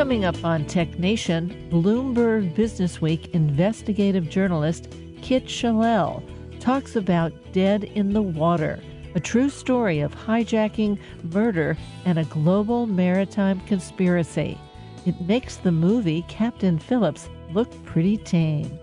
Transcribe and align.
Coming 0.00 0.24
up 0.24 0.42
on 0.46 0.64
Tech 0.64 0.98
Nation, 0.98 1.68
Bloomberg 1.70 2.54
Businessweek 2.54 3.32
investigative 3.32 4.30
journalist 4.30 4.88
Kit 5.20 5.46
Chellel 5.46 6.22
talks 6.58 6.96
about 6.96 7.34
Dead 7.52 7.84
in 7.84 8.14
the 8.14 8.22
Water, 8.22 8.80
a 9.14 9.20
true 9.20 9.50
story 9.50 10.00
of 10.00 10.14
hijacking, 10.14 10.98
murder, 11.34 11.76
and 12.06 12.18
a 12.18 12.24
global 12.24 12.86
maritime 12.86 13.60
conspiracy. 13.66 14.58
It 15.04 15.20
makes 15.20 15.56
the 15.56 15.70
movie 15.70 16.24
Captain 16.28 16.78
Phillips 16.78 17.28
look 17.52 17.70
pretty 17.84 18.16
tame. 18.16 18.78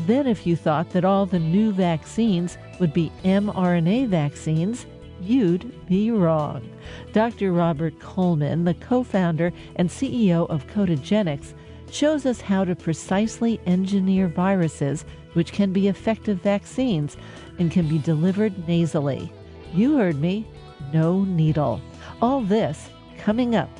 Then, 0.00 0.26
if 0.26 0.46
you 0.46 0.56
thought 0.56 0.90
that 0.90 1.06
all 1.06 1.24
the 1.24 1.38
new 1.38 1.72
vaccines 1.72 2.58
would 2.80 2.92
be 2.92 3.10
mRNA 3.24 4.08
vaccines, 4.08 4.84
you'd 5.24 5.86
be 5.86 6.10
wrong. 6.10 6.68
Dr. 7.12 7.52
Robert 7.52 7.98
Coleman, 8.00 8.64
the 8.64 8.74
co 8.74 9.02
founder 9.02 9.52
and 9.76 9.88
CEO 9.88 10.48
of 10.50 10.66
Codagenix, 10.68 11.54
shows 11.90 12.26
us 12.26 12.40
how 12.40 12.64
to 12.64 12.74
precisely 12.74 13.60
engineer 13.66 14.28
viruses 14.28 15.04
which 15.34 15.52
can 15.52 15.72
be 15.72 15.88
effective 15.88 16.40
vaccines 16.42 17.16
and 17.58 17.70
can 17.70 17.88
be 17.88 17.98
delivered 17.98 18.66
nasally. 18.66 19.32
You 19.72 19.96
heard 19.96 20.20
me, 20.20 20.46
no 20.92 21.24
needle. 21.24 21.80
All 22.22 22.40
this 22.40 22.88
coming 23.18 23.54
up 23.54 23.70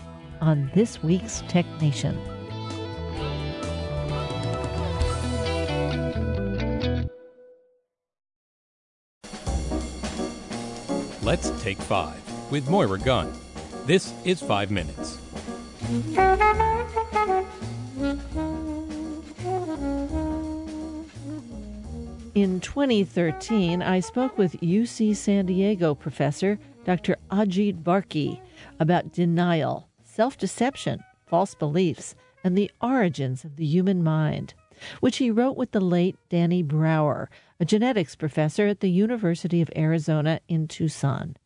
on 0.41 0.71
this 0.75 1.03
week's 1.03 1.43
Tech 1.49 1.67
Nation. 1.81 2.19
Take 11.65 11.81
five 11.81 12.21
with 12.53 12.69
Moira 12.69 12.99
Gunn. 12.99 13.33
This 13.87 14.13
is 14.27 14.43
Five 14.43 14.71
Minutes. 14.71 15.19
In 22.35 22.61
2013, 22.61 23.81
I 23.81 24.01
spoke 24.01 24.37
with 24.37 24.61
UC 24.61 25.17
San 25.17 25.47
Diego 25.47 25.95
professor 25.95 26.59
Dr. 26.85 27.17
Ajit 27.31 27.83
Varki 27.83 28.43
about 28.79 29.15
denial, 29.15 29.89
self 30.03 30.37
deception, 30.37 31.03
false 31.27 31.55
beliefs, 31.55 32.15
and 32.43 32.59
the 32.59 32.71
origins 32.83 33.43
of 33.43 33.57
the 33.57 33.65
human 33.65 34.05
mind, 34.05 34.53
which 35.01 35.17
he 35.17 35.31
wrote 35.31 35.57
with 35.57 35.71
the 35.71 35.81
late 35.81 36.19
Danny 36.29 36.63
Brower, 36.63 37.31
a 37.59 37.65
genetics 37.65 38.15
professor 38.15 38.67
at 38.67 38.81
the 38.81 38.91
University 38.91 39.63
of 39.63 39.71
Arizona 39.75 40.41
in 40.47 40.69
Tucson. 40.69 41.37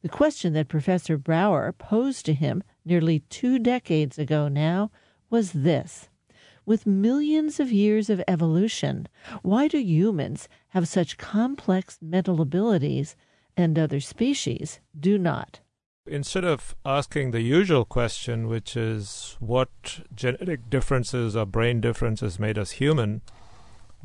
The 0.00 0.08
question 0.08 0.52
that 0.52 0.68
Professor 0.68 1.18
Brower 1.18 1.72
posed 1.72 2.24
to 2.26 2.34
him 2.34 2.62
nearly 2.84 3.20
two 3.30 3.58
decades 3.58 4.18
ago 4.18 4.46
now 4.46 4.90
was 5.28 5.52
this 5.52 6.08
With 6.64 6.86
millions 6.86 7.58
of 7.58 7.72
years 7.72 8.08
of 8.08 8.22
evolution, 8.28 9.08
why 9.42 9.66
do 9.66 9.78
humans 9.78 10.48
have 10.68 10.86
such 10.86 11.18
complex 11.18 11.98
mental 12.00 12.40
abilities 12.40 13.16
and 13.56 13.76
other 13.76 13.98
species 13.98 14.78
do 14.98 15.18
not? 15.18 15.60
Instead 16.06 16.44
of 16.44 16.76
asking 16.86 17.32
the 17.32 17.42
usual 17.42 17.84
question, 17.84 18.46
which 18.46 18.76
is 18.76 19.36
what 19.40 20.00
genetic 20.14 20.70
differences 20.70 21.34
or 21.34 21.44
brain 21.44 21.80
differences 21.80 22.38
made 22.38 22.56
us 22.56 22.72
human, 22.72 23.20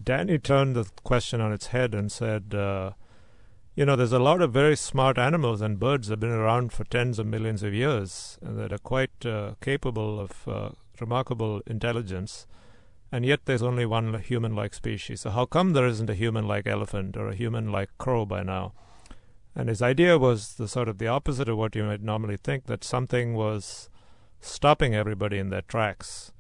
Danny 0.04 0.40
turned 0.40 0.76
the 0.76 0.90
question 1.04 1.40
on 1.40 1.54
its 1.54 1.68
head 1.68 1.94
and 1.94 2.12
said, 2.12 2.56
uh, 2.56 2.92
you 3.76 3.86
know, 3.86 3.96
there's 3.96 4.14
a 4.14 4.20
lot 4.20 4.42
of 4.42 4.54
very 4.54 4.76
smart 4.76 5.18
animals 5.18 5.62
and 5.62 5.80
birds 5.80 6.08
that 6.08 6.14
have 6.14 6.20
been 6.20 6.30
around 6.30 6.72
for 6.72 6.84
tens 6.84 7.20
of 7.20 7.26
millions 7.26 7.64
of 7.64 7.74
years 7.74 8.38
and 8.42 8.58
that 8.60 8.72
are 8.72 8.78
quite 8.78 9.26
uh, 9.26 9.56
capable 9.62 10.20
of 10.20 10.48
uh, 10.48 10.70
remarkable 11.00 11.62
intelligence, 11.68 12.46
and 13.12 13.26
yet 13.26 13.42
there's 13.46 13.64
only 13.64 13.86
one 13.86 14.20
human 14.22 14.56
like 14.56 14.74
species. 14.74 15.22
So, 15.22 15.32
how 15.32 15.46
come 15.46 15.74
there 15.74 15.88
isn't 15.88 16.10
a 16.10 16.16
human 16.16 16.48
like 16.48 16.68
elephant 16.68 17.18
or 17.18 17.30
a 17.30 17.36
human 17.36 17.72
like 17.72 17.90
crow 17.98 18.26
by 18.26 18.44
now? 18.44 18.74
And 19.56 19.70
his 19.70 19.82
idea 19.82 20.18
was 20.18 20.56
the 20.56 20.68
sort 20.68 20.90
of 20.90 20.98
the 20.98 21.08
opposite 21.08 21.48
of 21.48 21.58
what 21.58 21.76
you 21.76 21.84
might 21.84 22.02
normally 22.02 22.38
think 22.38 22.66
that 22.66 22.84
something 22.84 23.36
was 23.36 23.90
stopping 24.40 24.96
everybody 24.96 25.38
in 25.38 25.50
their 25.50 25.62
tracks 25.62 26.32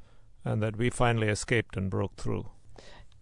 and 0.44 0.62
that 0.62 0.78
we 0.78 0.90
finally 0.90 1.28
escaped 1.28 1.78
and 1.78 1.90
broke 1.90 2.16
through 2.18 2.48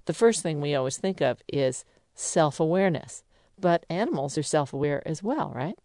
the 0.06 0.14
first 0.14 0.42
thing 0.42 0.60
we 0.60 0.76
always 0.76 0.98
think 0.98 1.22
of 1.22 1.42
is 1.48 1.86
self 2.14 2.60
awareness. 2.60 3.24
But 3.62 3.86
animals 3.90 4.38
are 4.38 4.44
self 4.44 4.74
aware 4.74 5.08
as 5.08 5.22
well, 5.24 5.52
right? 5.56 5.76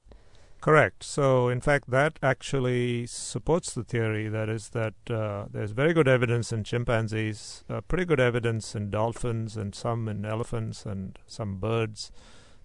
Correct. 0.60 1.04
So, 1.04 1.48
in 1.48 1.60
fact, 1.60 1.91
that 1.91 2.19
actually 2.22 3.06
supports 3.06 3.72
the 3.72 3.84
theory 3.84 4.28
that 4.28 4.48
is 4.48 4.70
that 4.70 4.94
uh, 5.09 5.44
there's 5.50 5.70
very 5.70 5.92
good 5.92 6.09
evidence 6.09 6.53
in 6.53 6.64
chimpanzees, 6.64 7.62
uh, 7.70 7.82
pretty 7.82 8.04
good 8.04 8.19
evidence 8.19 8.75
in 8.75 8.91
dolphins, 8.91 9.56
and 9.56 9.75
some 9.75 10.09
in 10.09 10.25
elephants, 10.25 10.84
and 10.84 11.19
some 11.26 11.59
birds 11.59 12.10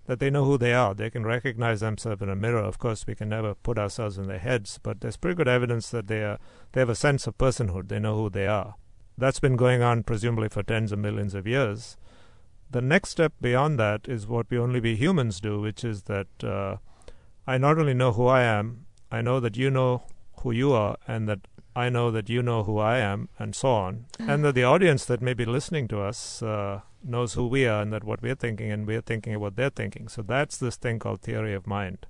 that 0.05 0.19
they 0.19 0.29
know 0.29 0.45
who 0.45 0.57
they 0.57 0.73
are. 0.73 0.95
They 0.95 1.09
can 1.09 1.25
recognize 1.25 1.81
themselves 1.81 2.21
in 2.21 2.29
a 2.29 2.35
mirror. 2.35 2.63
Of 2.63 2.79
course, 2.79 3.05
we 3.05 3.13
can 3.13 3.29
never 3.29 3.53
put 3.53 3.77
ourselves 3.77 4.17
in 4.17 4.27
their 4.27 4.39
heads, 4.39 4.79
but 4.81 5.01
there's 5.01 5.17
pretty 5.17 5.35
good 5.35 5.47
evidence 5.47 5.89
that 5.91 6.07
they 6.07 6.23
are 6.23 6.39
they 6.71 6.81
have 6.81 6.89
a 6.89 6.95
sense 6.95 7.27
of 7.27 7.37
personhood. 7.37 7.89
They 7.89 7.99
know 7.99 8.15
who 8.15 8.29
they 8.29 8.47
are. 8.47 8.75
That's 9.17 9.39
been 9.39 9.55
going 9.55 9.83
on 9.83 10.03
presumably 10.03 10.49
for 10.49 10.63
tens 10.63 10.91
of 10.91 10.99
millions 10.99 11.35
of 11.35 11.45
years. 11.45 11.97
The 12.71 12.81
next 12.81 13.09
step 13.09 13.33
beyond 13.41 13.77
that 13.79 14.07
is 14.07 14.27
what 14.27 14.49
we 14.49 14.57
only 14.57 14.79
we 14.79 14.95
humans 14.95 15.41
do, 15.41 15.59
which 15.59 15.83
is 15.83 16.03
that 16.03 16.27
uh, 16.41 16.77
I 17.45 17.57
not 17.57 17.77
only 17.77 17.93
know 17.93 18.13
who 18.13 18.27
I 18.27 18.43
am, 18.43 18.85
I 19.11 19.21
know 19.21 19.41
that 19.41 19.57
you 19.57 19.69
know 19.69 20.03
who 20.37 20.51
you 20.51 20.71
are, 20.71 20.95
and 21.05 21.27
that 21.27 21.39
I 21.75 21.89
know 21.89 22.11
that 22.11 22.29
you 22.29 22.41
know 22.41 22.63
who 22.63 22.77
I 22.77 22.99
am, 22.99 23.27
and 23.37 23.53
so 23.53 23.69
on. 23.69 24.05
and 24.19 24.45
that 24.45 24.55
the 24.55 24.63
audience 24.63 25.03
that 25.05 25.21
may 25.21 25.33
be 25.33 25.43
listening 25.43 25.89
to 25.89 25.99
us 26.01 26.41
uh, 26.41 26.79
knows 27.03 27.33
who 27.33 27.45
we 27.45 27.67
are 27.67 27.81
and 27.81 27.91
that 27.91 28.05
what 28.05 28.21
we're 28.21 28.35
thinking, 28.35 28.71
and 28.71 28.87
we're 28.87 29.01
thinking 29.01 29.37
what 29.37 29.57
they're 29.57 29.69
thinking. 29.69 30.07
So 30.07 30.21
that's 30.21 30.57
this 30.57 30.77
thing 30.77 30.99
called 30.99 31.21
theory 31.21 31.53
of 31.53 31.67
mind. 31.67 32.05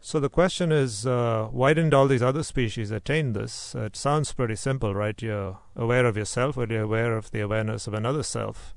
So 0.00 0.20
the 0.20 0.28
question 0.28 0.70
is, 0.70 1.04
uh, 1.04 1.48
why 1.50 1.74
didn't 1.74 1.94
all 1.94 2.06
these 2.06 2.22
other 2.22 2.44
species 2.44 2.92
attain 2.92 3.32
this? 3.32 3.74
Uh, 3.74 3.82
it 3.86 3.96
sounds 3.96 4.32
pretty 4.32 4.56
simple, 4.56 4.94
right? 4.94 5.20
You're 5.20 5.58
aware 5.74 6.06
of 6.06 6.16
yourself, 6.16 6.56
or 6.56 6.66
you're 6.66 6.82
aware 6.82 7.16
of 7.16 7.32
the 7.32 7.40
awareness 7.40 7.88
of 7.88 7.94
another 7.94 8.22
self. 8.22 8.74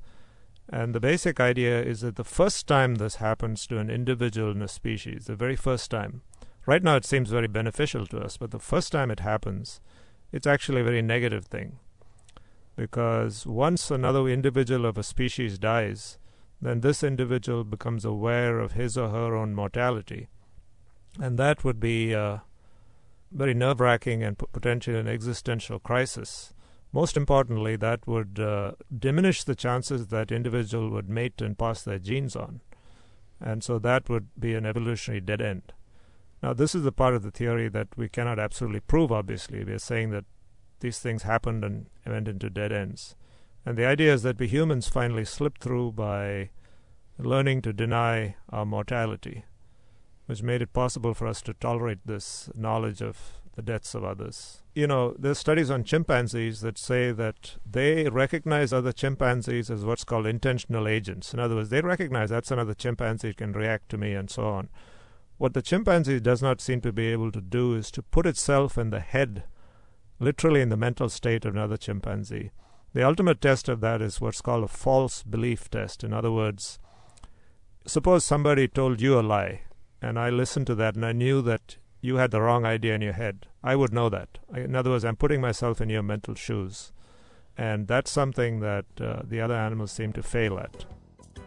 And 0.68 0.94
the 0.94 1.00
basic 1.00 1.38
idea 1.38 1.82
is 1.82 2.00
that 2.00 2.16
the 2.16 2.24
first 2.24 2.66
time 2.66 2.96
this 2.96 3.16
happens 3.16 3.66
to 3.68 3.78
an 3.78 3.88
individual 3.88 4.50
in 4.50 4.62
a 4.62 4.68
species, 4.68 5.26
the 5.26 5.36
very 5.36 5.56
first 5.56 5.90
time, 5.90 6.22
right 6.66 6.82
now 6.82 6.96
it 6.96 7.04
seems 7.04 7.30
very 7.30 7.46
beneficial 7.46 8.06
to 8.06 8.18
us, 8.18 8.36
but 8.36 8.50
the 8.50 8.58
first 8.58 8.90
time 8.90 9.10
it 9.10 9.20
happens, 9.20 9.80
it's 10.32 10.46
actually 10.46 10.80
a 10.80 10.84
very 10.84 11.02
negative 11.02 11.46
thing. 11.46 11.78
Because 12.74 13.46
once 13.46 13.90
another 13.90 14.26
individual 14.26 14.86
of 14.86 14.98
a 14.98 15.02
species 15.02 15.58
dies, 15.58 16.18
then 16.60 16.80
this 16.80 17.02
individual 17.02 17.64
becomes 17.64 18.04
aware 18.04 18.58
of 18.58 18.72
his 18.72 18.98
or 18.98 19.10
her 19.10 19.36
own 19.36 19.54
mortality 19.54 20.28
and 21.18 21.38
that 21.38 21.64
would 21.64 21.80
be 21.80 22.14
uh, 22.14 22.38
very 23.32 23.54
nerve 23.54 23.80
wracking 23.80 24.22
and 24.22 24.38
potentially 24.38 24.98
an 24.98 25.08
existential 25.08 25.78
crisis. 25.78 26.52
Most 26.96 27.14
importantly, 27.14 27.76
that 27.76 28.06
would 28.06 28.40
uh, 28.40 28.72
diminish 28.98 29.44
the 29.44 29.54
chances 29.54 30.06
that 30.06 30.32
individual 30.32 30.88
would 30.88 31.10
mate 31.10 31.42
and 31.42 31.58
pass 31.58 31.82
their 31.82 31.98
genes 31.98 32.34
on. 32.34 32.62
And 33.38 33.62
so 33.62 33.78
that 33.80 34.08
would 34.08 34.28
be 34.40 34.54
an 34.54 34.64
evolutionary 34.64 35.20
dead 35.20 35.42
end. 35.42 35.74
Now, 36.42 36.54
this 36.54 36.74
is 36.74 36.84
the 36.84 36.92
part 36.92 37.12
of 37.12 37.22
the 37.22 37.30
theory 37.30 37.68
that 37.68 37.88
we 37.98 38.08
cannot 38.08 38.38
absolutely 38.38 38.80
prove, 38.80 39.12
obviously. 39.12 39.62
We 39.62 39.74
are 39.74 39.78
saying 39.78 40.08
that 40.12 40.24
these 40.80 40.98
things 40.98 41.24
happened 41.24 41.66
and 41.66 41.90
went 42.06 42.28
into 42.28 42.48
dead 42.48 42.72
ends. 42.72 43.14
And 43.66 43.76
the 43.76 43.84
idea 43.84 44.14
is 44.14 44.22
that 44.22 44.38
we 44.38 44.48
humans 44.48 44.88
finally 44.88 45.26
slipped 45.26 45.62
through 45.62 45.92
by 45.92 46.48
learning 47.18 47.60
to 47.62 47.74
deny 47.74 48.36
our 48.48 48.64
mortality 48.64 49.44
which 50.24 50.42
made 50.42 50.62
it 50.62 50.72
possible 50.72 51.14
for 51.14 51.26
us 51.26 51.40
to 51.42 51.54
tolerate 51.54 52.00
this 52.04 52.50
knowledge 52.54 53.00
of 53.00 53.40
the 53.56 53.62
deaths 53.62 53.94
of 53.94 54.04
others. 54.04 54.62
You 54.74 54.86
know, 54.86 55.14
there's 55.18 55.38
studies 55.38 55.70
on 55.70 55.82
chimpanzees 55.82 56.60
that 56.60 56.78
say 56.78 57.10
that 57.12 57.56
they 57.68 58.08
recognize 58.08 58.72
other 58.72 58.92
chimpanzees 58.92 59.70
as 59.70 59.84
what's 59.84 60.04
called 60.04 60.26
intentional 60.26 60.86
agents. 60.86 61.32
In 61.32 61.40
other 61.40 61.56
words, 61.56 61.70
they 61.70 61.80
recognize 61.80 62.30
that's 62.30 62.50
another 62.50 62.74
chimpanzee 62.74 63.32
can 63.32 63.52
react 63.52 63.88
to 63.88 63.98
me 63.98 64.12
and 64.12 64.30
so 64.30 64.46
on. 64.46 64.68
What 65.38 65.54
the 65.54 65.62
chimpanzee 65.62 66.20
does 66.20 66.42
not 66.42 66.60
seem 66.60 66.82
to 66.82 66.92
be 66.92 67.06
able 67.06 67.32
to 67.32 67.40
do 67.40 67.74
is 67.74 67.90
to 67.92 68.02
put 68.02 68.26
itself 68.26 68.76
in 68.76 68.90
the 68.90 69.00
head, 69.00 69.44
literally 70.20 70.60
in 70.60 70.68
the 70.68 70.76
mental 70.76 71.08
state 71.08 71.46
of 71.46 71.54
another 71.54 71.78
chimpanzee. 71.78 72.50
The 72.92 73.06
ultimate 73.06 73.40
test 73.40 73.68
of 73.68 73.80
that 73.80 74.02
is 74.02 74.20
what's 74.20 74.42
called 74.42 74.64
a 74.64 74.68
false 74.68 75.22
belief 75.22 75.70
test. 75.70 76.04
In 76.04 76.12
other 76.12 76.30
words, 76.30 76.78
suppose 77.86 78.24
somebody 78.24 78.68
told 78.68 79.00
you 79.00 79.18
a 79.18 79.22
lie 79.22 79.62
and 80.02 80.18
I 80.18 80.28
listened 80.28 80.66
to 80.68 80.74
that 80.76 80.94
and 80.94 81.04
I 81.04 81.12
knew 81.12 81.40
that 81.42 81.78
you 82.06 82.16
had 82.16 82.30
the 82.30 82.40
wrong 82.40 82.64
idea 82.64 82.94
in 82.94 83.02
your 83.02 83.12
head. 83.12 83.46
I 83.64 83.74
would 83.74 83.92
know 83.92 84.08
that. 84.08 84.38
In 84.54 84.76
other 84.76 84.90
words, 84.90 85.04
I'm 85.04 85.16
putting 85.16 85.40
myself 85.40 85.80
in 85.80 85.90
your 85.90 86.04
mental 86.04 86.34
shoes. 86.34 86.92
And 87.58 87.88
that's 87.88 88.10
something 88.10 88.60
that 88.60 88.84
uh, 89.00 89.22
the 89.24 89.40
other 89.40 89.54
animals 89.54 89.90
seem 89.90 90.12
to 90.12 90.22
fail 90.22 90.58
at. 90.58 90.84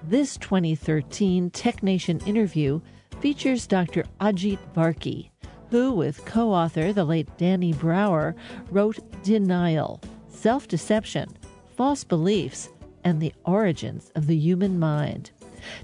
This 0.04 0.38
2013 0.38 1.50
Tech 1.52 1.82
Nation 1.82 2.20
interview 2.26 2.82
features 3.22 3.68
Dr. 3.68 4.04
Ajit 4.20 4.60
Varki, 4.76 5.30
who, 5.70 5.94
with 5.94 6.26
co 6.26 6.52
author 6.52 6.92
the 6.92 7.06
late 7.06 7.30
Danny 7.38 7.74
Brower, 7.74 8.36
wrote 8.70 9.00
Denial 9.24 10.02
Self 10.28 10.68
Deception, 10.68 11.38
False 11.76 12.04
Beliefs, 12.04 12.70
and 13.04 13.22
the 13.22 13.34
Origins 13.46 14.12
of 14.16 14.28
the 14.28 14.38
Human 14.38 14.80
Mind. 14.80 15.32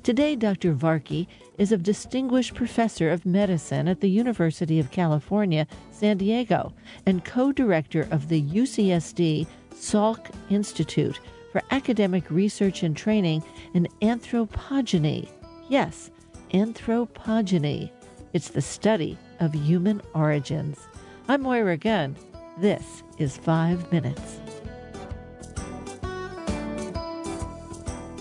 Today, 0.03 0.35
Dr. 0.35 0.73
Varki 0.73 1.27
is 1.57 1.71
a 1.71 1.77
distinguished 1.77 2.53
professor 2.53 3.09
of 3.09 3.25
medicine 3.25 3.87
at 3.87 4.01
the 4.01 4.09
University 4.09 4.79
of 4.79 4.91
California, 4.91 5.67
San 5.91 6.17
Diego, 6.17 6.73
and 7.05 7.23
co 7.25 7.51
director 7.51 8.07
of 8.11 8.29
the 8.29 8.41
UCSD 8.41 9.47
Salk 9.73 10.29
Institute 10.49 11.19
for 11.51 11.61
Academic 11.71 12.29
Research 12.29 12.83
and 12.83 12.95
Training 12.95 13.43
in 13.73 13.87
Anthropogeny. 14.01 15.29
Yes, 15.69 16.11
anthropogeny. 16.53 17.91
It's 18.33 18.49
the 18.49 18.61
study 18.61 19.17
of 19.39 19.53
human 19.53 20.01
origins. 20.13 20.87
I'm 21.27 21.43
Moira 21.43 21.77
Gunn. 21.77 22.15
This 22.57 23.03
is 23.17 23.37
Five 23.37 23.91
Minutes. 23.91 24.44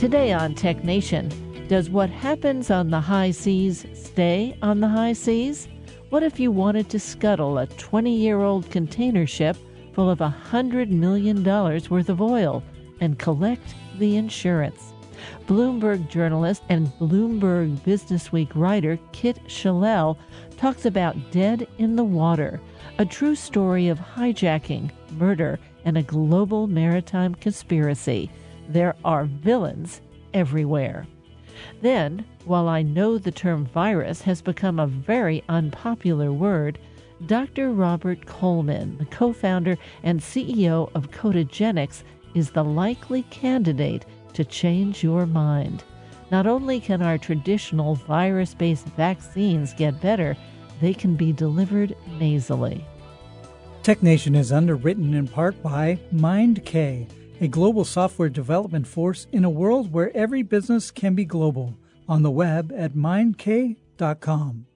Today 0.00 0.32
on 0.32 0.54
Tech 0.54 0.82
Nation, 0.82 1.28
does 1.68 1.90
what 1.90 2.08
happens 2.08 2.70
on 2.70 2.88
the 2.88 3.02
high 3.02 3.32
seas 3.32 3.84
stay 3.92 4.56
on 4.62 4.80
the 4.80 4.88
high 4.88 5.12
seas? 5.12 5.68
What 6.08 6.22
if 6.22 6.40
you 6.40 6.50
wanted 6.50 6.88
to 6.88 6.98
scuttle 6.98 7.58
a 7.58 7.66
20 7.66 8.10
year 8.10 8.40
old 8.40 8.70
container 8.70 9.26
ship 9.26 9.58
full 9.92 10.08
of 10.08 10.22
a 10.22 10.34
$100 10.50 10.88
million 10.88 11.44
worth 11.44 12.08
of 12.08 12.22
oil 12.22 12.62
and 13.02 13.18
collect 13.18 13.74
the 13.98 14.16
insurance? 14.16 14.94
Bloomberg 15.46 16.08
journalist 16.08 16.62
and 16.70 16.86
Bloomberg 16.98 17.76
Businessweek 17.80 18.52
writer 18.54 18.98
Kit 19.12 19.38
Chellel 19.48 20.16
talks 20.56 20.86
about 20.86 21.30
Dead 21.30 21.68
in 21.76 21.96
the 21.96 22.04
Water, 22.04 22.58
a 22.96 23.04
true 23.04 23.34
story 23.34 23.88
of 23.88 23.98
hijacking, 23.98 24.92
murder, 25.18 25.58
and 25.84 25.98
a 25.98 26.02
global 26.02 26.66
maritime 26.66 27.34
conspiracy. 27.34 28.30
There 28.70 28.94
are 29.04 29.24
villains 29.24 30.00
everywhere. 30.32 31.08
Then, 31.82 32.24
while 32.44 32.68
I 32.68 32.82
know 32.82 33.18
the 33.18 33.32
term 33.32 33.66
virus 33.66 34.22
has 34.22 34.40
become 34.40 34.78
a 34.78 34.86
very 34.86 35.42
unpopular 35.48 36.32
word, 36.32 36.78
Dr. 37.26 37.72
Robert 37.72 38.26
Coleman, 38.26 38.96
the 38.98 39.06
co 39.06 39.32
founder 39.32 39.76
and 40.04 40.20
CEO 40.20 40.88
of 40.94 41.10
Codagenix, 41.10 42.04
is 42.36 42.50
the 42.50 42.62
likely 42.62 43.24
candidate 43.24 44.06
to 44.34 44.44
change 44.44 45.02
your 45.02 45.26
mind. 45.26 45.82
Not 46.30 46.46
only 46.46 46.78
can 46.78 47.02
our 47.02 47.18
traditional 47.18 47.96
virus 47.96 48.54
based 48.54 48.86
vaccines 48.90 49.74
get 49.74 50.00
better, 50.00 50.36
they 50.80 50.94
can 50.94 51.16
be 51.16 51.32
delivered 51.32 51.96
nasally. 52.20 52.84
TechNation 53.82 54.36
is 54.36 54.52
underwritten 54.52 55.12
in 55.12 55.26
part 55.26 55.60
by 55.60 55.98
MindK 56.14 57.08
a 57.40 57.48
global 57.48 57.86
software 57.86 58.28
development 58.28 58.86
force 58.86 59.26
in 59.32 59.44
a 59.44 59.50
world 59.50 59.92
where 59.92 60.14
every 60.14 60.42
business 60.42 60.90
can 60.90 61.14
be 61.14 61.24
global. 61.24 61.74
On 62.06 62.22
the 62.22 62.30
web 62.30 62.72
at 62.76 62.92
mindk.com. 62.92 64.66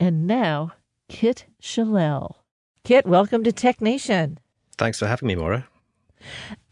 And 0.00 0.26
now, 0.26 0.72
Kit 1.08 1.44
Chellel. 1.60 2.36
Kit, 2.82 3.06
welcome 3.06 3.44
to 3.44 3.52
Tech 3.52 3.80
Nation. 3.80 4.38
Thanks 4.78 4.98
for 4.98 5.06
having 5.06 5.28
me, 5.28 5.36
Maura. 5.36 5.68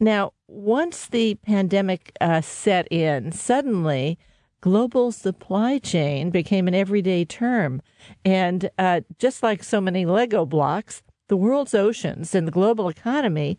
Now, 0.01 0.33
once 0.49 1.07
the 1.07 1.37
pandemic 1.37 2.13
uh, 2.21 2.41
set 2.41 2.91
in, 2.91 3.31
suddenly 3.31 4.19
global 4.61 5.13
supply 5.13 5.79
chain 5.79 6.31
became 6.31 6.67
an 6.67 6.75
everyday 6.75 7.25
term. 7.25 7.83
And 8.25 8.71
uh, 8.79 9.03
just 9.19 9.43
like 9.43 9.63
so 9.63 9.81
many 9.81 10.07
Lego 10.07 10.45
blocks, 10.45 11.03
the 11.29 11.37
world's 11.37 11.75
oceans 11.75 12.35
and 12.35 12.49
the 12.49 12.53
global 12.53 12.89
economy 12.89 13.59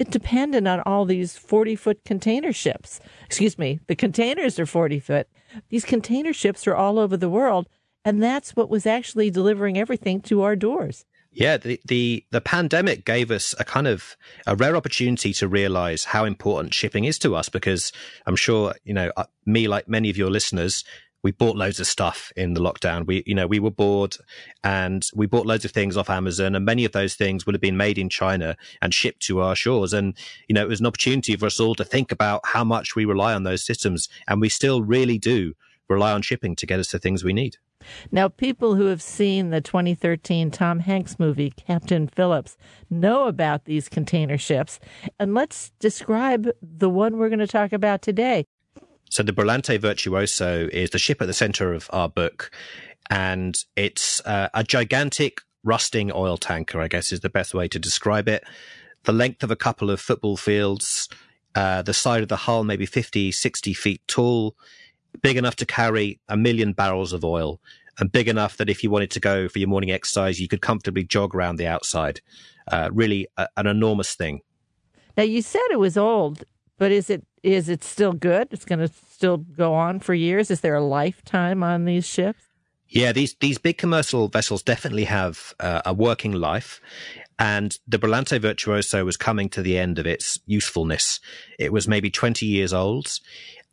it 0.00 0.10
depended 0.10 0.66
on 0.66 0.80
all 0.86 1.04
these 1.04 1.36
40 1.36 1.76
foot 1.76 2.04
container 2.06 2.54
ships. 2.54 3.00
Excuse 3.26 3.58
me, 3.58 3.80
the 3.86 3.94
containers 3.94 4.58
are 4.58 4.64
40 4.64 4.98
foot. 4.98 5.28
These 5.68 5.84
container 5.84 6.32
ships 6.32 6.66
are 6.66 6.74
all 6.74 6.98
over 6.98 7.18
the 7.18 7.28
world, 7.28 7.68
and 8.02 8.22
that's 8.22 8.56
what 8.56 8.70
was 8.70 8.86
actually 8.86 9.30
delivering 9.30 9.76
everything 9.76 10.22
to 10.22 10.40
our 10.40 10.56
doors. 10.56 11.04
Yeah, 11.32 11.58
the, 11.58 11.78
the, 11.84 12.24
the 12.30 12.40
pandemic 12.40 13.04
gave 13.04 13.30
us 13.30 13.54
a 13.58 13.64
kind 13.64 13.86
of 13.86 14.16
a 14.46 14.56
rare 14.56 14.74
opportunity 14.74 15.34
to 15.34 15.46
realize 15.46 16.04
how 16.04 16.24
important 16.24 16.72
shipping 16.72 17.04
is 17.04 17.18
to 17.20 17.36
us 17.36 17.50
because 17.50 17.92
I'm 18.26 18.36
sure, 18.36 18.74
you 18.84 18.94
know, 18.94 19.12
uh, 19.18 19.26
me, 19.44 19.68
like 19.68 19.86
many 19.86 20.08
of 20.08 20.16
your 20.16 20.30
listeners, 20.30 20.82
we 21.22 21.32
bought 21.32 21.56
loads 21.56 21.80
of 21.80 21.86
stuff 21.86 22.32
in 22.36 22.54
the 22.54 22.60
lockdown. 22.60 23.06
We, 23.06 23.22
you 23.26 23.34
know, 23.34 23.46
we 23.46 23.58
were 23.58 23.70
bored 23.70 24.16
and 24.64 25.06
we 25.14 25.26
bought 25.26 25.46
loads 25.46 25.64
of 25.64 25.70
things 25.70 25.96
off 25.96 26.10
Amazon 26.10 26.54
and 26.54 26.64
many 26.64 26.84
of 26.84 26.92
those 26.92 27.14
things 27.14 27.46
would 27.46 27.54
have 27.54 27.60
been 27.60 27.76
made 27.76 27.98
in 27.98 28.08
China 28.08 28.56
and 28.80 28.94
shipped 28.94 29.20
to 29.22 29.40
our 29.40 29.54
shores. 29.54 29.92
And, 29.92 30.16
you 30.48 30.54
know, 30.54 30.62
it 30.62 30.68
was 30.68 30.80
an 30.80 30.86
opportunity 30.86 31.36
for 31.36 31.46
us 31.46 31.60
all 31.60 31.74
to 31.74 31.84
think 31.84 32.10
about 32.12 32.40
how 32.44 32.64
much 32.64 32.96
we 32.96 33.04
rely 33.04 33.34
on 33.34 33.44
those 33.44 33.64
systems. 33.64 34.08
And 34.28 34.40
we 34.40 34.48
still 34.48 34.82
really 34.82 35.18
do 35.18 35.54
rely 35.88 36.12
on 36.12 36.22
shipping 36.22 36.56
to 36.56 36.66
get 36.66 36.80
us 36.80 36.92
the 36.92 36.98
things 36.98 37.24
we 37.24 37.32
need. 37.32 37.56
Now, 38.12 38.28
people 38.28 38.74
who 38.74 38.86
have 38.86 39.02
seen 39.02 39.50
the 39.50 39.60
2013 39.60 40.50
Tom 40.50 40.80
Hanks 40.80 41.18
movie, 41.18 41.50
Captain 41.50 42.06
Phillips, 42.08 42.56
know 42.90 43.26
about 43.26 43.64
these 43.64 43.88
container 43.88 44.36
ships. 44.36 44.78
And 45.18 45.34
let's 45.34 45.72
describe 45.78 46.48
the 46.62 46.90
one 46.90 47.16
we're 47.16 47.30
going 47.30 47.38
to 47.38 47.46
talk 47.46 47.72
about 47.72 48.02
today. 48.02 48.44
So 49.10 49.24
the 49.24 49.32
Brillante 49.32 49.76
Virtuoso 49.78 50.68
is 50.72 50.90
the 50.90 50.98
ship 50.98 51.20
at 51.20 51.26
the 51.26 51.34
center 51.34 51.72
of 51.72 51.90
our 51.92 52.08
book, 52.08 52.52
and 53.10 53.58
it's 53.74 54.24
uh, 54.24 54.48
a 54.54 54.62
gigantic 54.62 55.40
rusting 55.64 56.12
oil 56.12 56.36
tanker. 56.36 56.80
I 56.80 56.86
guess 56.86 57.10
is 57.10 57.18
the 57.18 57.28
best 57.28 57.52
way 57.52 57.66
to 57.68 57.78
describe 57.80 58.28
it. 58.28 58.44
The 59.02 59.12
length 59.12 59.42
of 59.42 59.50
a 59.50 59.56
couple 59.56 59.90
of 59.90 60.00
football 60.00 60.36
fields, 60.36 61.08
uh, 61.56 61.82
the 61.82 61.92
side 61.92 62.22
of 62.22 62.28
the 62.28 62.36
hull 62.36 62.62
maybe 62.62 62.86
50, 62.86 63.32
60 63.32 63.74
feet 63.74 64.00
tall, 64.06 64.54
big 65.22 65.36
enough 65.36 65.56
to 65.56 65.66
carry 65.66 66.20
a 66.28 66.36
million 66.36 66.72
barrels 66.72 67.12
of 67.12 67.24
oil, 67.24 67.60
and 67.98 68.12
big 68.12 68.28
enough 68.28 68.58
that 68.58 68.70
if 68.70 68.84
you 68.84 68.90
wanted 68.90 69.10
to 69.10 69.20
go 69.20 69.48
for 69.48 69.58
your 69.58 69.68
morning 69.68 69.90
exercise, 69.90 70.38
you 70.38 70.46
could 70.46 70.62
comfortably 70.62 71.02
jog 71.02 71.34
around 71.34 71.56
the 71.56 71.66
outside. 71.66 72.20
Uh, 72.70 72.90
really, 72.92 73.26
a, 73.36 73.48
an 73.56 73.66
enormous 73.66 74.14
thing. 74.14 74.40
Now 75.16 75.24
you 75.24 75.42
said 75.42 75.66
it 75.72 75.80
was 75.80 75.96
old. 75.96 76.44
But 76.80 76.92
is 76.92 77.10
it 77.10 77.22
is 77.42 77.68
it 77.68 77.82
still 77.82 78.12
good? 78.12 78.48
It's 78.50 78.64
going 78.64 78.80
to 78.80 78.88
still 78.88 79.38
go 79.38 79.74
on 79.74 80.00
for 80.00 80.14
years. 80.14 80.50
Is 80.50 80.60
there 80.60 80.74
a 80.74 80.84
lifetime 80.84 81.62
on 81.62 81.84
these 81.84 82.06
ships? 82.06 82.42
Yeah, 82.88 83.12
these 83.12 83.36
these 83.38 83.58
big 83.58 83.78
commercial 83.78 84.26
vessels 84.26 84.64
definitely 84.64 85.04
have 85.04 85.54
uh, 85.60 85.80
a 85.86 85.94
working 85.94 86.32
life, 86.32 86.80
and 87.38 87.78
the 87.86 88.00
Brillante 88.00 88.40
Virtuoso 88.40 89.04
was 89.04 89.16
coming 89.16 89.48
to 89.50 89.62
the 89.62 89.78
end 89.78 90.00
of 90.00 90.06
its 90.06 90.40
usefulness. 90.46 91.20
It 91.56 91.72
was 91.72 91.86
maybe 91.86 92.10
twenty 92.10 92.46
years 92.46 92.72
old, 92.72 93.20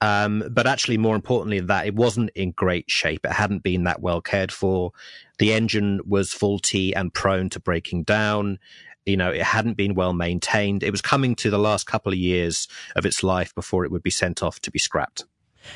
um, 0.01 0.43
but 0.51 0.67
actually, 0.67 0.99
more 0.99 1.15
importantly 1.15 1.57
than 1.59 1.67
that, 1.67 1.87
it 1.87 1.95
wasn't 1.95 2.29
in 2.35 2.51
great 2.51 2.91
shape. 2.91 3.25
It 3.25 3.31
hadn't 3.31 3.63
been 3.63 3.85
that 3.85 4.01
well 4.01 4.21
cared 4.21 4.51
for. 4.51 4.91
The 5.39 5.53
engine 5.53 5.99
was 6.05 6.31
faulty 6.31 6.95
and 6.95 7.11
prone 7.11 7.49
to 7.49 7.59
breaking 7.59 8.03
down 8.03 8.59
you 9.07 9.17
know, 9.17 9.31
it 9.31 9.41
hadn't 9.41 9.77
been 9.77 9.95
well 9.95 10.13
maintained. 10.13 10.83
It 10.83 10.91
was 10.91 11.01
coming 11.01 11.35
to 11.35 11.49
the 11.49 11.57
last 11.57 11.87
couple 11.87 12.11
of 12.11 12.17
years 12.17 12.67
of 12.95 13.05
its 13.05 13.23
life 13.23 13.55
before 13.55 13.85
it 13.85 13.91
would 13.91 14.03
be 14.03 14.09
sent 14.09 14.43
off 14.43 14.59
to 14.61 14.71
be 14.71 14.79
scrapped. 14.79 15.23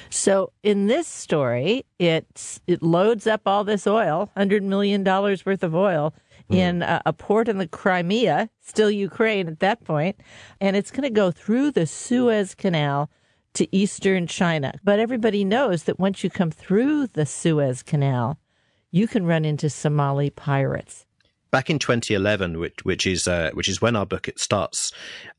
So 0.09 0.51
in 0.63 0.87
this 0.87 1.07
story, 1.07 1.85
it's 1.99 2.61
it 2.67 2.81
loads 2.81 3.27
up 3.27 3.41
all 3.45 3.63
this 3.63 3.87
oil, 3.87 4.29
hundred 4.35 4.63
million 4.63 5.03
dollars 5.03 5.45
worth 5.45 5.63
of 5.63 5.75
oil, 5.75 6.13
mm. 6.49 6.55
in 6.55 6.81
a, 6.81 7.01
a, 7.05 7.13
port 7.13 7.49
in 7.49 7.57
the 7.57 7.67
Crimea, 7.67 8.49
still 8.61 8.91
Ukraine 8.91 9.47
at 9.47 9.59
that 9.59 9.83
point, 9.83 10.17
and 10.59 10.75
it's 10.75 10.91
going 10.91 11.03
to 11.03 11.09
go 11.09 11.31
through 11.31 11.71
the 11.71 11.85
Suez 11.85 12.55
Canal 12.55 13.09
to 13.53 13.75
eastern 13.75 14.27
China. 14.27 14.73
But 14.83 14.99
everybody 14.99 15.43
knows 15.43 15.83
that 15.83 15.99
once 15.99 16.23
you 16.23 16.29
come 16.29 16.51
through 16.51 17.07
the 17.07 17.25
Suez 17.25 17.83
Canal, 17.83 18.39
you 18.91 19.07
can 19.07 19.25
run 19.25 19.45
into 19.45 19.69
Somali 19.69 20.29
pirates. 20.29 21.05
Back 21.51 21.69
in 21.69 21.77
2011, 21.77 22.59
which, 22.59 22.83
which 22.83 23.05
is 23.05 23.27
uh, 23.27 23.51
which 23.53 23.69
is 23.69 23.81
when 23.81 23.95
our 23.95 24.05
book 24.05 24.27
it 24.27 24.39
starts, 24.39 24.91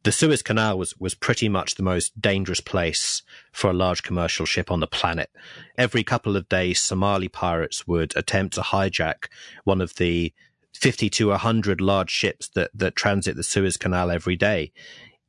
the 0.02 0.12
Suez 0.12 0.42
Canal 0.42 0.78
was 0.78 0.96
was 0.98 1.14
pretty 1.14 1.48
much 1.48 1.74
the 1.74 1.82
most 1.82 2.20
dangerous 2.20 2.60
place 2.60 3.22
for 3.52 3.70
a 3.70 3.74
large 3.74 4.02
commercial 4.02 4.46
ship 4.46 4.70
on 4.70 4.80
the 4.80 4.86
planet. 4.86 5.30
Every 5.76 6.04
couple 6.04 6.36
of 6.36 6.48
days, 6.48 6.80
Somali 6.80 7.28
pirates 7.28 7.86
would 7.86 8.14
attempt 8.16 8.54
to 8.54 8.60
hijack 8.60 9.26
one 9.64 9.80
of 9.80 9.96
the 9.96 10.32
50 10.74 11.10
to 11.10 11.28
100 11.28 11.80
large 11.80 12.10
ships 12.10 12.48
that 12.50 12.70
that 12.74 12.96
transit 12.96 13.36
the 13.36 13.42
Suez 13.42 13.76
Canal 13.76 14.10
every 14.10 14.36
day. 14.36 14.72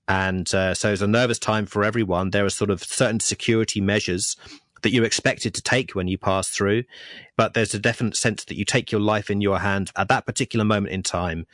And 0.07 0.53
uh, 0.53 0.73
so 0.73 0.91
it's 0.91 1.01
a 1.01 1.07
nervous 1.07 1.39
time 1.39 1.65
for 1.65 1.83
everyone. 1.83 2.31
There 2.31 2.45
are 2.45 2.49
sort 2.49 2.69
of 2.69 2.83
certain 2.83 3.21
security 3.21 3.79
measures 3.79 4.35
that 4.83 4.91
you're 4.91 5.05
expected 5.05 5.53
to 5.55 5.61
take 5.61 5.91
when 5.91 6.07
you 6.07 6.17
pass 6.17 6.49
through. 6.49 6.83
But 7.35 7.53
there's 7.53 7.73
a 7.73 7.79
definite 7.79 8.15
sense 8.15 8.45
that 8.45 8.57
you 8.57 8.65
take 8.65 8.91
your 8.91 9.01
life 9.01 9.29
in 9.29 9.41
your 9.41 9.59
hand 9.59 9.91
at 9.95 10.07
that 10.09 10.25
particular 10.25 10.63
moment 10.63 10.93
in 10.93 11.03
time. 11.03 11.47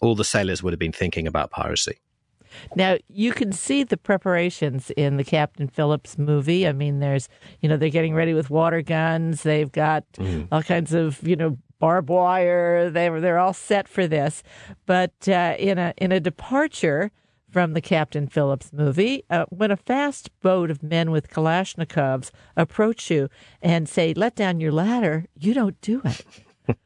All 0.00 0.14
the 0.14 0.24
sailors 0.24 0.62
would 0.62 0.72
have 0.72 0.80
been 0.80 0.92
thinking 0.92 1.26
about 1.26 1.50
piracy. 1.50 1.98
Now 2.74 2.98
you 3.08 3.32
can 3.32 3.52
see 3.52 3.84
the 3.84 3.96
preparations 3.96 4.90
in 4.92 5.16
the 5.16 5.24
Captain 5.24 5.68
Phillips 5.68 6.18
movie. 6.18 6.66
I 6.66 6.72
mean, 6.72 7.00
there's 7.00 7.28
you 7.60 7.68
know 7.68 7.76
they're 7.76 7.90
getting 7.90 8.14
ready 8.14 8.34
with 8.34 8.50
water 8.50 8.82
guns. 8.82 9.42
They've 9.42 9.70
got 9.70 10.04
mm. 10.14 10.48
all 10.50 10.62
kinds 10.62 10.92
of 10.92 11.22
you 11.26 11.36
know 11.36 11.58
barbed 11.78 12.08
wire. 12.08 12.90
They 12.90 13.08
they're 13.08 13.38
all 13.38 13.52
set 13.52 13.88
for 13.88 14.06
this. 14.06 14.42
But 14.86 15.28
uh, 15.28 15.54
in 15.58 15.78
a 15.78 15.94
in 15.96 16.12
a 16.12 16.20
departure, 16.20 17.10
from 17.50 17.74
the 17.74 17.80
Captain 17.80 18.26
Phillips 18.28 18.72
movie. 18.72 19.24
Uh, 19.28 19.44
when 19.48 19.70
a 19.70 19.76
fast 19.76 20.30
boat 20.40 20.70
of 20.70 20.82
men 20.82 21.10
with 21.10 21.30
Kalashnikovs 21.30 22.30
approach 22.56 23.10
you 23.10 23.28
and 23.60 23.88
say, 23.88 24.14
let 24.14 24.36
down 24.36 24.60
your 24.60 24.72
ladder, 24.72 25.26
you 25.38 25.54
don't 25.54 25.80
do 25.80 26.02
it. 26.04 26.24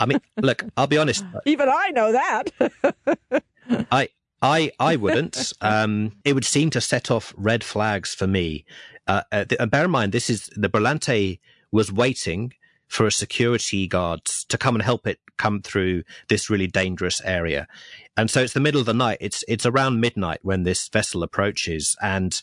I 0.00 0.06
mean, 0.06 0.20
look, 0.40 0.64
I'll 0.76 0.86
be 0.86 0.98
honest. 0.98 1.24
Even 1.44 1.68
I 1.68 1.90
know 1.90 2.12
that. 2.12 3.42
I, 3.90 4.08
I, 4.40 4.70
I 4.78 4.96
wouldn't. 4.96 5.52
Um, 5.60 6.12
it 6.24 6.34
would 6.34 6.44
seem 6.44 6.70
to 6.70 6.80
set 6.80 7.10
off 7.10 7.34
red 7.36 7.62
flags 7.64 8.14
for 8.14 8.26
me. 8.26 8.64
Uh, 9.06 9.22
uh, 9.32 9.44
and 9.58 9.70
bear 9.70 9.84
in 9.84 9.90
mind, 9.90 10.12
this 10.12 10.30
is 10.30 10.50
the 10.54 10.68
Brillante 10.68 11.40
was 11.72 11.92
waiting 11.92 12.52
for 12.90 13.06
a 13.06 13.12
security 13.12 13.86
guard 13.86 14.24
to 14.24 14.58
come 14.58 14.74
and 14.74 14.82
help 14.82 15.06
it 15.06 15.20
come 15.38 15.62
through 15.62 16.02
this 16.28 16.50
really 16.50 16.66
dangerous 16.66 17.20
area. 17.24 17.68
And 18.16 18.28
so 18.28 18.42
it's 18.42 18.52
the 18.52 18.60
middle 18.60 18.80
of 18.80 18.86
the 18.86 18.92
night. 18.92 19.18
It's 19.20 19.44
it's 19.46 19.64
around 19.64 20.00
midnight 20.00 20.40
when 20.42 20.64
this 20.64 20.88
vessel 20.88 21.22
approaches, 21.22 21.96
and 22.02 22.38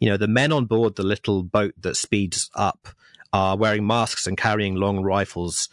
you 0.00 0.08
know 0.08 0.16
the 0.16 0.26
men 0.26 0.50
on 0.50 0.66
board 0.66 0.96
the 0.96 1.04
little 1.04 1.44
boat 1.44 1.74
that 1.80 1.96
speeds 1.96 2.50
up 2.56 2.88
are 3.32 3.56
wearing 3.56 3.86
masks 3.86 4.26
and 4.26 4.36
carrying 4.36 4.74
long 4.74 5.02
rifles. 5.02 5.68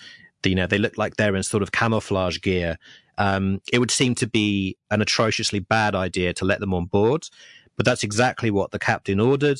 You 0.45 0.55
know 0.55 0.67
they 0.67 0.77
look 0.77 0.97
like 0.97 1.15
they're 1.15 1.35
in 1.35 1.43
sort 1.43 1.63
of 1.63 1.71
camouflage 1.71 2.39
gear. 2.39 2.77
Um, 3.17 3.61
it 3.71 3.79
would 3.79 3.91
seem 3.91 4.13
to 4.15 4.27
be 4.27 4.77
an 4.91 5.01
atrociously 5.01 5.59
bad 5.59 5.95
idea 5.95 6.33
to 6.33 6.45
let 6.45 6.59
them 6.59 6.73
on 6.73 6.85
board, 6.85 7.27
but 7.75 7.85
that's 7.85 8.03
exactly 8.03 8.51
what 8.51 8.69
the 8.69 8.79
captain 8.79 9.19
ordered. 9.19 9.59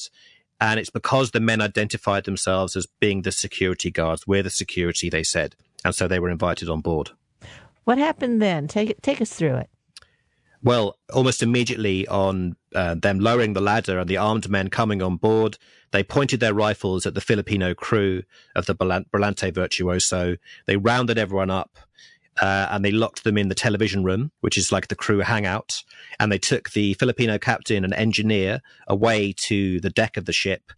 And 0.59 0.79
it's 0.79 0.89
because 0.89 1.31
the 1.31 1.39
men 1.39 1.61
identified 1.61 2.23
themselves 2.23 2.75
as 2.75 2.87
being 2.99 3.23
the 3.23 3.31
security 3.31 3.91
guards. 3.91 4.25
We're 4.25 4.43
the 4.43 4.49
security, 4.49 5.09
they 5.09 5.23
said. 5.23 5.55
And 5.83 5.93
so 5.93 6.07
they 6.07 6.19
were 6.19 6.29
invited 6.29 6.69
on 6.69 6.81
board. 6.81 7.11
What 7.83 7.97
happened 7.97 8.41
then? 8.41 8.67
Take, 8.67 9.01
take 9.01 9.19
us 9.19 9.33
through 9.33 9.55
it. 9.55 9.69
Well, 10.63 10.97
almost 11.13 11.43
immediately 11.43 12.07
on 12.07 12.55
uh, 12.73 12.95
them 12.95 13.19
lowering 13.19 13.51
the 13.51 13.59
ladder 13.59 13.99
and 13.99 14.09
the 14.09 14.15
armed 14.15 14.49
men 14.49 14.69
coming 14.69 15.01
on 15.01 15.17
board, 15.17 15.57
they 15.91 16.03
pointed 16.03 16.39
their 16.39 16.53
rifles 16.53 17.05
at 17.05 17.15
the 17.15 17.21
Filipino 17.21 17.73
crew 17.73 18.23
of 18.55 18.65
the 18.65 18.73
Brillante 18.73 19.53
Virtuoso. 19.53 20.37
They 20.65 20.77
rounded 20.77 21.17
everyone 21.17 21.49
up 21.49 21.77
uh, 22.41 22.67
and 22.71 22.83
they 22.83 22.91
locked 22.91 23.23
them 23.23 23.37
in 23.37 23.49
the 23.49 23.55
television 23.55 24.03
room, 24.03 24.31
which 24.41 24.57
is 24.57 24.71
like 24.71 24.87
the 24.87 24.95
crew 24.95 25.19
hangout. 25.19 25.83
And 26.19 26.31
they 26.31 26.39
took 26.39 26.71
the 26.71 26.93
Filipino 26.95 27.37
captain 27.37 27.83
and 27.83 27.93
engineer 27.93 28.61
away 28.87 29.33
to 29.43 29.79
the 29.79 29.89
deck 29.89 30.17
of 30.17 30.25
the 30.25 30.33
ship. 30.33 30.71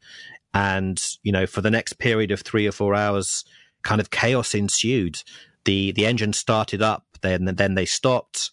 And, 0.54 1.02
you 1.24 1.32
know, 1.32 1.46
for 1.46 1.62
the 1.62 1.72
next 1.72 1.94
period 2.00 2.32
of 2.32 2.42
three 2.42 2.68
or 2.68 2.72
four 2.72 2.96
hours, 2.96 3.46
kind 3.84 4.02
of 4.02 4.10
chaos 4.10 4.54
ensued. 4.54 5.22
The, 5.66 5.92
the 5.94 6.06
engine 6.06 6.34
started 6.34 6.82
up, 6.82 7.06
then, 7.22 7.46
then 7.46 7.76
they 7.76 7.86
stopped. 7.86 8.52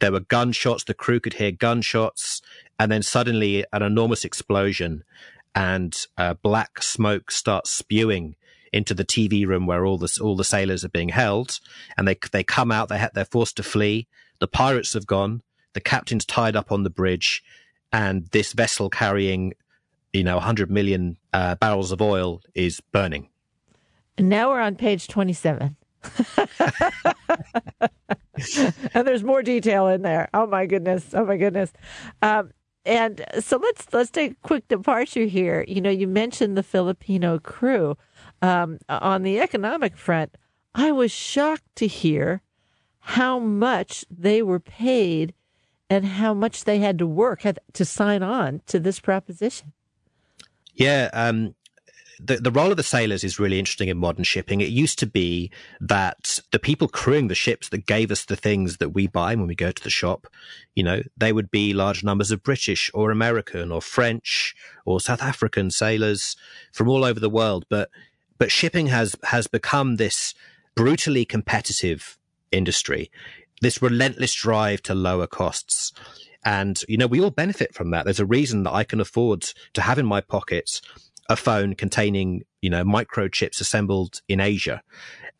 There 0.00 0.12
were 0.12 0.20
gunshots. 0.20 0.84
The 0.84 0.94
crew 0.94 1.20
could 1.20 1.34
hear 1.34 1.52
gunshots. 1.52 2.40
And 2.78 2.90
then 2.90 3.02
suddenly 3.02 3.64
an 3.72 3.82
enormous 3.82 4.24
explosion 4.24 5.04
and 5.54 5.96
uh, 6.16 6.34
black 6.34 6.82
smoke 6.82 7.30
starts 7.30 7.70
spewing 7.70 8.36
into 8.72 8.94
the 8.94 9.04
TV 9.04 9.46
room 9.46 9.66
where 9.66 9.84
all 9.86 9.98
the 9.98 10.18
all 10.22 10.36
the 10.36 10.44
sailors 10.44 10.84
are 10.84 10.90
being 10.90 11.10
held, 11.10 11.60
and 11.96 12.06
they 12.06 12.16
they 12.32 12.44
come 12.44 12.70
out. 12.70 12.88
They 12.88 12.98
ha- 12.98 13.10
they're 13.14 13.24
forced 13.24 13.56
to 13.56 13.62
flee. 13.62 14.06
The 14.38 14.48
pirates 14.48 14.94
have 14.94 15.06
gone. 15.06 15.42
The 15.72 15.80
captain's 15.80 16.24
tied 16.24 16.56
up 16.56 16.72
on 16.72 16.82
the 16.82 16.90
bridge, 16.90 17.42
and 17.92 18.26
this 18.28 18.52
vessel 18.52 18.90
carrying, 18.90 19.54
you 20.12 20.24
know, 20.24 20.36
100 20.36 20.70
million 20.70 21.16
uh, 21.32 21.54
barrels 21.56 21.92
of 21.92 22.00
oil 22.00 22.40
is 22.54 22.80
burning. 22.80 23.28
And 24.16 24.28
now 24.28 24.50
we're 24.50 24.60
on 24.60 24.76
page 24.76 25.06
27. 25.08 25.76
and 28.94 29.06
there's 29.06 29.24
more 29.24 29.42
detail 29.42 29.88
in 29.88 30.02
there. 30.02 30.28
Oh 30.32 30.46
my 30.46 30.66
goodness! 30.66 31.12
Oh 31.12 31.24
my 31.24 31.36
goodness! 31.36 31.72
Um, 32.22 32.50
and 32.84 33.24
so 33.40 33.58
let's 33.58 33.92
let's 33.92 34.10
take 34.10 34.32
a 34.32 34.36
quick 34.42 34.66
departure 34.68 35.24
here. 35.24 35.64
You 35.68 35.80
know, 35.80 35.90
you 35.90 36.06
mentioned 36.06 36.56
the 36.56 36.62
Filipino 36.62 37.38
crew 37.38 37.96
um, 38.42 38.78
on 38.88 39.22
the 39.22 39.40
economic 39.40 39.96
front, 39.96 40.36
I 40.74 40.92
was 40.92 41.10
shocked 41.10 41.76
to 41.76 41.86
hear 41.86 42.42
how 43.00 43.38
much 43.38 44.04
they 44.10 44.42
were 44.42 44.60
paid 44.60 45.34
and 45.90 46.04
how 46.04 46.34
much 46.34 46.64
they 46.64 46.78
had 46.78 46.98
to 46.98 47.06
work 47.06 47.44
to 47.72 47.84
sign 47.84 48.22
on 48.22 48.60
to 48.66 48.78
this 48.78 49.00
proposition. 49.00 49.72
Yeah, 50.74 51.10
um, 51.12 51.54
the, 52.20 52.36
the 52.36 52.50
role 52.50 52.70
of 52.70 52.76
the 52.76 52.82
sailors 52.82 53.24
is 53.24 53.38
really 53.38 53.58
interesting 53.58 53.88
in 53.88 53.96
modern 53.96 54.24
shipping. 54.24 54.60
It 54.60 54.68
used 54.68 54.98
to 54.98 55.06
be 55.06 55.50
that 55.80 56.40
the 56.50 56.58
people 56.58 56.88
crewing 56.88 57.28
the 57.28 57.34
ships 57.34 57.68
that 57.70 57.86
gave 57.86 58.10
us 58.10 58.24
the 58.24 58.36
things 58.36 58.78
that 58.78 58.90
we 58.90 59.06
buy 59.06 59.34
when 59.34 59.46
we 59.46 59.54
go 59.54 59.70
to 59.70 59.82
the 59.82 59.90
shop, 59.90 60.26
you 60.74 60.82
know, 60.82 61.02
they 61.16 61.32
would 61.32 61.50
be 61.50 61.72
large 61.72 62.04
numbers 62.04 62.30
of 62.30 62.42
British 62.42 62.90
or 62.92 63.10
American 63.10 63.72
or 63.72 63.80
French 63.80 64.54
or 64.84 65.00
South 65.00 65.22
African 65.22 65.70
sailors 65.70 66.36
from 66.72 66.88
all 66.88 67.04
over 67.04 67.20
the 67.20 67.30
world. 67.30 67.64
But 67.68 67.90
but 68.38 68.50
shipping 68.50 68.86
has 68.88 69.16
has 69.24 69.46
become 69.46 69.96
this 69.96 70.34
brutally 70.74 71.24
competitive 71.24 72.18
industry, 72.52 73.10
this 73.60 73.82
relentless 73.82 74.34
drive 74.34 74.82
to 74.82 74.94
lower 74.94 75.26
costs. 75.26 75.92
And, 76.44 76.80
you 76.88 76.96
know, 76.96 77.08
we 77.08 77.20
all 77.20 77.30
benefit 77.30 77.74
from 77.74 77.90
that. 77.90 78.04
There's 78.04 78.20
a 78.20 78.26
reason 78.26 78.62
that 78.62 78.72
I 78.72 78.84
can 78.84 79.00
afford 79.00 79.42
to 79.74 79.82
have 79.82 79.98
in 79.98 80.06
my 80.06 80.20
pockets 80.20 80.80
a 81.28 81.36
phone 81.36 81.74
containing, 81.74 82.44
you 82.62 82.70
know, 82.70 82.84
microchips 82.84 83.60
assembled 83.60 84.22
in 84.28 84.40
Asia. 84.40 84.82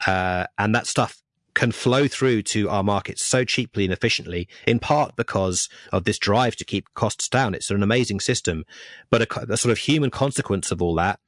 Uh, 0.06 0.46
and 0.58 0.74
that 0.74 0.86
stuff 0.86 1.22
can 1.54 1.72
flow 1.72 2.06
through 2.06 2.42
to 2.42 2.68
our 2.68 2.82
markets 2.82 3.24
so 3.24 3.44
cheaply 3.44 3.84
and 3.84 3.92
efficiently, 3.92 4.48
in 4.66 4.78
part 4.78 5.16
because 5.16 5.68
of 5.92 6.04
this 6.04 6.18
drive 6.18 6.56
to 6.56 6.64
keep 6.64 6.92
costs 6.94 7.28
down. 7.28 7.54
It's 7.54 7.70
an 7.70 7.82
amazing 7.82 8.20
system. 8.20 8.64
But 9.08 9.22
a, 9.22 9.52
a 9.52 9.56
sort 9.56 9.72
of 9.72 9.78
human 9.78 10.10
consequence 10.10 10.70
of 10.70 10.82
all 10.82 10.94
that 10.96 11.20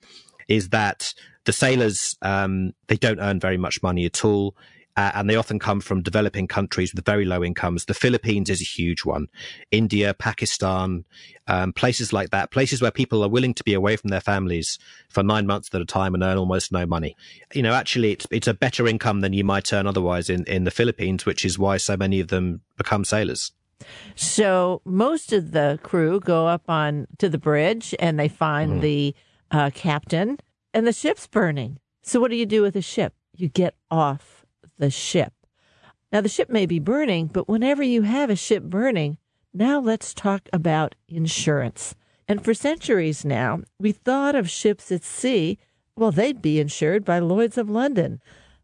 is 0.46 0.70
that 0.70 1.14
the 1.44 1.52
sailors 1.52 2.16
um, 2.22 2.72
they 2.88 2.96
don't 2.96 3.20
earn 3.20 3.40
very 3.40 3.56
much 3.56 3.82
money 3.82 4.04
at 4.04 4.24
all. 4.24 4.56
Uh, 4.96 5.12
and 5.14 5.30
they 5.30 5.36
often 5.36 5.58
come 5.58 5.80
from 5.80 6.02
developing 6.02 6.48
countries 6.48 6.92
with 6.92 7.04
very 7.06 7.24
low 7.24 7.44
incomes. 7.44 7.84
The 7.84 7.94
Philippines 7.94 8.50
is 8.50 8.60
a 8.60 8.64
huge 8.64 9.04
one. 9.04 9.28
India, 9.70 10.12
Pakistan, 10.12 11.04
um, 11.46 11.72
places 11.72 12.12
like 12.12 12.30
that, 12.30 12.50
places 12.50 12.82
where 12.82 12.90
people 12.90 13.22
are 13.22 13.28
willing 13.28 13.54
to 13.54 13.64
be 13.64 13.72
away 13.72 13.96
from 13.96 14.10
their 14.10 14.20
families 14.20 14.78
for 15.08 15.22
nine 15.22 15.46
months 15.46 15.70
at 15.72 15.80
a 15.80 15.84
time 15.84 16.12
and 16.12 16.24
earn 16.24 16.36
almost 16.36 16.72
no 16.72 16.86
money. 16.86 17.16
You 17.54 17.62
know, 17.62 17.72
actually, 17.72 18.12
it's 18.12 18.26
it's 18.32 18.48
a 18.48 18.52
better 18.52 18.86
income 18.88 19.20
than 19.20 19.32
you 19.32 19.44
might 19.44 19.72
earn 19.72 19.86
otherwise 19.86 20.28
in 20.28 20.44
in 20.44 20.64
the 20.64 20.72
Philippines, 20.72 21.24
which 21.24 21.44
is 21.44 21.56
why 21.56 21.76
so 21.76 21.96
many 21.96 22.18
of 22.18 22.28
them 22.28 22.60
become 22.76 23.04
sailors. 23.04 23.52
So 24.16 24.82
most 24.84 25.32
of 25.32 25.52
the 25.52 25.78
crew 25.82 26.20
go 26.20 26.46
up 26.48 26.68
on 26.68 27.06
to 27.18 27.28
the 27.28 27.38
bridge 27.38 27.94
and 27.98 28.18
they 28.18 28.28
find 28.28 28.72
mm. 28.72 28.80
the 28.80 29.14
uh, 29.50 29.70
captain 29.72 30.38
and 30.72 30.86
the 30.86 30.92
ship's 30.92 31.26
burning. 31.26 31.78
So 32.02 32.20
what 32.20 32.30
do 32.30 32.36
you 32.36 32.46
do 32.46 32.62
with 32.62 32.76
a 32.76 32.82
ship? 32.82 33.14
You 33.36 33.48
get 33.48 33.74
off 33.90 34.44
the 34.78 34.90
ship. 34.90 35.32
Now 36.12 36.20
the 36.20 36.28
ship 36.28 36.50
may 36.50 36.66
be 36.66 36.78
burning, 36.78 37.26
but 37.26 37.48
whenever 37.48 37.82
you 37.82 38.02
have 38.02 38.30
a 38.30 38.36
ship 38.36 38.64
burning, 38.64 39.18
now 39.52 39.80
let's 39.80 40.14
talk 40.14 40.48
about 40.52 40.94
insurance. 41.08 41.94
And 42.26 42.44
for 42.44 42.54
centuries 42.54 43.24
now, 43.24 43.62
we 43.78 43.92
thought 43.92 44.34
of 44.34 44.48
ships 44.48 44.90
at 44.92 45.02
sea, 45.04 45.58
well, 45.96 46.12
they'd 46.12 46.40
be 46.40 46.60
insured 46.60 47.04
by 47.04 47.18
Lloyd's 47.18 47.58
of 47.58 47.68
London. 47.68 48.20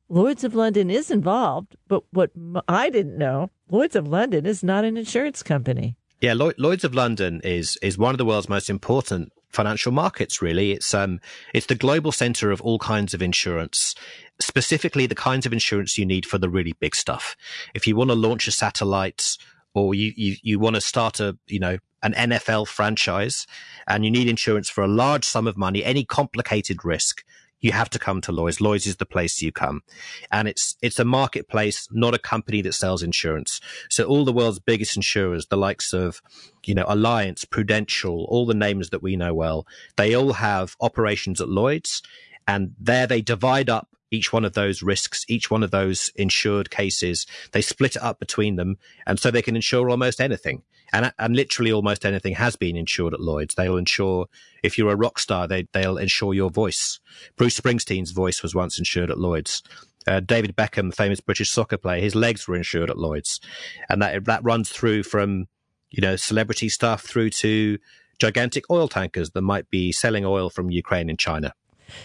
Lloyd's 0.09 0.45
of 0.45 0.55
London 0.55 0.89
is 0.89 1.11
involved, 1.11 1.77
but 1.89 2.05
what 2.13 2.31
I 2.69 2.91
didn't 2.91 3.19
know, 3.19 3.51
Lloyd's 3.69 3.97
of 3.97 4.07
London 4.07 4.47
is 4.47 4.63
not 4.63 4.85
an 4.85 4.97
insurance 4.97 5.43
company. 5.43 5.97
Yeah, 6.21 6.35
Lloyd's 6.35 6.85
of 6.85 6.95
London 6.95 7.41
is 7.45 7.77
is 7.83 7.99
one 7.99 8.15
of 8.15 8.19
the 8.19 8.25
world's 8.25 8.49
most 8.49 8.71
important 8.71 9.33
financial 9.51 9.93
markets. 9.93 10.43
Really, 10.43 10.73
it's 10.73 10.95
um, 10.95 11.21
it's 11.55 11.67
the 11.67 11.75
global 11.75 12.13
center 12.13 12.51
of 12.51 12.61
all 12.61 12.79
kinds 12.79 13.15
of 13.15 13.23
insurance. 13.23 13.95
Specifically, 14.41 15.07
the 15.07 15.15
kinds 15.15 15.47
of 15.47 15.53
insurance 15.53 15.99
you 15.99 16.07
need 16.07 16.27
for 16.27 16.39
the 16.39 16.51
really 16.51 16.75
big 16.75 16.95
stuff. 16.95 17.37
If 17.75 17.87
you 17.87 17.97
want 17.97 18.11
to 18.11 18.15
launch 18.15 18.47
a 18.47 18.53
satellite, 18.53 19.37
or 19.75 19.95
you 19.95 20.13
you, 20.17 20.37
you 20.43 20.59
want 20.59 20.77
to 20.77 20.81
start 20.81 21.21
a 21.21 21.37
you 21.47 21.61
know 21.61 21.79
an 22.03 22.13
NFL 22.13 22.69
franchise, 22.69 23.47
and 23.87 24.05
you 24.05 24.11
need 24.11 24.29
insurance 24.29 24.69
for 24.69 24.85
a 24.85 24.89
large 24.89 25.25
sum 25.25 25.47
of 25.47 25.57
money, 25.57 25.85
any 25.85 26.05
complicated 26.05 26.85
risk, 26.85 27.25
you 27.67 27.73
have 27.73 27.91
to 27.91 27.99
come 27.99 28.21
to 28.23 28.33
Lloyd's. 28.33 28.61
Lloyd's 28.61 28.87
is 28.87 28.97
the 28.97 29.05
place 29.05 29.43
you 29.43 29.51
come. 29.51 29.83
And 30.31 30.47
it's, 30.47 30.77
it's 30.81 31.01
a 31.01 31.05
marketplace, 31.05 31.89
not 31.91 32.15
a 32.15 32.19
company 32.19 32.63
that 32.63 32.75
sells 32.75 33.03
insurance. 33.03 33.61
So 33.91 34.05
all 34.05 34.25
the 34.25 34.33
world's 34.33 34.61
biggest 34.61 34.97
insurers, 34.97 35.47
the 35.47 35.57
likes 35.57 35.93
of, 35.93 36.23
you 36.65 36.75
know, 36.75 36.85
Allianz, 36.85 37.49
Prudential, 37.51 38.25
all 38.29 38.47
the 38.47 38.55
names 38.55 38.91
that 38.91 39.03
we 39.03 39.17
know 39.17 39.35
well, 39.35 39.67
they 39.97 40.15
all 40.15 40.35
have 40.35 40.77
operations 40.81 41.41
at 41.41 41.49
Lloyd's 41.49 42.03
and 42.47 42.75
there 42.79 43.09
they 43.09 43.21
divide 43.21 43.69
up 43.69 43.89
each 44.11 44.33
one 44.33 44.45
of 44.45 44.55
those 44.55 44.83
risks, 44.83 45.25
each 45.29 45.51
one 45.51 45.63
of 45.63 45.71
those 45.71 46.11
insured 46.17 46.71
cases. 46.71 47.27
They 47.53 47.61
split 47.61 47.97
it 47.97 48.03
up 48.03 48.19
between 48.19 48.57
them. 48.57 48.77
And 49.07 49.19
so 49.19 49.31
they 49.31 49.43
can 49.43 49.57
insure 49.57 49.91
almost 49.91 50.21
anything 50.21 50.63
and 50.93 51.13
and 51.19 51.37
literally 51.37 51.73
almost 51.73 52.05
anything 52.05 52.35
has 52.35 52.57
been 52.57 52.77
insured 52.77 53.15
at 53.15 53.21
Lloyd's. 53.21 53.55
They'll 53.55 53.77
insure 53.77 54.27
if 54.63 54.79
you're 54.79 54.93
a 54.93 54.97
rock 54.97 55.19
star, 55.19 55.47
they 55.47 55.67
they'll 55.73 55.99
insure 55.99 56.35
your 56.35 56.51
voice. 56.51 57.01
Bruce 57.37 57.59
Springsteen's 57.59 58.13
voice 58.13 58.43
was 58.43 58.55
once 58.55 58.79
insured 58.79 59.11
at 59.11 59.19
Lloyd's. 59.19 59.63
Uh, 60.07 60.21
David 60.21 60.55
Beckham, 60.55 60.95
famous 60.95 61.21
British 61.21 61.51
soccer 61.51 61.77
player, 61.77 62.01
his 62.01 62.15
legs 62.15 62.47
were 62.47 62.55
insured 62.55 62.91
at 62.91 62.99
Lloyd's, 62.99 63.41
and 63.89 64.01
that 64.03 64.25
that 64.27 64.45
runs 64.45 64.69
through 64.69 65.03
from 65.03 65.47
you 65.91 66.01
know 66.01 66.17
celebrity 66.17 66.69
stuff 66.69 67.03
through 67.03 67.31
to 67.31 67.79
gigantic 68.19 68.65
oil 68.71 68.89
tankers 68.89 69.31
that 69.31 69.43
might 69.43 69.69
be 69.69 69.93
selling 69.93 70.25
oil 70.25 70.49
from 70.49 70.71
Ukraine 70.71 71.11
and 71.11 71.19
China. 71.19 71.53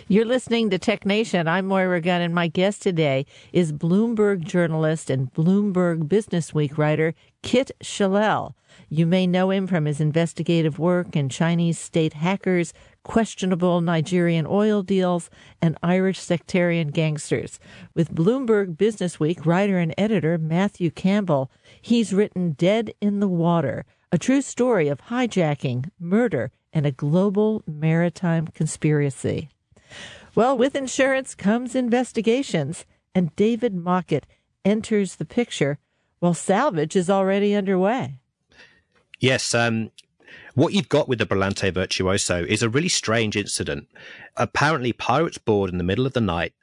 You're 0.07 0.25
listening 0.25 0.69
to 0.69 0.79
Tech 0.79 1.05
Nation. 1.05 1.47
I'm 1.47 1.67
Moira 1.67 2.01
Gunn, 2.01 2.21
and 2.21 2.35
my 2.35 2.47
guest 2.47 2.81
today 2.81 3.25
is 3.53 3.71
Bloomberg 3.71 4.43
journalist 4.43 5.09
and 5.09 5.33
Bloomberg 5.33 6.07
Business 6.07 6.53
Week 6.53 6.77
writer 6.77 7.13
Kit 7.41 7.71
Chellel. 7.81 8.55
You 8.89 9.05
may 9.05 9.25
know 9.25 9.51
him 9.51 9.67
from 9.67 9.85
his 9.85 10.01
investigative 10.01 10.79
work 10.79 11.15
in 11.15 11.29
Chinese 11.29 11.79
state 11.79 12.13
hackers, 12.13 12.73
questionable 13.03 13.81
Nigerian 13.81 14.45
oil 14.45 14.83
deals, 14.83 15.29
and 15.61 15.77
Irish 15.81 16.19
sectarian 16.19 16.89
gangsters. 16.89 17.59
With 17.95 18.13
Bloomberg 18.13 18.77
Business 18.77 19.19
Week 19.19 19.45
writer 19.45 19.77
and 19.77 19.93
editor 19.97 20.38
Matthew 20.38 20.91
Campbell, 20.91 21.50
he's 21.81 22.13
written 22.13 22.51
Dead 22.51 22.93
in 23.01 23.19
the 23.19 23.27
Water, 23.27 23.85
a 24.11 24.17
true 24.17 24.41
story 24.41 24.88
of 24.89 25.01
hijacking, 25.03 25.89
murder, 26.00 26.51
and 26.73 26.85
a 26.85 26.91
global 26.91 27.63
maritime 27.65 28.47
conspiracy. 28.47 29.50
Well, 30.36 30.57
with 30.57 30.75
insurance 30.75 31.36
comes 31.36 31.75
investigations, 31.75 32.86
and 33.13 33.36
David 33.36 33.74
Mockett 33.75 34.25
enters 34.63 35.15
the 35.15 35.25
picture 35.25 35.77
while 36.19 36.33
salvage 36.33 36.95
is 36.95 37.10
already 37.10 37.55
underway. 37.55 38.19
Yes, 39.19 39.53
um, 39.53 39.91
what 40.55 40.74
you've 40.74 40.89
got 40.89 41.07
with 41.07 41.19
the 41.19 41.25
Brillante 41.25 41.74
Virtuoso 41.74 42.43
is 42.43 42.63
a 42.63 42.69
really 42.69 42.89
strange 42.89 43.36
incident. 43.36 43.88
Apparently, 44.38 44.93
pirates 44.93 45.38
board 45.38 45.69
in 45.69 45.77
the 45.77 45.83
middle 45.83 46.05
of 46.05 46.13
the 46.13 46.21
night. 46.21 46.53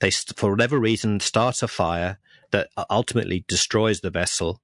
They, 0.00 0.10
for 0.10 0.50
whatever 0.50 0.78
reason, 0.78 1.20
start 1.20 1.62
a 1.62 1.68
fire 1.68 2.18
that 2.50 2.68
ultimately 2.90 3.44
destroys 3.48 4.00
the 4.00 4.10
vessel, 4.10 4.60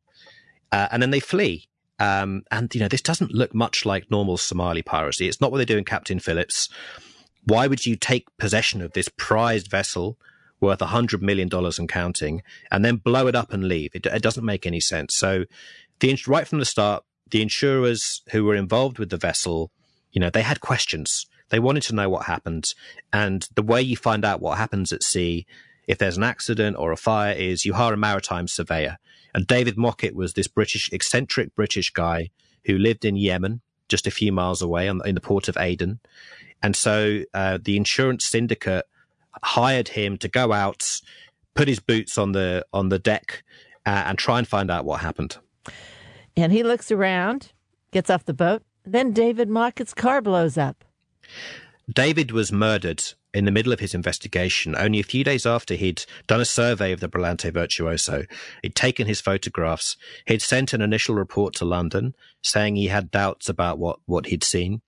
uh, 0.71 0.89
and 0.91 1.03
then 1.03 1.11
they 1.11 1.21
flee. 1.21 1.69
Um, 1.99 2.43
and 2.51 2.75
you 2.75 2.81
know, 2.81 2.89
this 2.89 3.03
doesn't 3.03 3.33
look 3.33 3.55
much 3.55 3.87
like 3.87 4.11
normal 4.11 4.37
Somali 4.37 4.83
piracy. 4.83 5.29
It's 5.29 5.41
not 5.41 5.53
what 5.53 5.59
they 5.59 5.65
do 5.65 5.79
in 5.79 5.85
Captain 5.85 6.19
Phillips. 6.19 6.69
Why 7.45 7.67
would 7.67 7.85
you 7.87 7.97
take 7.97 8.37
possession 8.39 8.83
of 8.83 8.93
this 8.93 9.09
prized 9.17 9.71
vessel 9.71 10.19
worth 10.61 10.81
a 10.81 10.87
hundred 10.87 11.23
million 11.23 11.49
dollars 11.49 11.79
and 11.79 11.89
counting, 11.89 12.43
and 12.71 12.85
then 12.85 12.97
blow 12.97 13.27
it 13.27 13.35
up 13.35 13.53
and 13.53 13.67
leave? 13.67 13.91
It, 13.95 14.07
it 14.07 14.23
doesn't 14.23 14.45
make 14.45 14.67
any 14.67 14.81
sense. 14.81 15.17
So, 15.17 15.45
the 16.01 16.19
right 16.27 16.47
from 16.47 16.59
the 16.59 16.65
start, 16.65 17.05
the 17.31 17.43
insurers 17.43 18.23
who 18.31 18.45
were 18.45 18.55
involved 18.55 18.99
with 18.99 19.11
the 19.11 19.17
vessel, 19.17 19.71
you 20.13 20.21
know, 20.21 20.31
they 20.31 20.43
had 20.43 20.61
questions. 20.61 21.27
They 21.49 21.59
wanted 21.59 21.83
to 21.85 21.95
know 21.95 22.09
what 22.09 22.27
happened. 22.27 22.75
And 23.13 23.47
the 23.55 23.63
way 23.63 23.83
you 23.83 23.97
find 23.97 24.25
out 24.25 24.41
what 24.41 24.59
happens 24.59 24.93
at 24.93 25.03
sea, 25.03 25.47
if 25.87 25.99
there's 25.99 26.17
an 26.17 26.23
accident 26.23 26.77
or 26.79 26.93
a 26.93 26.97
fire, 26.97 27.35
is 27.35 27.65
you 27.65 27.75
hire 27.75 27.95
a 27.95 27.97
maritime 27.97 28.49
surveyor. 28.49 28.99
And 29.35 29.47
David 29.47 29.77
Mockett 29.77 30.15
was 30.15 30.35
this 30.35 30.49
British, 30.49 30.91
eccentric 30.93 31.55
British 31.55 31.91
guy 31.91 32.31
who 32.67 32.79
lived 32.79 33.05
in 33.05 33.17
Yemen, 33.17 33.61
just 33.93 34.07
a 34.07 34.11
few 34.11 34.33
miles 34.33 34.63
away 34.63 34.89
on, 34.89 35.07
in 35.07 35.15
the 35.15 35.21
port 35.21 35.49
of 35.49 35.57
Aden. 35.59 36.01
And 36.63 36.75
so 36.75 37.21
uh, 37.35 37.59
the 37.63 37.77
insurance 37.77 38.25
syndicate 38.25 38.87
hired 39.43 39.89
him 39.89 40.17
to 40.19 40.29
go 40.29 40.53
out, 40.53 41.01
put 41.55 41.69
his 41.69 41.79
boots 41.79 42.17
on 42.17 42.33
the 42.33 42.65
on 42.73 42.89
the 42.89 42.99
deck, 42.99 43.45
uh, 43.85 44.05
and 44.07 44.19
try 44.19 44.39
and 44.39 44.49
find 44.49 44.71
out 44.71 44.87
what 44.87 45.01
happened. 45.01 45.37
And 46.37 46.53
he 46.53 46.63
looks 46.63 46.91
around, 46.91 47.53
gets 47.91 48.09
off 48.09 48.25
the 48.25 48.35
boat. 48.35 48.63
Then 48.85 49.13
David 49.13 49.51
Mockett's 49.51 49.93
car 49.95 50.23
blows 50.23 50.57
up. 50.57 50.85
David 51.93 52.33
was 52.33 52.51
murdered 52.51 53.05
in 53.35 53.45
the 53.45 53.51
middle 53.51 53.73
of 53.73 53.81
his 53.81 53.95
investigation, 53.95 54.77
only 54.77 55.01
a 55.01 55.05
few 55.05 55.25
days 55.25 55.47
after 55.47 55.75
he'd 55.75 56.05
done 56.27 56.41
a 56.41 56.45
survey 56.45 56.93
of 56.93 57.01
the 57.01 57.09
Brillante 57.09 57.53
Virtuoso. 57.53 58.25
He'd 58.63 58.75
taken 58.75 59.07
his 59.07 59.21
photographs. 59.21 59.97
He'd 60.27 60.43
sent 60.43 60.73
an 60.73 60.83
initial 60.83 61.15
report 61.15 61.55
to 61.55 61.65
London 61.65 62.15
saying 62.43 62.77
he 62.77 62.89
had 62.89 63.11
doubts 63.11 63.49
about 63.49 63.79
what, 63.79 64.01
what 64.07 64.27
he'd 64.27 64.45
seen. 64.45 64.83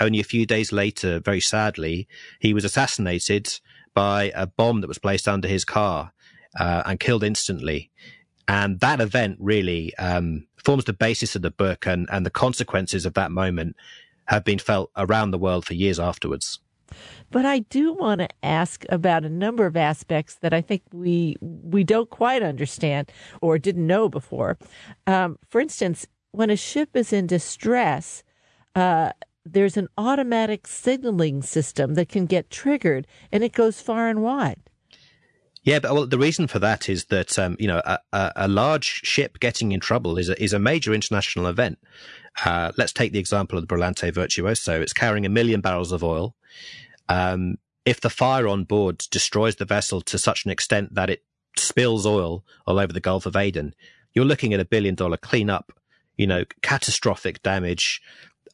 Only 0.00 0.20
a 0.20 0.24
few 0.24 0.46
days 0.46 0.72
later, 0.72 1.20
very 1.20 1.40
sadly, 1.40 2.08
he 2.40 2.54
was 2.54 2.64
assassinated 2.64 3.60
by 3.94 4.32
a 4.34 4.46
bomb 4.46 4.80
that 4.80 4.88
was 4.88 4.98
placed 4.98 5.28
under 5.28 5.48
his 5.48 5.64
car 5.64 6.12
uh, 6.58 6.82
and 6.86 6.98
killed 6.98 7.24
instantly. 7.24 7.90
And 8.48 8.80
that 8.80 9.00
event 9.00 9.36
really 9.38 9.94
um, 9.96 10.46
forms 10.64 10.84
the 10.84 10.92
basis 10.92 11.36
of 11.36 11.42
the 11.42 11.50
book, 11.50 11.86
and, 11.86 12.08
and 12.10 12.26
the 12.26 12.30
consequences 12.30 13.06
of 13.06 13.14
that 13.14 13.30
moment 13.30 13.76
have 14.26 14.44
been 14.44 14.58
felt 14.58 14.90
around 14.96 15.30
the 15.30 15.38
world 15.38 15.66
for 15.66 15.74
years 15.74 16.00
afterwards. 16.00 16.58
But 17.30 17.46
I 17.46 17.60
do 17.60 17.92
want 17.92 18.20
to 18.20 18.28
ask 18.42 18.84
about 18.88 19.24
a 19.24 19.30
number 19.30 19.66
of 19.66 19.76
aspects 19.76 20.36
that 20.36 20.52
I 20.52 20.60
think 20.60 20.82
we 20.92 21.36
we 21.40 21.84
don't 21.84 22.10
quite 22.10 22.42
understand 22.42 23.10
or 23.40 23.58
didn't 23.58 23.86
know 23.86 24.08
before. 24.08 24.58
Um, 25.06 25.38
for 25.48 25.60
instance, 25.60 26.06
when 26.32 26.50
a 26.50 26.56
ship 26.56 26.96
is 26.96 27.12
in 27.12 27.26
distress, 27.26 28.22
uh, 28.74 29.12
there's 29.44 29.76
an 29.76 29.88
automatic 29.98 30.66
signaling 30.66 31.42
system 31.42 31.94
that 31.94 32.08
can 32.08 32.26
get 32.26 32.50
triggered, 32.50 33.06
and 33.30 33.42
it 33.42 33.52
goes 33.52 33.80
far 33.80 34.08
and 34.08 34.22
wide. 34.22 34.60
Yeah, 35.64 35.78
but 35.78 35.94
well, 35.94 36.06
the 36.06 36.18
reason 36.18 36.48
for 36.48 36.58
that 36.58 36.88
is 36.88 37.04
that 37.06 37.38
um, 37.38 37.56
you 37.60 37.68
know 37.68 37.80
a, 37.84 38.00
a, 38.12 38.48
large 38.48 38.84
ship 38.84 39.38
getting 39.38 39.70
in 39.70 39.78
trouble 39.78 40.18
is 40.18 40.28
a, 40.28 40.42
is 40.42 40.52
a 40.52 40.58
major 40.58 40.92
international 40.92 41.46
event. 41.46 41.78
Uh, 42.44 42.72
let's 42.76 42.92
take 42.92 43.12
the 43.12 43.20
example 43.20 43.58
of 43.58 43.66
the 43.66 43.72
Brillante 43.72 44.12
Virtuoso. 44.12 44.80
It's 44.80 44.92
carrying 44.92 45.24
a 45.24 45.28
million 45.28 45.60
barrels 45.60 45.92
of 45.92 46.02
oil. 46.02 46.34
Um, 47.08 47.56
if 47.84 48.00
the 48.00 48.10
fire 48.10 48.46
on 48.46 48.64
board 48.64 48.98
destroys 49.10 49.56
the 49.56 49.64
vessel 49.64 50.00
to 50.02 50.18
such 50.18 50.44
an 50.44 50.50
extent 50.50 50.94
that 50.94 51.10
it 51.10 51.24
spills 51.56 52.06
oil 52.06 52.44
all 52.66 52.78
over 52.78 52.92
the 52.92 53.00
Gulf 53.00 53.26
of 53.26 53.36
Aden, 53.36 53.74
you're 54.14 54.24
looking 54.24 54.54
at 54.54 54.60
a 54.60 54.64
billion 54.64 54.94
dollar 54.94 55.16
cleanup. 55.16 55.72
You 56.16 56.26
know, 56.26 56.44
catastrophic 56.60 57.42
damage, 57.42 58.02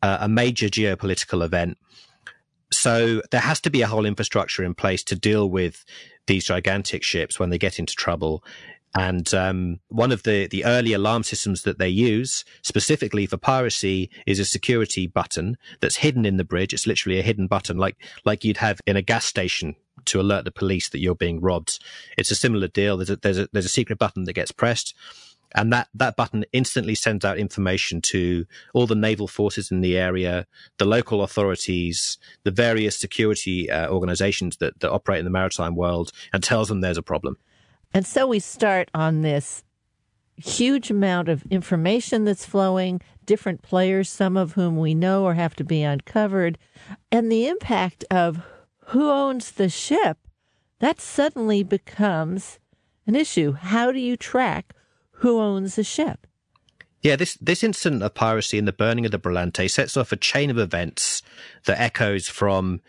uh, 0.01 0.19
a 0.21 0.29
major 0.29 0.69
geopolitical 0.69 1.45
event. 1.45 1.77
So 2.73 3.21
there 3.31 3.41
has 3.41 3.61
to 3.63 3.71
be 3.71 3.83
a 3.83 3.87
whole 3.87 4.07
infrastructure 4.07 4.63
in 4.63 4.75
place 4.75 5.03
to 5.05 5.17
deal 5.17 5.51
with 5.51 5.85
these 6.27 6.45
gigantic 6.45 7.03
ships 7.03 7.39
when 7.39 7.51
they 7.51 7.59
get 7.59 7.79
into 7.79 7.95
trouble. 7.95 8.45
And 8.97 9.33
um, 9.35 9.81
one 9.89 10.13
of 10.13 10.23
the, 10.23 10.47
the 10.47 10.65
early 10.65 10.93
alarm 10.93 11.23
systems 11.23 11.63
that 11.63 11.79
they 11.79 11.89
use 11.89 12.45
specifically 12.63 13.27
for 13.27 13.37
piracy 13.37 14.11
is 14.27 14.39
a 14.39 14.45
security 14.45 15.07
button 15.07 15.57
that's 15.81 15.97
hidden 15.97 16.25
in 16.25 16.37
the 16.37 16.45
bridge. 16.45 16.73
It's 16.73 16.87
literally 16.87 17.19
a 17.19 17.23
hidden 17.23 17.47
button, 17.47 17.77
like 17.77 17.97
like 18.25 18.45
you'd 18.45 18.57
have 18.57 18.81
in 18.87 18.97
a 18.97 19.03
gas 19.03 19.27
station 19.27 19.77
to 20.07 20.21
alert 20.21 20.45
the 20.45 20.51
police 20.51 20.89
that 20.89 21.01
you're 21.01 21.15
being 21.15 21.41
robbed. 21.41 21.79
It's 22.17 22.31
a 22.31 22.35
similar 22.35 22.69
deal. 22.69 22.97
There's 22.97 23.11
a, 23.11 23.17
there's 23.17 23.39
a, 23.39 23.49
there's 23.53 23.67
a 23.67 23.71
secret 23.71 23.99
button 23.99 24.25
that 24.25 24.33
gets 24.33 24.53
pressed 24.53 24.95
and 25.55 25.73
that, 25.73 25.89
that 25.95 26.17
button 26.17 26.45
instantly 26.53 26.95
sends 26.95 27.25
out 27.25 27.39
information 27.39 28.01
to 28.03 28.45
all 28.75 28.87
the 28.87 28.95
naval 28.95 29.29
forces 29.29 29.71
in 29.71 29.81
the 29.81 29.97
area, 29.97 30.47
the 30.79 30.85
local 30.85 31.23
authorities, 31.23 32.19
the 32.45 32.51
various 32.51 32.99
security 32.99 33.71
uh, 33.71 33.89
organizations 33.89 34.59
that, 34.59 34.79
that 34.81 34.91
operate 34.91 35.21
in 35.21 35.25
the 35.25 35.31
maritime 35.31 35.75
world, 35.75 36.13
and 36.33 36.43
tells 36.43 36.69
them 36.69 36.81
there's 36.81 36.99
a 36.99 37.03
problem. 37.03 37.39
And 37.93 38.07
so 38.07 38.27
we 38.27 38.39
start 38.39 38.91
on 38.95 39.23
this 39.23 39.65
huge 40.37 40.91
amount 40.91 41.29
of 41.29 41.45
information 41.51 42.25
that's 42.25 42.47
flowing, 42.47 43.01
different 43.25 43.63
players, 43.63 44.09
some 44.09 44.37
of 44.37 44.53
whom 44.53 44.77
we 44.77 44.95
know 44.95 45.25
or 45.25 45.35
have 45.35 45.57
to 45.57 45.65
be 45.65 45.83
uncovered, 45.83 46.59
and 47.11 47.31
the 47.31 47.47
impact 47.47 48.05
of 48.11 48.41
who 48.87 49.11
owns 49.11 49.53
the 49.53 49.69
ship, 49.69 50.19
that 50.79 51.01
suddenly 51.01 51.63
becomes 51.63 52.59
an 53.07 53.17
issue. 53.17 53.53
How 53.53 53.91
do 53.91 53.99
you 53.99 54.17
track 54.17 54.75
who 55.19 55.41
owns 55.41 55.77
the 55.77 55.85
ship. 55.85 56.27
Yeah, 57.03 57.17
this, 57.17 57.35
this 57.41 57.63
incident 57.63 58.03
of 58.03 58.15
piracy 58.15 58.59
and 58.59 58.67
the 58.67 58.73
burning 58.73 59.05
of 59.05 59.13
the 59.13 59.19
Brillante 59.19 59.71
sets 59.71 59.97
off 59.97 60.13
a 60.13 60.17
chain 60.17 60.51
of 60.51 60.59
events 60.59 61.23
that 61.67 61.81
echoes 61.81 62.29
from 62.29 62.81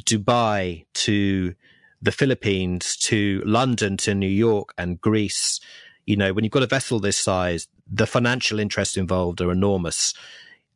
Dubai 0.00 0.86
to 0.94 1.54
the 2.02 2.12
Philippines 2.12 2.96
to 2.96 3.42
London 3.46 3.96
to 3.98 4.14
New 4.14 4.28
York 4.28 4.74
and 4.76 5.00
Greece. 5.00 5.60
You 6.04 6.16
know, 6.16 6.32
when 6.32 6.44
you've 6.44 6.52
got 6.52 6.64
a 6.64 6.66
vessel 6.66 6.98
this 6.98 7.16
size, 7.16 7.68
the 7.90 8.06
financial 8.06 8.58
interests 8.58 8.96
involved 8.96 9.40
are 9.40 9.52
enormous. 9.52 10.12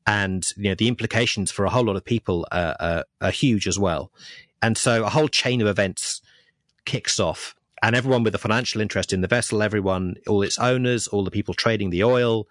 And, 0.07 0.47
you 0.57 0.71
know, 0.71 0.77
the 0.77 0.87
implications 0.87 1.51
for 1.51 1.65
a 1.65 1.71
whole 1.71 1.85
lot 1.85 1.97
of 1.97 2.05
people 2.05 2.47
are, 2.53 2.77
are, 2.79 3.05
are 3.21 3.31
huge 3.31 3.67
as 3.67 3.79
well. 3.79 4.12
And 4.62 4.79
so 4.79 5.05
a 5.05 5.11
whole 5.11 5.29
chain 5.29 5.61
of 5.61 5.67
events 5.67 6.23
kicks 6.85 7.19
off 7.19 7.57
and 7.83 7.95
everyone 7.95 8.23
with 8.23 8.35
a 8.35 8.39
financial 8.39 8.81
interest 8.81 9.12
in 9.12 9.21
the 9.21 9.29
vessel, 9.29 9.62
everyone, 9.62 10.17
all 10.27 10.43
its 10.43 10.59
owners, 10.59 11.09
all 11.09 11.25
the 11.25 11.31
people 11.31 11.55
trading 11.55 11.91
the 11.91 12.05
oil, 12.05 12.47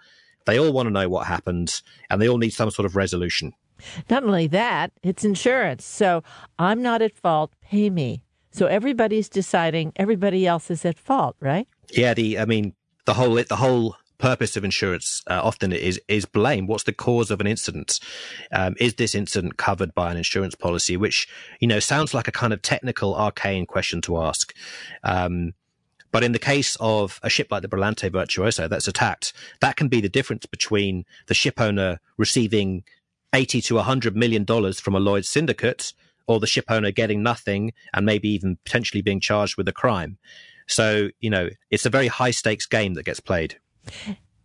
they 0.46 0.60
all 0.60 0.72
want 0.72 0.88
to 0.88 0.92
know 0.92 1.10
what 1.10 1.28
happened 1.28 1.82
and 2.10 2.22
they 2.22 2.30
all 2.30 2.38
need 2.38 2.52
some 2.52 2.70
sort 2.70 2.86
of 2.86 2.96
resolution. 2.96 3.54
Not 4.10 4.24
only 4.24 4.48
that, 4.48 4.92
it's 5.04 5.24
insurance. 5.24 5.84
So 5.86 6.24
I'm 6.60 6.82
not 6.82 7.02
at 7.02 7.16
fault, 7.16 7.54
pay 7.62 7.90
me. 7.90 8.25
So 8.56 8.68
everybody's 8.68 9.28
deciding 9.28 9.92
everybody 9.98 10.48
else 10.48 10.72
is 10.72 10.86
at 10.86 10.98
fault, 10.98 11.36
right? 11.42 11.68
Yeah, 11.92 12.14
the 12.14 12.40
I 12.40 12.46
mean 12.46 12.74
the 13.06 13.14
whole 13.14 13.36
the 13.36 13.58
whole 13.58 13.98
purpose 14.18 14.56
of 14.56 14.64
insurance 14.64 15.22
uh, 15.28 15.42
often 15.44 15.74
is 15.74 16.00
is 16.08 16.24
blame. 16.26 16.66
What's 16.66 16.86
the 16.86 16.94
cause 16.94 17.32
of 17.32 17.42
an 17.42 17.48
incident? 17.48 18.00
Um, 18.54 18.76
is 18.80 18.94
this 18.94 19.14
incident 19.14 19.58
covered 19.58 19.94
by 19.94 20.10
an 20.10 20.16
insurance 20.16 20.56
policy? 20.56 20.96
Which 20.96 21.28
you 21.60 21.68
know 21.68 21.82
sounds 21.82 22.14
like 22.14 22.30
a 22.30 22.32
kind 22.32 22.54
of 22.54 22.62
technical, 22.62 23.14
arcane 23.14 23.66
question 23.66 24.00
to 24.04 24.22
ask. 24.22 24.54
Um, 25.04 25.54
but 26.14 26.24
in 26.24 26.32
the 26.32 26.40
case 26.40 26.78
of 26.80 27.20
a 27.24 27.30
ship 27.30 27.48
like 27.52 27.62
the 27.62 27.68
Brillante 27.68 28.10
Virtuoso 28.10 28.70
that's 28.70 28.88
attacked, 28.88 29.34
that 29.60 29.76
can 29.76 29.90
be 29.90 30.00
the 30.00 30.08
difference 30.08 30.46
between 30.46 31.04
the 31.28 31.34
ship 31.34 31.60
owner 31.60 32.00
receiving 32.16 32.86
80 33.34 33.60
to 33.64 33.76
100 33.76 34.16
million 34.16 34.46
dollars 34.46 34.80
from 34.80 34.96
a 34.96 35.00
Lloyd's 35.02 35.28
syndicate 35.28 35.92
or 36.28 36.40
the 36.40 36.48
ship 36.48 36.66
owner 36.70 36.92
getting 36.92 37.24
nothing 37.24 37.74
and 37.94 38.06
maybe 38.06 38.30
even 38.30 38.58
potentially 38.66 39.02
being 39.02 39.20
charged 39.20 39.58
with 39.58 39.68
a 39.68 39.74
crime. 39.74 40.18
So, 40.68 41.10
you 41.20 41.30
know, 41.30 41.50
it's 41.70 41.86
a 41.86 41.90
very 41.90 42.08
high 42.08 42.32
stakes 42.32 42.66
game 42.66 42.96
that 42.96 43.06
gets 43.06 43.20
played. 43.20 43.58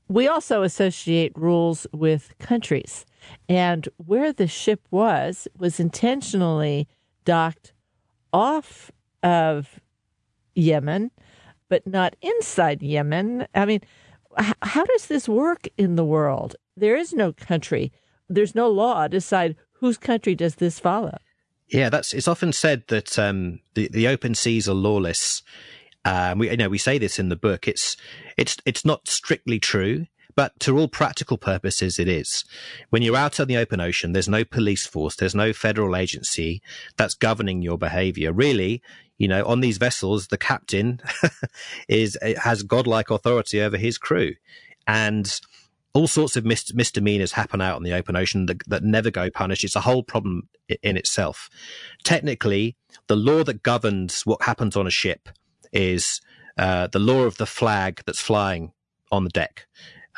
We 0.09 0.27
also 0.27 0.63
associate 0.63 1.33
rules 1.37 1.87
with 1.93 2.35
countries. 2.39 3.07
And 3.49 3.89
where 3.97 4.33
the 4.33 4.49
ship 4.49 4.81
was, 4.91 5.47
was 5.57 5.79
intentionally 5.79 6.89
docked 7.25 7.73
off 8.33 8.91
of 9.23 9.81
Yemen, 10.55 11.11
but 11.69 11.87
not 11.87 12.17
inside 12.23 12.83
Yemen. 12.83 13.47
I 13.55 13.67
mean, 13.67 13.81
how 14.63 14.85
does 14.85 15.07
this 15.07 15.29
work 15.29 15.69
in 15.79 15.97
the 15.97 16.05
world? 16.05 16.57
There 16.77 16.97
is 16.97 17.13
no 17.13 17.33
country 17.33 17.93
there's 18.31 18.55
no 18.55 18.69
law 18.71 19.03
to 19.03 19.09
decide 19.09 19.57
whose 19.73 19.99
country 19.99 20.35
does 20.35 20.55
this 20.55 20.79
follow. 20.79 21.19
Yeah, 21.71 21.89
that's 21.89 22.13
it's 22.13 22.29
often 22.29 22.53
said 22.53 22.85
that 22.89 23.19
um, 23.19 23.61
the 23.75 23.89
the 23.89 24.09
open 24.09 24.35
seas 24.35 24.69
are 24.69 24.75
lawless. 24.75 25.43
Um, 26.05 26.39
we 26.39 26.51
you 26.51 26.57
know 26.57 26.69
we 26.69 26.79
say 26.79 26.99
this 26.99 27.19
in 27.19 27.29
the 27.29 27.37
book. 27.37 27.69
It's 27.69 27.97
it's 28.37 28.57
it's 28.67 28.85
not 28.85 29.09
strictly 29.09 29.61
true, 29.61 30.07
but 30.35 30.59
to 30.61 30.77
all 30.77 30.89
practical 30.89 31.39
purposes, 31.39 31.99
it 31.99 32.09
is. 32.09 32.45
When 32.91 33.03
you're 33.03 33.17
out 33.17 33.39
on 33.39 33.47
the 33.47 33.57
open 33.57 33.81
ocean, 33.81 34.13
there's 34.13 34.29
no 34.29 34.45
police 34.45 34.87
force, 34.87 35.15
there's 35.15 35.35
no 35.35 35.53
federal 35.53 35.95
agency 35.95 36.61
that's 36.97 37.15
governing 37.15 37.63
your 37.63 37.79
behavior. 37.79 38.33
Really, 38.33 38.83
you 39.17 39.29
know, 39.29 39.45
on 39.45 39.61
these 39.61 39.79
vessels, 39.79 40.27
the 40.27 40.39
captain 40.39 41.01
is 41.89 42.19
has 42.43 42.65
godlike 42.65 43.11
authority 43.11 43.61
over 43.61 43.77
his 43.77 43.97
crew, 43.97 44.35
and 44.89 45.41
all 45.93 46.07
sorts 46.07 46.37
of 46.37 46.45
mis- 46.45 46.75
misdemeanors 46.75 47.33
happen 47.33 47.61
out 47.61 47.77
in 47.77 47.83
the 47.83 47.93
open 47.93 48.17
ocean 48.17 48.47
that, 48.47 48.63
that 48.69 48.83
never 48.83 49.11
go 49.11 49.29
punished. 49.31 49.65
It's 49.65 49.77
a 49.77 49.81
whole 49.81 50.03
problem 50.03 50.49
in 50.83 50.97
itself. 50.97 51.51
Technically, 52.05 52.77
the 53.09 53.17
law 53.17 53.43
that 53.45 53.63
governs 53.63 54.23
what 54.23 54.43
happens 54.43 54.77
on 54.77 54.87
a 54.87 54.91
ship 54.91 55.29
is 55.73 56.21
uh, 56.57 56.87
the 56.89 56.99
law 56.99 57.23
of 57.23 57.37
the 57.39 57.47
flag 57.47 58.03
that's 58.07 58.21
flying 58.21 58.73
on 59.11 59.25
the 59.25 59.31
deck. 59.31 59.67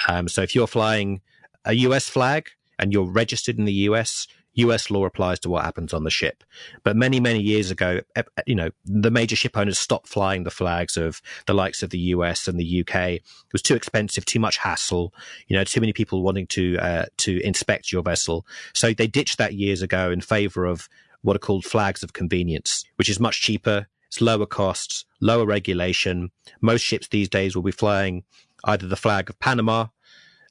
Um, 0.08 0.28
so 0.28 0.42
if 0.42 0.54
you're 0.54 0.66
flying 0.66 1.20
a 1.64 1.72
US 1.74 2.08
flag 2.08 2.48
and 2.78 2.92
you're 2.92 3.10
registered 3.10 3.58
in 3.58 3.64
the 3.64 3.72
US, 3.72 4.26
US 4.54 4.90
law 4.90 5.04
applies 5.06 5.38
to 5.40 5.50
what 5.50 5.64
happens 5.64 5.92
on 5.92 6.04
the 6.04 6.10
ship. 6.10 6.44
But 6.82 6.96
many, 6.96 7.20
many 7.20 7.40
years 7.40 7.70
ago, 7.70 8.00
you 8.46 8.54
know, 8.54 8.70
the 8.84 9.10
major 9.10 9.36
ship 9.36 9.56
owners 9.56 9.78
stopped 9.78 10.08
flying 10.08 10.44
the 10.44 10.50
flags 10.50 10.96
of 10.96 11.22
the 11.46 11.54
likes 11.54 11.82
of 11.82 11.90
the 11.90 11.98
US 11.98 12.46
and 12.48 12.58
the 12.58 12.80
UK. 12.80 12.94
It 12.94 13.52
was 13.52 13.62
too 13.62 13.74
expensive, 13.74 14.24
too 14.24 14.40
much 14.40 14.58
hassle, 14.58 15.14
you 15.48 15.56
know, 15.56 15.64
too 15.64 15.80
many 15.80 15.92
people 15.92 16.22
wanting 16.22 16.46
to, 16.48 16.78
uh, 16.78 17.04
to 17.18 17.40
inspect 17.46 17.92
your 17.92 18.02
vessel. 18.02 18.46
So 18.74 18.92
they 18.92 19.06
ditched 19.06 19.38
that 19.38 19.54
years 19.54 19.82
ago 19.82 20.10
in 20.10 20.20
favor 20.20 20.66
of 20.66 20.88
what 21.22 21.36
are 21.36 21.40
called 21.40 21.64
flags 21.64 22.02
of 22.02 22.12
convenience, 22.12 22.84
which 22.96 23.08
is 23.08 23.20
much 23.20 23.40
cheaper. 23.40 23.86
It's 24.08 24.20
lower 24.20 24.46
costs, 24.46 25.06
lower 25.20 25.46
regulation. 25.46 26.30
Most 26.60 26.82
ships 26.82 27.08
these 27.08 27.28
days 27.28 27.56
will 27.56 27.62
be 27.62 27.72
flying 27.72 28.24
either 28.64 28.86
the 28.86 28.96
flag 28.96 29.30
of 29.30 29.38
Panama, 29.38 29.86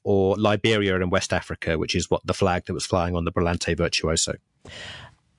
or 0.04 0.36
Liberia 0.36 0.96
and 0.96 1.10
West 1.10 1.32
Africa, 1.32 1.78
which 1.78 1.94
is 1.94 2.10
what 2.10 2.26
the 2.26 2.34
flag 2.34 2.64
that 2.66 2.74
was 2.74 2.86
flying 2.86 3.14
on 3.14 3.24
the 3.24 3.32
Brillante 3.32 3.76
Virtuoso. 3.76 4.34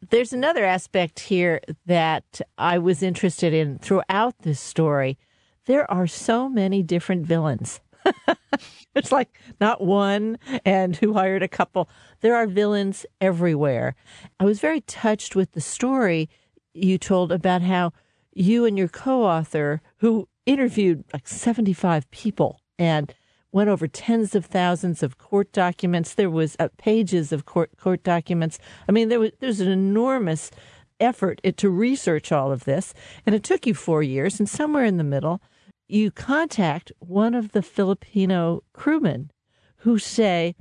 There's 0.10 0.34
another 0.34 0.66
aspect 0.66 1.20
here 1.22 1.62
that 1.86 2.42
I 2.58 2.78
was 2.78 3.02
interested 3.02 3.54
in 3.54 3.80
throughout 3.80 4.36
this 4.40 4.60
story. 4.60 5.18
There 5.66 5.90
are 5.90 6.08
so 6.08 6.50
many 6.50 6.84
different 6.84 7.26
villains. 7.26 7.80
it's 8.96 9.12
like 9.12 9.40
not 9.62 9.82
one 9.82 10.38
and 10.66 10.96
who 10.98 11.14
hired 11.14 11.42
a 11.42 11.48
couple. 11.48 11.90
There 12.20 12.36
are 12.36 12.48
villains 12.48 13.06
everywhere. 13.22 13.96
I 14.40 14.46
was 14.46 14.60
very 14.60 14.82
touched 14.82 15.36
with 15.36 15.54
the 15.54 15.62
story 15.62 16.30
you 16.74 16.98
told 16.98 17.32
about 17.32 17.62
how 17.62 17.94
you 18.34 18.66
and 18.66 18.78
your 18.78 18.88
co 18.88 19.24
author, 19.24 19.82
who 19.98 20.28
interviewed 20.46 21.06
like 21.14 21.28
75 21.28 22.10
people 22.12 22.60
and 22.78 23.14
went 23.54 23.70
over 23.70 23.88
tens 23.88 24.36
of 24.36 24.46
thousands 24.46 25.02
of 25.04 25.18
court 25.18 25.52
documents. 25.54 26.16
There 26.16 26.30
was 26.30 26.58
uh, 26.60 26.68
pages 26.78 27.32
of 27.32 27.46
court 27.46 27.70
court 27.78 28.04
documents. 28.04 28.60
I 28.90 28.92
mean, 28.92 29.08
there 29.08 29.20
was 29.20 29.32
there's 29.40 29.62
an 29.62 29.72
enormous 29.72 30.52
effort 31.00 31.40
to 31.58 31.70
research 31.70 32.32
all 32.32 32.52
of 32.52 32.66
this, 32.66 32.94
and 33.26 33.34
it 33.34 33.44
took 33.44 33.66
you 33.66 33.74
four 33.74 34.04
years. 34.04 34.40
And 34.40 34.50
somewhere 34.50 34.84
in 34.84 34.98
the 34.98 35.04
middle, 35.04 35.42
you 35.88 36.12
contact 36.12 36.92
one 37.00 37.34
of 37.34 37.52
the 37.52 37.62
Filipino 37.62 38.64
crewmen 38.74 39.32
who 39.78 40.00
say, 40.00 40.56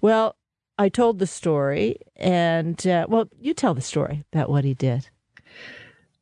"Well, 0.00 0.36
I 0.78 0.88
told 0.90 1.18
the 1.18 1.26
story, 1.26 1.96
and 2.14 2.86
uh, 2.86 3.06
well, 3.08 3.28
you 3.40 3.54
tell 3.54 3.74
the 3.74 3.80
story 3.80 4.24
about 4.32 4.50
what 4.50 4.64
he 4.64 4.74
did." 4.74 5.08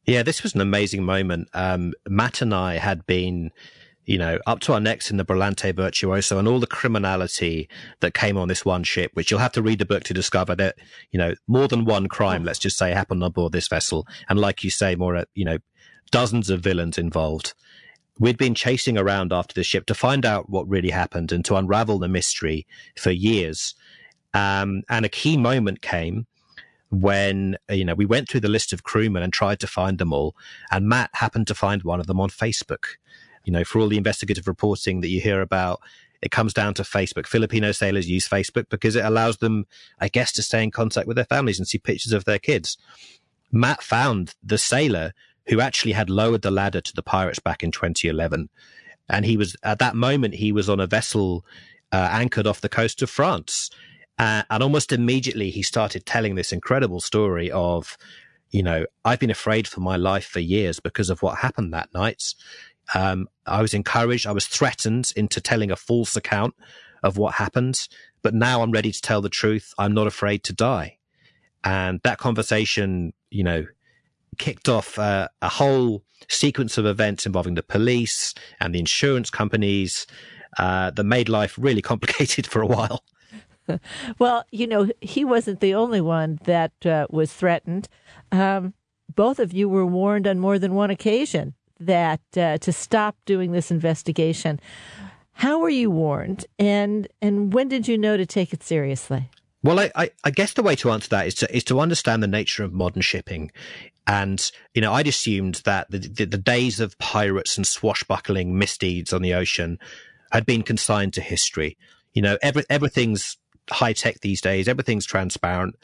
Yeah, 0.05 0.23
this 0.23 0.43
was 0.43 0.55
an 0.55 0.61
amazing 0.61 1.05
moment. 1.05 1.49
Um, 1.55 1.93
Matt 2.09 2.43
and 2.43 2.53
I 2.53 2.79
had 2.79 3.07
been 3.07 3.53
you 4.05 4.19
know, 4.19 4.39
up 4.47 4.61
to 4.61 4.73
our 4.73 4.81
necks 4.81 5.11
in 5.11 5.17
the 5.17 5.25
Brillante 5.25 5.75
Virtuoso 5.75 6.39
and 6.39 6.49
all 6.49 6.59
the 6.59 6.67
criminality 6.67 7.69
that 8.01 8.15
came 8.15 8.37
on 8.37 8.49
this 8.49 8.65
one 8.65 8.83
ship, 8.83 9.13
which 9.15 9.31
you'll 9.31 9.41
have 9.41 9.53
to 9.53 9.63
read 9.63 9.79
the 9.79 9.85
book 9.85 10.03
to 10.05 10.15
discover 10.15 10.57
that, 10.57 10.77
you 11.11 11.19
know, 11.19 11.35
more 11.47 11.69
than 11.69 11.85
one 11.85 12.09
crime, 12.09 12.45
let's 12.45 12.59
just 12.59 12.77
say, 12.77 12.93
happened 12.93 13.23
on 13.23 13.31
board 13.33 13.53
this 13.53 13.69
vessel. 13.69 14.07
And 14.29 14.41
like 14.41 14.65
you 14.65 14.71
say, 14.71 14.97
more, 14.97 15.17
uh, 15.17 15.25
you 15.35 15.45
know, 15.45 15.59
dozens 16.11 16.51
of 16.51 16.61
villains 16.61 16.99
involved. 16.99 17.55
We'd 18.19 18.39
been 18.39 18.55
chasing 18.55 18.99
around 18.99 19.33
after 19.33 19.55
the 19.55 19.65
ship 19.65 19.87
to 19.87 19.95
find 19.95 20.27
out 20.27 20.51
what 20.51 20.69
really 20.69 20.91
happened 20.91 21.33
and 21.33 21.45
to 21.47 21.57
unravel 21.57 21.99
the 21.99 22.09
mystery 22.09 22.67
for 22.97 23.11
years. 23.11 23.75
Um, 24.35 24.83
and 24.89 25.05
a 25.05 25.09
key 25.09 25.37
moment 25.37 25.81
came 25.81 26.27
when 26.93 27.57
you 27.71 27.87
know 27.87 27.95
we 27.95 28.05
went 28.05 28.29
through 28.29 28.41
the 28.41 28.49
list 28.49 28.75
of 28.75 28.83
crewmen 28.83 29.23
and 29.23 29.33
tried 29.33 29.59
to 29.59 29.67
find 29.67 29.97
them 29.97 30.13
all 30.13 30.37
and 30.71 30.87
matt 30.87 31.09
happened 31.15 31.47
to 31.47 31.55
find 31.55 31.83
one 31.83 31.99
of 31.99 32.07
them 32.07 32.21
on 32.21 32.29
facebook 32.29 32.85
you 33.45 33.53
know, 33.53 33.65
for 33.65 33.81
all 33.81 33.89
the 33.89 33.97
investigative 33.97 34.47
reporting 34.47 35.01
that 35.01 35.09
you 35.09 35.21
hear 35.21 35.41
about, 35.41 35.81
it 36.23 36.31
comes 36.31 36.55
down 36.55 36.75
to 36.75 36.83
Facebook. 36.83 37.27
Filipino 37.27 37.73
sailors 37.73 38.09
use 38.09 38.29
Facebook 38.29 38.69
because 38.69 38.95
it 38.95 39.05
allows 39.05 39.39
them, 39.39 39.67
I 40.01 40.09
guess, 40.09 40.33
to 40.33 40.43
stay 40.43 40.63
in 40.63 40.71
contact 40.71 41.09
with 41.09 41.17
their 41.17 41.25
families 41.25 41.59
and 41.59 41.67
see 41.67 41.79
pictures 41.79 42.13
of 42.13 42.25
their 42.25 42.39
kids. 42.39 42.79
Matt 43.51 43.83
found 43.83 44.35
the 44.43 44.59
sailor 44.59 45.13
who 45.49 45.61
actually 45.61 45.93
had 45.93 46.09
lowered 46.09 46.43
the 46.43 46.51
ladder 46.51 46.81
to 46.81 46.95
the 46.95 47.03
pirates 47.03 47.41
back 47.41 47.65
in 47.65 47.73
2011. 47.73 48.49
And 49.09 49.25
he 49.25 49.37
was, 49.37 49.57
at 49.65 49.81
that 49.81 49.97
moment, 49.97 50.35
he 50.35 50.53
was 50.53 50.71
on 50.71 50.79
a 50.79 50.87
vessel 50.87 51.45
uh, 51.91 52.09
anchored 52.11 52.47
off 52.47 52.61
the 52.61 52.69
coast 52.69 53.03
of 53.03 53.11
France. 53.11 53.71
Uh, 54.19 54.45
and 54.51 54.63
almost 54.63 54.93
immediately, 54.93 55.51
he 55.51 55.63
started 55.63 56.07
telling 56.07 56.37
this 56.37 56.53
incredible 56.53 57.01
story 57.01 57.51
of, 57.51 57.97
you 58.51 58.63
know, 58.63 58.87
I've 59.05 59.19
been 59.19 59.31
afraid 59.31 59.67
for 59.67 59.81
my 59.81 59.97
life 59.97 60.27
for 60.27 60.41
years 60.41 60.79
because 60.79 61.11
of 61.11 61.23
what 61.23 61.39
happened 61.39 61.75
that 61.75 61.93
night. 61.93 62.23
Um, 62.95 63.29
I 63.47 63.63
was 63.63 63.75
encouraged. 63.75 64.27
I 64.27 64.33
was 64.33 64.47
threatened 64.47 65.13
into 65.17 65.41
telling 65.41 65.71
a 65.71 65.77
false 65.77 66.17
account 66.17 66.55
of 67.03 67.17
what 67.17 67.35
happened. 67.35 67.89
But 68.23 68.35
now 68.35 68.63
I'm 68.63 68.71
ready 68.71 68.93
to 68.93 69.01
tell 69.01 69.21
the 69.21 69.29
truth. 69.29 69.75
I'm 69.79 69.95
not 69.95 70.07
afraid 70.07 70.45
to 70.45 70.53
die. 70.53 70.99
And 71.65 72.01
that 72.05 72.19
conversation, 72.19 73.13
you 73.31 73.45
know, 73.45 73.67
kicked 74.39 74.69
off 74.69 74.99
uh, 74.99 75.29
a 75.41 75.49
whole 75.49 76.03
sequence 76.29 76.79
of 76.79 76.87
events 76.87 77.27
involving 77.27 77.55
the 77.55 77.63
police 77.63 78.35
and 78.61 78.75
the 78.75 78.79
insurance 78.79 79.31
companies 79.31 80.07
uh, 80.59 80.91
that 80.91 81.05
made 81.05 81.29
life 81.29 81.57
really 81.59 81.83
complicated 81.93 82.47
for 82.47 82.63
a 82.63 82.67
while. 82.67 83.05
well, 84.19 84.45
you 84.51 84.67
know, 84.67 84.89
he 85.01 85.25
wasn't 85.25 85.61
the 85.61 85.75
only 85.75 86.01
one 86.01 86.39
that 86.45 86.85
uh, 86.85 87.07
was 87.11 87.33
threatened. 87.33 87.89
Um, 88.31 88.75
both 89.15 89.39
of 89.39 89.53
you 89.53 89.69
were 89.69 89.87
warned 89.87 90.27
on 90.27 90.39
more 90.39 90.59
than 90.59 90.75
one 90.75 90.91
occasion 90.91 91.55
that 91.87 92.21
uh, 92.37 92.59
to 92.59 92.73
stop 92.73 93.17
doing 93.25 93.53
this 93.53 93.71
investigation. 93.71 94.61
How 95.35 95.59
were 95.59 95.71
you 95.71 95.91
warned, 95.91 96.47
and 96.59 97.09
and 97.21 97.53
when 97.53 97.69
did 97.69 97.89
you 97.89 97.97
know 97.99 98.17
to 98.17 98.27
take 98.27 98.53
it 98.53 98.63
seriously? 98.63 99.31
Well, 99.65 99.79
I, 99.79 99.93
I, 99.95 100.11
I, 100.25 100.31
guess 100.31 100.55
the 100.55 100.63
way 100.63 100.75
to 100.77 100.91
answer 100.91 101.09
that 101.11 101.29
is 101.29 101.35
to 101.37 101.57
is 101.57 101.65
to 101.65 101.79
understand 101.79 102.23
the 102.23 102.27
nature 102.27 102.65
of 102.65 102.73
modern 102.73 103.03
shipping. 103.03 103.53
And, 104.07 104.51
you 104.75 104.83
know, 104.83 104.93
I'd 104.93 105.07
assumed 105.07 105.63
that 105.65 105.91
the, 105.91 105.99
the, 105.99 106.25
the 106.25 106.39
days 106.39 106.81
of 106.81 106.99
pirates 106.99 107.57
and 107.57 107.65
swashbuckling 107.65 108.59
misdeeds 108.59 109.13
on 109.13 109.23
the 109.23 109.35
ocean 109.35 109.79
had 110.33 110.45
been 110.45 110.63
consigned 110.63 111.13
to 111.15 111.21
history. 111.21 111.79
You 112.13 112.23
know, 112.23 112.37
every, 112.43 112.65
everything's 112.69 113.37
high 113.71 113.93
tech 113.93 114.21
these 114.21 114.41
days, 114.41 114.67
everything's 114.67 115.07
transparent. 115.07 115.77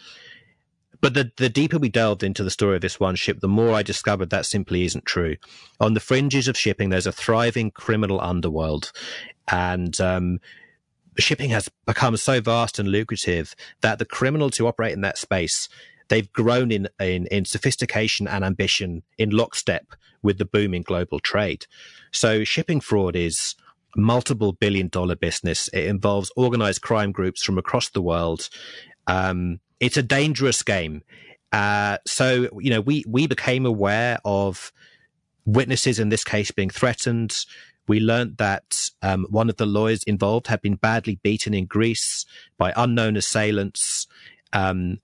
But 1.00 1.14
the, 1.14 1.30
the 1.36 1.48
deeper 1.48 1.78
we 1.78 1.88
delved 1.88 2.22
into 2.22 2.42
the 2.42 2.50
story 2.50 2.74
of 2.74 2.82
this 2.82 2.98
one 2.98 3.14
ship, 3.14 3.40
the 3.40 3.48
more 3.48 3.74
I 3.74 3.82
discovered 3.82 4.30
that 4.30 4.46
simply 4.46 4.84
isn't 4.84 5.06
true. 5.06 5.36
On 5.80 5.94
the 5.94 6.00
fringes 6.00 6.48
of 6.48 6.56
shipping, 6.56 6.90
there's 6.90 7.06
a 7.06 7.12
thriving 7.12 7.70
criminal 7.70 8.20
underworld. 8.20 8.90
And, 9.50 10.00
um, 10.00 10.40
shipping 11.18 11.50
has 11.50 11.68
become 11.86 12.16
so 12.16 12.40
vast 12.40 12.78
and 12.78 12.88
lucrative 12.88 13.54
that 13.80 13.98
the 13.98 14.04
criminals 14.04 14.56
who 14.56 14.66
operate 14.66 14.92
in 14.92 15.00
that 15.00 15.18
space 15.18 15.68
they've 16.08 16.32
grown 16.32 16.70
in, 16.70 16.88
in, 16.98 17.26
in 17.26 17.44
sophistication 17.44 18.26
and 18.26 18.44
ambition 18.44 19.02
in 19.18 19.30
lockstep 19.30 19.86
with 20.22 20.38
the 20.38 20.44
booming 20.44 20.82
global 20.82 21.20
trade. 21.20 21.66
So 22.12 22.44
shipping 22.44 22.80
fraud 22.80 23.14
is 23.14 23.54
multiple 23.96 24.52
billion 24.52 24.88
dollar 24.88 25.16
business. 25.16 25.68
It 25.68 25.84
involves 25.84 26.32
organized 26.36 26.82
crime 26.82 27.12
groups 27.12 27.44
from 27.44 27.58
across 27.58 27.90
the 27.90 28.02
world. 28.02 28.48
Um, 29.06 29.60
it's 29.80 29.96
a 29.96 30.02
dangerous 30.02 30.62
game. 30.62 31.02
Uh, 31.52 31.98
so, 32.06 32.48
you 32.60 32.70
know, 32.70 32.80
we, 32.80 33.04
we 33.06 33.26
became 33.26 33.64
aware 33.64 34.18
of 34.24 34.72
witnesses 35.44 35.98
in 35.98 36.10
this 36.10 36.24
case 36.24 36.50
being 36.50 36.70
threatened. 36.70 37.34
We 37.86 38.00
learned 38.00 38.36
that 38.36 38.90
um, 39.02 39.26
one 39.30 39.48
of 39.48 39.56
the 39.56 39.66
lawyers 39.66 40.04
involved 40.04 40.48
had 40.48 40.60
been 40.60 40.76
badly 40.76 41.18
beaten 41.22 41.54
in 41.54 41.64
Greece 41.66 42.26
by 42.58 42.72
unknown 42.76 43.16
assailants. 43.16 44.06
Um, 44.52 44.98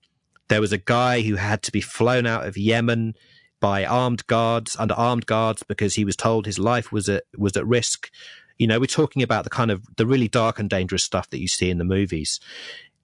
there 0.47 0.61
was 0.61 0.71
a 0.71 0.77
guy 0.77 1.21
who 1.21 1.35
had 1.35 1.63
to 1.63 1.71
be 1.71 1.81
flown 1.81 2.27
out 2.27 2.45
of 2.45 2.57
Yemen 2.57 3.15
by 3.59 3.85
armed 3.85 4.27
guards 4.27 4.75
under 4.77 4.93
armed 4.93 5.25
guards 5.25 5.63
because 5.63 5.95
he 5.95 6.05
was 6.05 6.15
told 6.15 6.45
his 6.45 6.59
life 6.59 6.91
was 6.91 7.09
at 7.09 7.23
was 7.35 7.57
at 7.57 7.65
risk. 7.65 8.11
You 8.59 8.67
know, 8.67 8.79
we're 8.79 8.85
talking 8.85 9.23
about 9.23 9.43
the 9.43 9.49
kind 9.49 9.71
of 9.71 9.83
the 9.97 10.05
really 10.05 10.27
dark 10.27 10.59
and 10.59 10.69
dangerous 10.69 11.03
stuff 11.03 11.29
that 11.31 11.41
you 11.41 11.47
see 11.47 11.71
in 11.71 11.79
the 11.79 11.83
movies. 11.83 12.39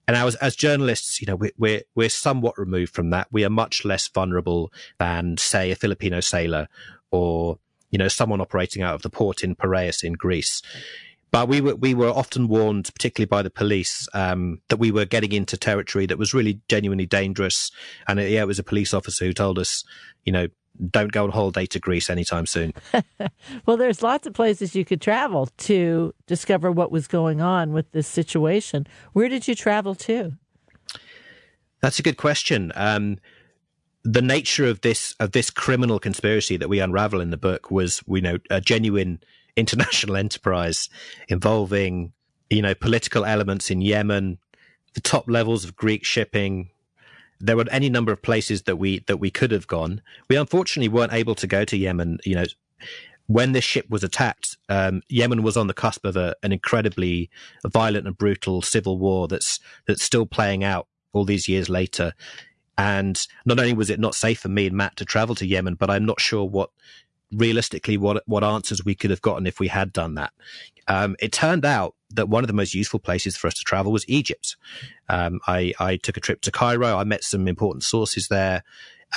And 0.08 0.16
as, 0.16 0.34
as 0.36 0.56
journalists, 0.56 1.20
you 1.20 1.26
know, 1.26 1.36
we're, 1.36 1.52
we're, 1.56 1.82
we're 1.94 2.08
somewhat 2.08 2.58
removed 2.58 2.94
from 2.94 3.10
that. 3.10 3.28
We 3.30 3.44
are 3.44 3.50
much 3.50 3.84
less 3.84 4.08
vulnerable 4.08 4.72
than, 4.98 5.36
say, 5.36 5.70
a 5.70 5.76
Filipino 5.76 6.20
sailor 6.20 6.68
or, 7.10 7.58
you 7.90 7.98
know, 7.98 8.08
someone 8.08 8.40
operating 8.40 8.82
out 8.82 8.94
of 8.94 9.02
the 9.02 9.10
port 9.10 9.44
in 9.44 9.54
Piraeus 9.54 10.02
in 10.02 10.14
Greece. 10.14 10.62
But 11.30 11.48
we 11.48 11.62
were 11.62 11.76
we 11.76 11.94
were 11.94 12.10
often 12.10 12.46
warned, 12.46 12.90
particularly 12.92 13.26
by 13.26 13.42
the 13.42 13.48
police, 13.50 14.06
um, 14.12 14.60
that 14.68 14.76
we 14.76 14.90
were 14.90 15.06
getting 15.06 15.32
into 15.32 15.56
territory 15.56 16.04
that 16.06 16.18
was 16.18 16.34
really 16.34 16.60
genuinely 16.68 17.06
dangerous. 17.06 17.70
And 18.06 18.20
it, 18.20 18.30
yeah, 18.30 18.42
it 18.42 18.46
was 18.46 18.58
a 18.58 18.64
police 18.64 18.92
officer 18.92 19.24
who 19.24 19.32
told 19.32 19.58
us, 19.58 19.82
you 20.24 20.32
know, 20.32 20.48
don't 20.90 21.12
go 21.12 21.24
on 21.24 21.30
holiday 21.30 21.66
to 21.66 21.78
Greece 21.78 22.10
anytime 22.10 22.46
soon. 22.46 22.72
well, 23.66 23.76
there's 23.76 24.02
lots 24.02 24.26
of 24.26 24.32
places 24.32 24.74
you 24.74 24.84
could 24.84 25.00
travel 25.00 25.48
to 25.58 26.14
discover 26.26 26.72
what 26.72 26.90
was 26.90 27.06
going 27.06 27.40
on 27.40 27.72
with 27.72 27.90
this 27.92 28.08
situation. 28.08 28.86
Where 29.12 29.28
did 29.28 29.46
you 29.46 29.54
travel 29.54 29.94
to? 29.96 30.32
That's 31.80 31.98
a 31.98 32.02
good 32.02 32.16
question. 32.16 32.72
Um, 32.74 33.18
the 34.04 34.22
nature 34.22 34.66
of 34.66 34.80
this 34.80 35.14
of 35.20 35.32
this 35.32 35.50
criminal 35.50 35.98
conspiracy 35.98 36.56
that 36.56 36.68
we 36.68 36.80
unravel 36.80 37.20
in 37.20 37.30
the 37.30 37.36
book 37.36 37.70
was, 37.70 38.02
we 38.06 38.20
know, 38.20 38.38
a 38.50 38.60
genuine 38.60 39.20
international 39.56 40.16
enterprise 40.16 40.88
involving, 41.28 42.12
you 42.48 42.62
know, 42.62 42.74
political 42.74 43.24
elements 43.24 43.70
in 43.70 43.82
Yemen, 43.82 44.38
the 44.94 45.00
top 45.00 45.28
levels 45.28 45.64
of 45.64 45.76
Greek 45.76 46.04
shipping. 46.04 46.70
There 47.44 47.56
were 47.56 47.66
any 47.70 47.90
number 47.90 48.12
of 48.12 48.22
places 48.22 48.62
that 48.62 48.76
we 48.76 49.00
that 49.00 49.18
we 49.18 49.30
could 49.30 49.50
have 49.50 49.66
gone. 49.66 50.00
We 50.30 50.36
unfortunately 50.36 50.88
weren't 50.88 51.12
able 51.12 51.34
to 51.34 51.46
go 51.46 51.64
to 51.64 51.76
Yemen. 51.76 52.18
You 52.24 52.36
know, 52.36 52.44
when 53.26 53.52
this 53.52 53.64
ship 53.64 53.86
was 53.90 54.04
attacked, 54.04 54.56
um, 54.68 55.02
Yemen 55.08 55.42
was 55.42 55.56
on 55.56 55.66
the 55.66 55.74
cusp 55.74 56.04
of 56.04 56.16
a, 56.16 56.36
an 56.42 56.52
incredibly 56.52 57.30
violent 57.66 58.06
and 58.06 58.16
brutal 58.16 58.62
civil 58.62 58.98
war 58.98 59.28
that's 59.28 59.60
that's 59.86 60.02
still 60.02 60.24
playing 60.24 60.64
out 60.64 60.86
all 61.12 61.24
these 61.24 61.48
years 61.48 61.68
later. 61.68 62.14
And 62.78 63.20
not 63.44 63.58
only 63.58 63.74
was 63.74 63.90
it 63.90 64.00
not 64.00 64.14
safe 64.14 64.40
for 64.40 64.48
me 64.48 64.66
and 64.66 64.76
Matt 64.76 64.96
to 64.96 65.04
travel 65.04 65.34
to 65.36 65.46
Yemen, 65.46 65.74
but 65.74 65.90
I'm 65.90 66.06
not 66.06 66.20
sure 66.20 66.44
what 66.44 66.70
realistically 67.32 67.96
what 67.96 68.22
what 68.26 68.44
answers 68.44 68.84
we 68.84 68.94
could 68.94 69.10
have 69.10 69.22
gotten 69.22 69.46
if 69.46 69.58
we 69.58 69.68
had 69.68 69.92
done 69.92 70.14
that. 70.14 70.32
Um, 70.88 71.16
it 71.20 71.32
turned 71.32 71.64
out 71.64 71.94
that 72.10 72.28
one 72.28 72.44
of 72.44 72.48
the 72.48 72.54
most 72.54 72.74
useful 72.74 73.00
places 73.00 73.36
for 73.36 73.46
us 73.46 73.54
to 73.54 73.62
travel 73.62 73.92
was 73.92 74.08
Egypt. 74.08 74.56
Um, 75.08 75.40
I, 75.46 75.72
I, 75.78 75.96
took 75.96 76.16
a 76.16 76.20
trip 76.20 76.40
to 76.42 76.50
Cairo. 76.50 76.96
I 76.96 77.04
met 77.04 77.22
some 77.24 77.46
important 77.48 77.84
sources 77.84 78.28
there. 78.28 78.64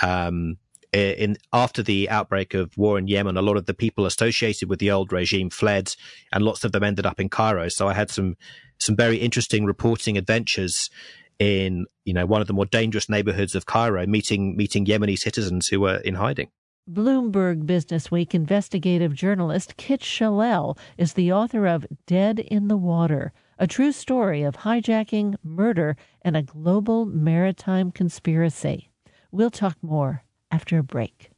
Um, 0.01 0.57
in 0.93 1.35
after 1.51 1.83
the 1.83 2.09
outbreak 2.09 2.53
of 2.53 2.77
war 2.77 2.97
in 2.97 3.07
Yemen, 3.07 3.35
a 3.35 3.41
lot 3.41 3.57
of 3.57 3.65
the 3.65 3.73
people 3.73 4.05
associated 4.05 4.69
with 4.69 4.79
the 4.79 4.91
old 4.91 5.11
regime 5.11 5.49
fled, 5.49 5.93
and 6.31 6.43
lots 6.43 6.63
of 6.63 6.71
them 6.71 6.83
ended 6.83 7.05
up 7.05 7.19
in 7.19 7.27
Cairo. 7.27 7.67
So 7.67 7.87
I 7.87 7.93
had 7.93 8.09
some 8.09 8.37
some 8.77 8.95
very 8.95 9.17
interesting 9.17 9.65
reporting 9.65 10.17
adventures 10.17 10.89
in 11.37 11.85
you 12.05 12.13
know 12.13 12.25
one 12.25 12.39
of 12.39 12.47
the 12.47 12.53
more 12.53 12.65
dangerous 12.65 13.09
neighborhoods 13.09 13.55
of 13.55 13.65
Cairo, 13.65 14.05
meeting 14.07 14.55
meeting 14.55 14.85
Yemeni 14.85 15.17
citizens 15.17 15.67
who 15.67 15.81
were 15.81 15.97
in 15.97 16.15
hiding. 16.15 16.49
Bloomberg 16.87 17.65
Businessweek 17.65 18.35
investigative 18.35 19.15
journalist 19.15 19.75
Kit 19.75 20.01
Chellel 20.01 20.77
is 20.99 21.13
the 21.13 21.31
author 21.33 21.65
of 21.65 21.87
Dead 22.05 22.37
in 22.39 22.67
the 22.67 22.77
Water, 22.77 23.33
a 23.57 23.65
true 23.65 23.91
story 23.91 24.43
of 24.43 24.57
hijacking, 24.57 25.35
murder, 25.43 25.97
and 26.21 26.37
a 26.37 26.43
global 26.43 27.07
maritime 27.07 27.91
conspiracy. 27.91 28.91
We'll 29.31 29.49
talk 29.49 29.77
more 29.81 30.25
after 30.51 30.77
a 30.77 30.83
break. 30.83 31.31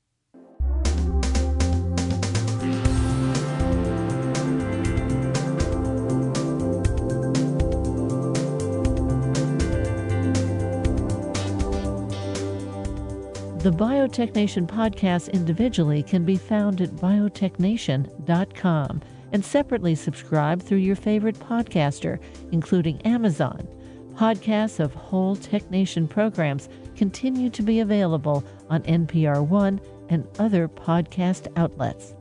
The 13.68 13.74
Biotechnation 13.74 14.66
podcast 14.66 15.34
individually 15.34 16.02
can 16.02 16.24
be 16.24 16.38
found 16.38 16.80
at 16.80 16.92
biotechnation.com 16.92 19.02
and 19.34 19.44
separately 19.44 19.94
subscribe 19.94 20.62
through 20.62 20.78
your 20.78 20.96
favorite 20.96 21.38
podcaster, 21.38 22.18
including 22.54 23.02
Amazon. 23.02 23.68
Podcasts 24.14 24.80
of 24.80 24.94
whole 24.94 25.36
Technation 25.36 26.10
programs 26.10 26.70
continue 26.96 27.50
to 27.50 27.62
be 27.62 27.82
available 27.82 28.42
on 28.70 28.84
NPR 28.84 29.46
One 29.46 29.82
and 30.08 30.26
other 30.40 30.70
podcast 30.70 31.52
outlets. 31.58 32.16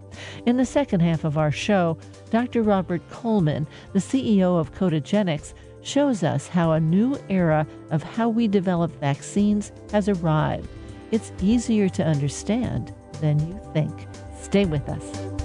In 0.47 0.57
the 0.57 0.67
second 0.67 0.99
half 0.99 1.23
of 1.23 1.39
our 1.39 1.53
show, 1.53 1.97
Dr. 2.31 2.65
Robert 2.65 3.09
Coleman, 3.11 3.69
the 3.93 4.01
CEO 4.01 4.59
of 4.59 4.75
Codagenix, 4.75 5.55
shows 5.81 6.25
us 6.25 6.49
how 6.49 6.73
a 6.73 6.81
new 6.81 7.17
era 7.29 7.69
of 7.93 8.03
how 8.03 8.29
we 8.29 8.49
develop 8.49 8.91
vaccines 8.99 9.71
has 9.93 10.09
arrived 10.09 10.69
it's 11.11 11.33
easier 11.40 11.88
to 11.90 12.05
understand 12.05 12.92
than 13.21 13.38
you 13.47 13.61
think. 13.73 14.07
Stay 14.38 14.64
with 14.64 14.88
us. 14.88 15.36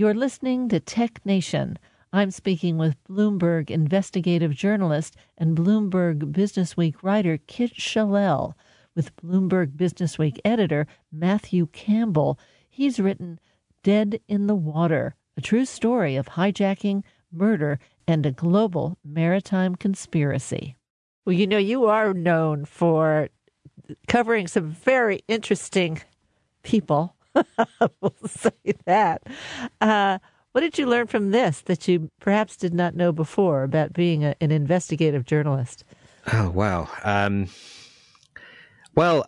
You're 0.00 0.14
listening 0.14 0.70
to 0.70 0.80
Tech 0.80 1.20
Nation. 1.26 1.78
I'm 2.10 2.30
speaking 2.30 2.78
with 2.78 2.96
Bloomberg 3.04 3.70
investigative 3.70 4.54
journalist 4.54 5.14
and 5.36 5.54
Bloomberg 5.54 6.32
Businessweek 6.32 6.94
writer 7.02 7.38
Kit 7.46 7.74
Chellel 7.74 8.54
with 8.96 9.14
Bloomberg 9.16 9.76
Businessweek 9.76 10.38
editor 10.42 10.86
Matthew 11.12 11.66
Campbell. 11.66 12.38
He's 12.70 12.98
written 12.98 13.38
Dead 13.82 14.20
in 14.26 14.46
the 14.46 14.54
Water, 14.54 15.16
a 15.36 15.42
true 15.42 15.66
story 15.66 16.16
of 16.16 16.28
hijacking, 16.28 17.02
murder, 17.30 17.78
and 18.08 18.24
a 18.24 18.32
global 18.32 18.96
maritime 19.04 19.74
conspiracy. 19.74 20.76
Well, 21.26 21.34
you 21.34 21.46
know, 21.46 21.58
you 21.58 21.84
are 21.84 22.14
known 22.14 22.64
for 22.64 23.28
covering 24.08 24.46
some 24.46 24.70
very 24.70 25.20
interesting 25.28 26.00
people. 26.62 27.16
we'll 28.00 28.14
say 28.26 28.50
that. 28.84 29.22
Uh, 29.80 30.18
what 30.52 30.62
did 30.62 30.78
you 30.78 30.86
learn 30.86 31.06
from 31.06 31.30
this 31.30 31.60
that 31.62 31.86
you 31.86 32.10
perhaps 32.20 32.56
did 32.56 32.74
not 32.74 32.94
know 32.94 33.12
before 33.12 33.62
about 33.62 33.92
being 33.92 34.24
a, 34.24 34.34
an 34.40 34.50
investigative 34.50 35.24
journalist? 35.24 35.84
Oh, 36.32 36.50
wow. 36.50 36.88
Um, 37.04 37.48
well, 38.94 39.26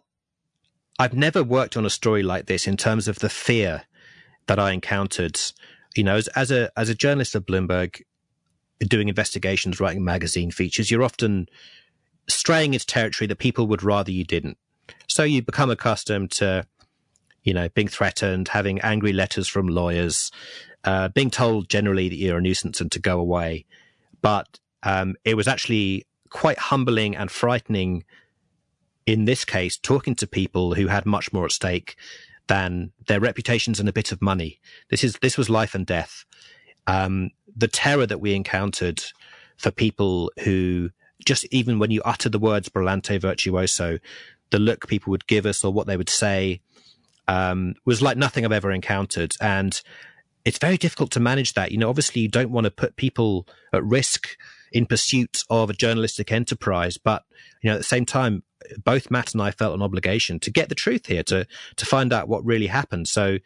I've 0.99 1.15
never 1.15 1.43
worked 1.43 1.77
on 1.77 1.87
a 1.87 1.91
story 1.91 2.23
like 2.23 2.47
this 2.47 2.67
in 2.67 2.77
terms 2.77 3.09
of 3.09 3.21
the 3.21 3.29
fear 3.29 3.83
that 4.47 4.59
I 4.59 4.73
encountered. 4.73 5.41
You 5.97 6.05
know, 6.05 6.17
as, 6.17 6.29
as 6.29 6.51
a 6.51 6.71
as 6.77 6.89
a 6.89 6.95
journalist 6.95 7.35
at 7.35 7.47
Bloomberg, 7.47 8.03
doing 8.81 9.09
investigations, 9.09 9.81
writing 9.81 10.05
magazine 10.05 10.51
features, 10.51 10.91
you're 10.91 11.03
often 11.03 11.49
straying 12.29 12.75
into 12.75 12.87
territory 12.87 13.27
that 13.29 13.39
people 13.39 13.67
would 13.67 13.83
rather 13.83 14.11
you 14.11 14.25
didn't. 14.25 14.59
So 15.09 15.23
you 15.23 15.43
become 15.43 15.71
accustomed 15.71 16.31
to, 16.33 16.67
you 17.43 17.55
know, 17.55 17.69
being 17.71 17.89
threatened, 17.89 18.49
having 18.49 18.81
angry 18.81 19.13
letters 19.13 19.49
from 19.49 19.69
lawyers, 19.69 20.31
uh, 20.85 21.09
being 21.09 21.31
told 21.31 21.69
generally 21.69 22.09
that 22.09 22.17
you're 22.17 22.39
a 22.39 22.41
nuisance 22.41 22.81
and 22.81 22.91
to 22.93 22.99
go 22.99 23.19
away. 23.19 23.65
But 24.21 24.59
um, 24.83 25.17
it 25.25 25.37
was 25.37 25.49
actually 25.49 26.07
quite 26.31 26.59
humbling 26.59 27.17
and 27.17 27.31
frightening 27.31 28.05
in 29.07 29.25
this 29.25 29.45
case, 29.45 29.77
talking 29.77 30.15
to 30.17 30.27
people 30.27 30.75
who 30.75 30.87
had 30.87 31.07
much 31.07 31.33
more 31.33 31.45
at 31.45 31.53
stake 31.53 31.97
than 32.47 32.93
their 33.09 33.21
reputations 33.21 33.81
and 33.81 33.89
a 33.89 33.93
bit 33.93 34.13
of 34.13 34.23
money. 34.23 34.61
This 34.91 35.05
is 35.05 35.19
this 35.23 35.37
was 35.37 35.51
life 35.51 35.75
and 35.75 35.87
death. 35.87 36.25
Um, 36.87 37.31
the 37.57 37.69
terror 37.69 38.07
that 38.07 38.21
we 38.21 38.35
encountered 38.35 39.03
for 39.57 39.71
people 39.71 40.31
who 40.45 40.91
just 41.25 41.47
even 41.51 41.79
when 41.79 41.91
you 41.91 42.03
utter 42.05 42.29
the 42.29 42.39
words 42.39 42.69
"brillante 42.69 43.21
virtuoso," 43.21 43.99
the 44.51 44.59
look 44.59 44.89
people 44.89 45.11
would 45.11 45.27
give 45.27 45.47
us 45.47 45.65
or 45.65 45.73
what 45.73 45.87
they 45.87 45.97
would 45.97 46.09
say 46.09 46.61
um, 47.33 47.75
was 47.85 48.03
like 48.03 48.17
nothing 48.17 48.45
I've 48.45 48.53
ever 48.53 48.71
encountered, 48.71 49.35
and 49.41 49.81
it's 50.45 50.59
very 50.59 50.77
difficult 50.77 51.11
to 51.13 51.21
manage 51.21 51.55
that. 51.55 51.73
You 51.73 51.79
know, 51.79 51.89
obviously, 51.89 52.23
you 52.23 52.29
don't 52.29 52.51
want 52.51 52.65
to 52.65 52.71
put 52.71 52.97
people 52.97 53.47
at 53.73 53.83
risk 53.85 54.37
in 54.73 54.87
pursuit 54.87 55.45
of 55.51 55.71
a 55.71 55.73
journalistic 55.73 56.33
enterprise, 56.33 56.99
but 56.99 57.25
you 57.63 57.69
know, 57.69 57.75
at 57.75 57.79
the 57.79 57.85
same 57.85 58.05
time, 58.05 58.43
both 58.85 59.11
Matt 59.11 59.33
and 59.33 59.43
I 59.43 59.51
felt 59.51 59.75
an 59.75 59.83
obligation 59.83 60.41
to 60.41 60.51
get 60.51 60.69
the 60.69 60.75
truth 60.75 61.07
here, 61.07 61.23
to 61.25 61.47
to 61.77 61.87
find 61.87 62.13
out 62.13 62.29
what 62.29 62.45
really 62.45 62.69
happened. 62.69 63.09
So 63.09 63.39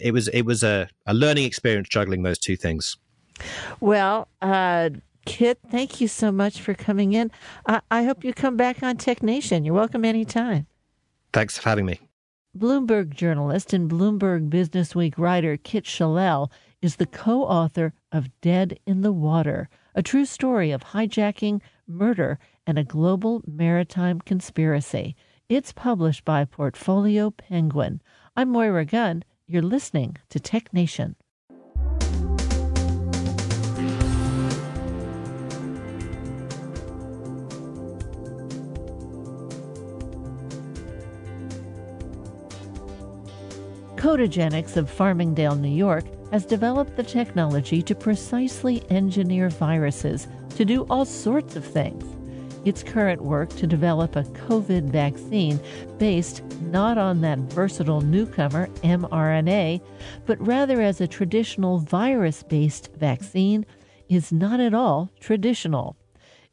it 0.00 0.12
was 0.12 0.28
it 0.28 0.42
was 0.42 0.62
a, 0.62 0.88
a 1.06 1.14
learning 1.14 1.44
experience 1.44 1.88
juggling 1.88 2.22
those 2.22 2.38
two 2.38 2.56
things. 2.56 2.96
Well, 3.80 4.28
uh, 4.40 4.90
Kit, 5.26 5.58
thank 5.70 6.00
you 6.00 6.08
so 6.08 6.32
much 6.32 6.60
for 6.60 6.74
coming 6.74 7.12
in. 7.12 7.30
I, 7.66 7.80
I 7.90 8.04
hope 8.04 8.24
you 8.24 8.32
come 8.32 8.56
back 8.56 8.82
on 8.82 8.96
Tech 8.96 9.22
Nation. 9.22 9.64
You're 9.64 9.74
welcome 9.74 10.04
anytime. 10.04 10.66
Thanks 11.32 11.58
for 11.58 11.68
having 11.68 11.86
me. 11.86 12.00
Bloomberg 12.54 13.14
journalist 13.14 13.72
and 13.72 13.90
Bloomberg 13.90 14.50
Businessweek 14.50 15.16
writer 15.16 15.56
Kit 15.56 15.84
Chellel 15.84 16.52
is 16.82 16.96
the 16.96 17.06
co 17.06 17.44
author 17.44 17.94
of 18.12 18.28
Dead 18.42 18.78
in 18.84 19.00
the 19.00 19.10
Water, 19.10 19.70
a 19.94 20.02
true 20.02 20.26
story 20.26 20.70
of 20.70 20.84
hijacking, 20.84 21.62
murder, 21.86 22.38
and 22.66 22.78
a 22.78 22.84
global 22.84 23.40
maritime 23.46 24.20
conspiracy. 24.20 25.16
It's 25.48 25.72
published 25.72 26.26
by 26.26 26.44
Portfolio 26.44 27.30
Penguin. 27.30 28.02
I'm 28.36 28.50
Moira 28.50 28.84
Gunn. 28.84 29.24
You're 29.46 29.62
listening 29.62 30.18
to 30.28 30.38
Tech 30.38 30.74
Nation. 30.74 31.16
Codagenics 44.02 44.76
of 44.76 44.90
Farmingdale, 44.90 45.56
New 45.56 45.68
York, 45.68 46.02
has 46.32 46.44
developed 46.44 46.96
the 46.96 47.04
technology 47.04 47.80
to 47.82 47.94
precisely 47.94 48.82
engineer 48.90 49.48
viruses 49.48 50.26
to 50.56 50.64
do 50.64 50.82
all 50.90 51.04
sorts 51.04 51.54
of 51.54 51.64
things 51.64 52.04
its 52.64 52.82
current 52.82 53.22
work 53.22 53.48
to 53.50 53.64
develop 53.64 54.16
a 54.16 54.24
COVID 54.24 54.90
vaccine 54.90 55.60
based 55.98 56.42
not 56.62 56.98
on 56.98 57.20
that 57.20 57.38
versatile 57.38 58.00
newcomer 58.00 58.66
mRNA, 58.82 59.80
but 60.26 60.44
rather 60.44 60.82
as 60.82 61.00
a 61.00 61.06
traditional 61.06 61.78
virus 61.78 62.42
based 62.42 62.90
vaccine 62.96 63.64
is 64.08 64.32
not 64.32 64.58
at 64.58 64.74
all 64.74 65.12
traditional. 65.20 65.96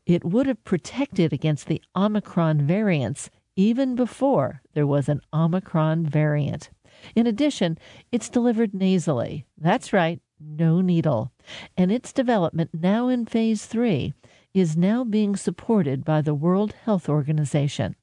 It 0.05 0.23
would 0.23 0.45
have 0.45 0.63
protected 0.65 1.33
against 1.33 1.65
the 1.65 1.81
Omicron 1.95 2.62
variants 2.67 3.31
even 3.55 3.95
before 3.95 4.62
there 4.73 4.88
was 4.88 5.09
an 5.09 5.21
Omicron 5.33 6.05
variant. 6.05 6.69
In 7.15 7.27
addition, 7.27 7.77
it's 8.12 8.29
delivered 8.29 8.73
nasally. 8.73 9.45
That's 9.57 9.93
right, 9.93 10.21
no 10.39 10.81
needle. 10.81 11.31
And 11.77 11.91
its 11.91 12.13
development, 12.13 12.71
now 12.73 13.07
in 13.07 13.25
phase 13.25 13.65
three, 13.65 14.13
is 14.53 14.77
now 14.77 15.03
being 15.03 15.35
supported 15.35 16.03
by 16.03 16.21
the 16.21 16.33
World 16.33 16.73
Health 16.85 17.07
Organization. 17.07 17.95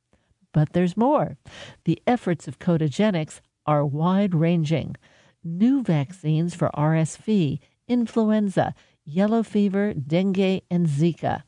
But 0.52 0.72
there's 0.72 0.96
more. 0.96 1.36
The 1.84 2.00
efforts 2.06 2.48
of 2.48 2.58
Codagenics 2.58 3.40
are 3.66 3.84
wide 3.84 4.34
ranging. 4.34 4.96
New 5.44 5.82
vaccines 5.82 6.54
for 6.54 6.70
RSV, 6.74 7.58
influenza, 7.88 8.74
yellow 9.04 9.42
fever, 9.42 9.92
dengue, 9.94 10.62
and 10.70 10.86
Zika. 10.86 11.42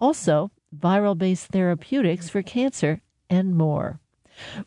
Also, 0.00 0.50
viral 0.76 1.16
based 1.16 1.48
therapeutics 1.48 2.28
for 2.28 2.42
cancer 2.42 3.00
and 3.28 3.56
more. 3.56 4.00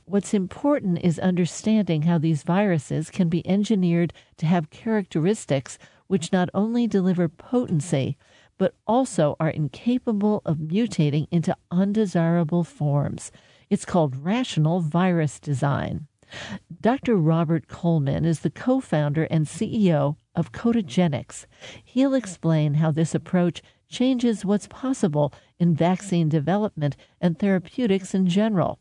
What's 0.06 0.34
important 0.34 1.00
is 1.04 1.20
understanding 1.20 2.04
how 2.04 2.18
these 2.18 2.44
viruses 2.44 3.10
can 3.10 3.30
be 3.30 3.48
engineered 3.48 4.14
to 4.38 4.46
have 4.46 4.70
characteristics 4.70 5.78
which 6.08 6.32
not 6.32 6.50
only 6.54 6.88
deliver 6.88 7.28
potency, 7.28 8.18
but 8.58 8.76
also 8.88 9.36
are 9.40 9.50
incapable 9.50 10.42
of 10.46 10.58
mutating 10.58 11.28
into 11.32 11.58
undesirable 11.72 12.64
forms. 12.64 13.32
It's 13.70 13.86
called 13.86 14.24
rational 14.24 14.80
virus 14.80 15.40
design. 15.40 16.08
Dr. 16.82 17.16
Robert 17.16 17.68
Coleman 17.68 18.26
is 18.26 18.40
the 18.40 18.50
co 18.50 18.80
founder 18.80 19.26
and 19.26 19.46
CEO 19.46 20.16
of 20.36 20.52
Codagenics. 20.52 21.46
He'll 21.84 22.14
explain 22.14 22.76
how 22.76 22.92
this 22.92 23.14
approach 23.14 23.62
changes 23.88 24.44
what's 24.44 24.68
possible 24.68 25.34
in 25.60 25.76
vaccine 25.76 26.30
development 26.30 26.96
and 27.22 27.38
therapeutics 27.38 28.14
in 28.14 28.28
general. 28.28 28.80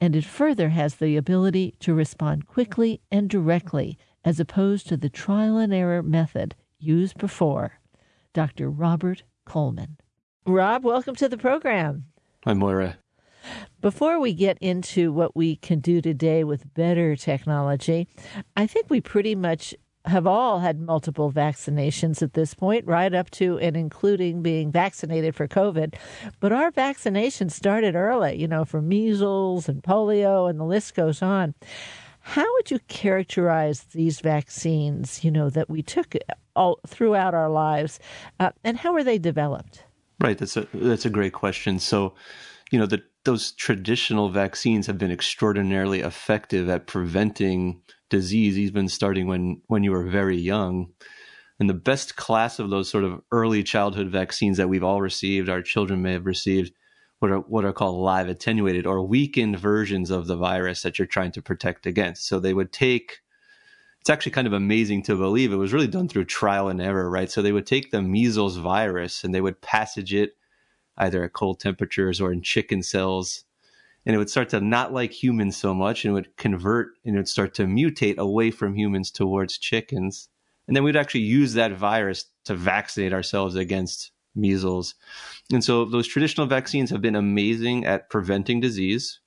And 0.00 0.16
it 0.16 0.24
further 0.24 0.70
has 0.70 0.96
the 0.96 1.16
ability 1.16 1.74
to 1.80 1.92
respond 1.92 2.46
quickly 2.46 3.02
and 3.10 3.28
directly, 3.28 3.98
as 4.24 4.40
opposed 4.40 4.88
to 4.88 4.96
the 4.96 5.10
trial 5.10 5.58
and 5.58 5.74
error 5.74 6.02
method 6.02 6.54
used 6.78 7.18
before. 7.18 7.80
Dr. 8.32 8.70
Robert 8.70 9.24
Coleman. 9.44 9.98
Rob, 10.46 10.84
welcome 10.84 11.14
to 11.16 11.28
the 11.28 11.36
program. 11.36 12.06
Hi, 12.44 12.54
Moira. 12.54 12.96
Before 13.80 14.18
we 14.20 14.32
get 14.32 14.58
into 14.58 15.12
what 15.12 15.34
we 15.36 15.56
can 15.56 15.80
do 15.80 16.00
today 16.00 16.44
with 16.44 16.72
better 16.74 17.16
technology, 17.16 18.08
I 18.56 18.66
think 18.66 18.88
we 18.88 19.00
pretty 19.00 19.34
much 19.34 19.74
have 20.06 20.26
all 20.26 20.60
had 20.60 20.80
multiple 20.80 21.30
vaccinations 21.30 22.22
at 22.22 22.32
this 22.32 22.54
point, 22.54 22.86
right 22.86 23.12
up 23.12 23.30
to 23.30 23.58
and 23.58 23.76
including 23.76 24.42
being 24.42 24.72
vaccinated 24.72 25.34
for 25.34 25.46
COVID. 25.46 25.94
But 26.40 26.52
our 26.52 26.70
vaccination 26.70 27.50
started 27.50 27.94
early, 27.94 28.36
you 28.40 28.48
know, 28.48 28.64
for 28.64 28.80
measles 28.80 29.68
and 29.68 29.82
polio, 29.82 30.48
and 30.48 30.58
the 30.58 30.64
list 30.64 30.94
goes 30.94 31.20
on. 31.22 31.54
How 32.20 32.50
would 32.54 32.70
you 32.70 32.78
characterize 32.88 33.82
these 33.92 34.20
vaccines, 34.20 35.24
you 35.24 35.30
know, 35.30 35.50
that 35.50 35.70
we 35.70 35.82
took 35.82 36.14
all 36.54 36.78
throughout 36.86 37.34
our 37.34 37.48
lives, 37.48 37.98
uh, 38.38 38.50
and 38.64 38.78
how 38.78 38.92
were 38.92 39.04
they 39.04 39.18
developed? 39.18 39.84
Right, 40.20 40.36
that's 40.36 40.56
a 40.56 40.66
that's 40.74 41.06
a 41.06 41.10
great 41.10 41.32
question. 41.32 41.78
So, 41.78 42.14
you 42.70 42.78
know, 42.78 42.86
the, 42.86 43.02
those 43.24 43.52
traditional 43.52 44.28
vaccines 44.28 44.86
have 44.86 44.98
been 44.98 45.10
extraordinarily 45.10 46.00
effective 46.00 46.68
at 46.68 46.86
preventing 46.86 47.80
disease, 48.10 48.58
even 48.58 48.88
starting 48.88 49.26
when 49.26 49.62
when 49.66 49.82
you 49.84 49.92
were 49.92 50.04
very 50.04 50.36
young. 50.36 50.92
And 51.58 51.68
the 51.68 51.74
best 51.74 52.16
class 52.16 52.58
of 52.58 52.70
those 52.70 52.88
sort 52.88 53.04
of 53.04 53.20
early 53.30 53.62
childhood 53.62 54.08
vaccines 54.08 54.56
that 54.56 54.68
we've 54.68 54.84
all 54.84 55.00
received, 55.02 55.50
our 55.50 55.60
children 55.60 56.00
may 56.00 56.12
have 56.12 56.24
received, 56.24 56.72
what 57.20 57.30
are 57.30 57.40
what 57.40 57.64
are 57.64 57.72
called 57.72 58.02
live 58.02 58.28
attenuated 58.28 58.86
or 58.86 59.02
weakened 59.02 59.58
versions 59.58 60.10
of 60.10 60.26
the 60.26 60.36
virus 60.36 60.82
that 60.82 60.98
you're 60.98 61.06
trying 61.06 61.32
to 61.32 61.42
protect 61.42 61.86
against. 61.86 62.26
So 62.26 62.40
they 62.40 62.54
would 62.54 62.72
take 62.72 63.20
it's 64.00 64.10
actually 64.10 64.32
kind 64.32 64.46
of 64.46 64.54
amazing 64.54 65.02
to 65.04 65.16
believe 65.16 65.52
it 65.52 65.56
was 65.56 65.74
really 65.74 65.86
done 65.86 66.08
through 66.08 66.24
trial 66.24 66.68
and 66.68 66.80
error, 66.80 67.10
right? 67.10 67.30
So 67.30 67.42
they 67.42 67.52
would 67.52 67.66
take 67.66 67.90
the 67.90 68.00
measles 68.00 68.56
virus 68.56 69.22
and 69.22 69.34
they 69.34 69.42
would 69.42 69.60
passage 69.60 70.14
it 70.14 70.36
either 70.96 71.22
at 71.22 71.34
cold 71.34 71.60
temperatures 71.60 72.20
or 72.20 72.32
in 72.32 72.40
chicken 72.40 72.82
cells. 72.82 73.44
And 74.06 74.14
it 74.14 74.18
would 74.18 74.30
start 74.30 74.48
to 74.50 74.60
not 74.60 74.92
like 74.92 75.12
humans 75.12 75.56
so 75.56 75.74
much 75.74 76.04
and 76.04 76.10
it 76.10 76.14
would 76.14 76.36
convert 76.36 76.92
and 77.04 77.14
it 77.14 77.18
would 77.18 77.28
start 77.28 77.54
to 77.54 77.64
mutate 77.64 78.16
away 78.16 78.50
from 78.50 78.74
humans 78.74 79.10
towards 79.10 79.58
chickens. 79.58 80.28
And 80.66 80.76
then 80.76 80.84
we'd 80.84 80.96
actually 80.96 81.22
use 81.22 81.54
that 81.54 81.72
virus 81.72 82.26
to 82.44 82.54
vaccinate 82.54 83.12
ourselves 83.12 83.56
against 83.56 84.12
measles. 84.34 84.94
And 85.52 85.62
so 85.62 85.84
those 85.84 86.06
traditional 86.06 86.46
vaccines 86.46 86.90
have 86.90 87.02
been 87.02 87.16
amazing 87.16 87.84
at 87.84 88.08
preventing 88.08 88.60
disease 88.60 89.20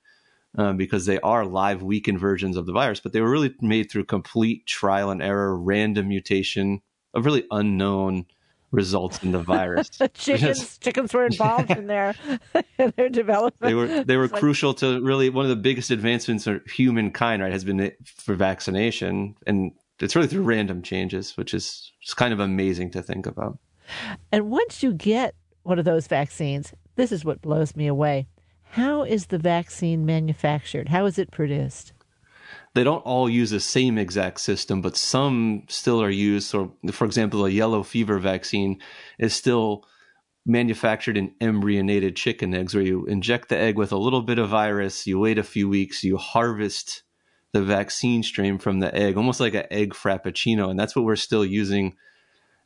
uh, 0.56 0.72
because 0.72 1.06
they 1.06 1.20
are 1.20 1.44
live 1.44 1.82
weakened 1.82 2.18
versions 2.18 2.56
of 2.56 2.66
the 2.66 2.72
virus, 2.72 3.00
but 3.00 3.12
they 3.12 3.20
were 3.20 3.30
really 3.30 3.54
made 3.60 3.90
through 3.90 4.04
complete 4.04 4.66
trial 4.66 5.10
and 5.10 5.22
error, 5.22 5.58
random 5.58 6.08
mutation 6.08 6.80
of 7.12 7.24
really 7.24 7.44
unknown 7.50 8.26
results 8.74 9.22
in 9.22 9.32
the 9.32 9.38
virus. 9.38 9.90
chickens, 10.14 10.78
chickens 10.78 11.12
were 11.14 11.26
involved 11.26 11.70
in 11.70 11.86
their 11.86 12.14
in 12.78 12.92
their 12.96 13.08
development. 13.08 13.60
They 13.60 13.74
were 13.74 14.04
they 14.04 14.16
were 14.16 14.28
like, 14.28 14.40
crucial 14.40 14.74
to 14.74 15.00
really 15.00 15.30
one 15.30 15.44
of 15.44 15.48
the 15.50 15.56
biggest 15.56 15.90
advancements 15.90 16.46
of 16.46 16.64
humankind. 16.66 17.42
Right, 17.42 17.52
has 17.52 17.64
been 17.64 17.92
for 18.04 18.34
vaccination, 18.34 19.34
and 19.46 19.72
it's 20.00 20.16
really 20.16 20.28
through 20.28 20.42
random 20.42 20.82
changes, 20.82 21.36
which 21.36 21.54
is 21.54 21.92
just 22.00 22.16
kind 22.16 22.32
of 22.32 22.40
amazing 22.40 22.90
to 22.92 23.02
think 23.02 23.26
about. 23.26 23.58
And 24.32 24.50
once 24.50 24.82
you 24.82 24.92
get 24.92 25.34
one 25.62 25.78
of 25.78 25.84
those 25.84 26.06
vaccines, 26.06 26.72
this 26.96 27.12
is 27.12 27.24
what 27.24 27.42
blows 27.42 27.76
me 27.76 27.86
away. 27.86 28.26
How 28.62 29.02
is 29.02 29.26
the 29.26 29.38
vaccine 29.38 30.04
manufactured? 30.04 30.88
How 30.88 31.06
is 31.06 31.18
it 31.18 31.30
produced? 31.30 31.92
They 32.74 32.84
don't 32.84 33.06
all 33.06 33.30
use 33.30 33.50
the 33.50 33.60
same 33.60 33.98
exact 33.98 34.40
system, 34.40 34.82
but 34.82 34.96
some 34.96 35.62
still 35.68 36.02
are 36.02 36.10
used. 36.10 36.48
So, 36.48 36.74
for 36.90 37.04
example, 37.04 37.46
a 37.46 37.50
yellow 37.50 37.82
fever 37.82 38.18
vaccine 38.18 38.80
is 39.18 39.34
still 39.34 39.84
manufactured 40.44 41.16
in 41.16 41.34
embryonated 41.40 42.16
chicken 42.16 42.52
eggs, 42.52 42.74
where 42.74 42.84
you 42.84 43.06
inject 43.06 43.48
the 43.48 43.56
egg 43.56 43.78
with 43.78 43.92
a 43.92 43.96
little 43.96 44.22
bit 44.22 44.38
of 44.38 44.50
virus, 44.50 45.06
you 45.06 45.18
wait 45.18 45.38
a 45.38 45.44
few 45.44 45.68
weeks, 45.68 46.04
you 46.04 46.16
harvest 46.16 47.02
the 47.52 47.62
vaccine 47.62 48.22
strain 48.22 48.58
from 48.58 48.80
the 48.80 48.94
egg, 48.94 49.16
almost 49.16 49.40
like 49.40 49.54
an 49.54 49.66
egg 49.70 49.94
frappuccino. 49.94 50.68
And 50.68 50.78
that's 50.78 50.96
what 50.96 51.04
we're 51.04 51.16
still 51.16 51.44
using 51.44 51.94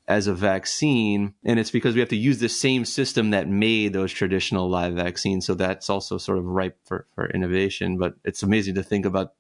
as 0.08 0.26
a 0.26 0.34
vaccine. 0.34 1.34
And 1.44 1.60
it's 1.60 1.70
because 1.70 1.94
we 1.94 2.00
have 2.00 2.08
to 2.08 2.16
use 2.16 2.38
the 2.38 2.48
same 2.48 2.86
system 2.86 3.30
that 3.30 3.46
made 3.46 3.92
those 3.92 4.10
traditional 4.10 4.68
live 4.68 4.94
vaccines. 4.94 5.44
So 5.44 5.54
that's 5.54 5.90
also 5.90 6.16
sort 6.16 6.38
of 6.38 6.46
ripe 6.46 6.78
for, 6.84 7.06
for 7.14 7.28
innovation. 7.28 7.98
But 7.98 8.14
it's 8.24 8.42
amazing 8.42 8.76
to 8.76 8.82
think 8.82 9.04
about 9.04 9.34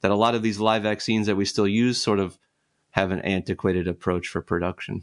that 0.00 0.10
a 0.10 0.16
lot 0.16 0.34
of 0.34 0.42
these 0.42 0.58
live 0.58 0.82
vaccines 0.82 1.26
that 1.26 1.36
we 1.36 1.44
still 1.44 1.68
use 1.68 2.02
sort 2.02 2.18
of 2.18 2.38
have 2.90 3.10
an 3.10 3.20
antiquated 3.20 3.86
approach 3.86 4.28
for 4.28 4.40
production. 4.40 5.02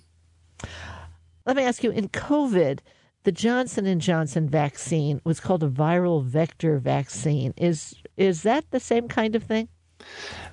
Let 1.45 1.55
me 1.55 1.63
ask 1.63 1.83
you 1.83 1.91
in 1.91 2.09
COVID, 2.09 2.79
the 3.23 3.31
Johnson 3.31 3.85
and 3.85 4.01
Johnson 4.01 4.49
vaccine 4.49 5.21
was 5.23 5.39
called 5.39 5.63
a 5.63 5.69
viral 5.69 6.23
vector 6.23 6.79
vaccine. 6.79 7.53
Is 7.57 7.95
is 8.17 8.43
that 8.43 8.65
the 8.71 8.79
same 8.79 9.07
kind 9.07 9.35
of 9.35 9.43
thing? 9.43 9.69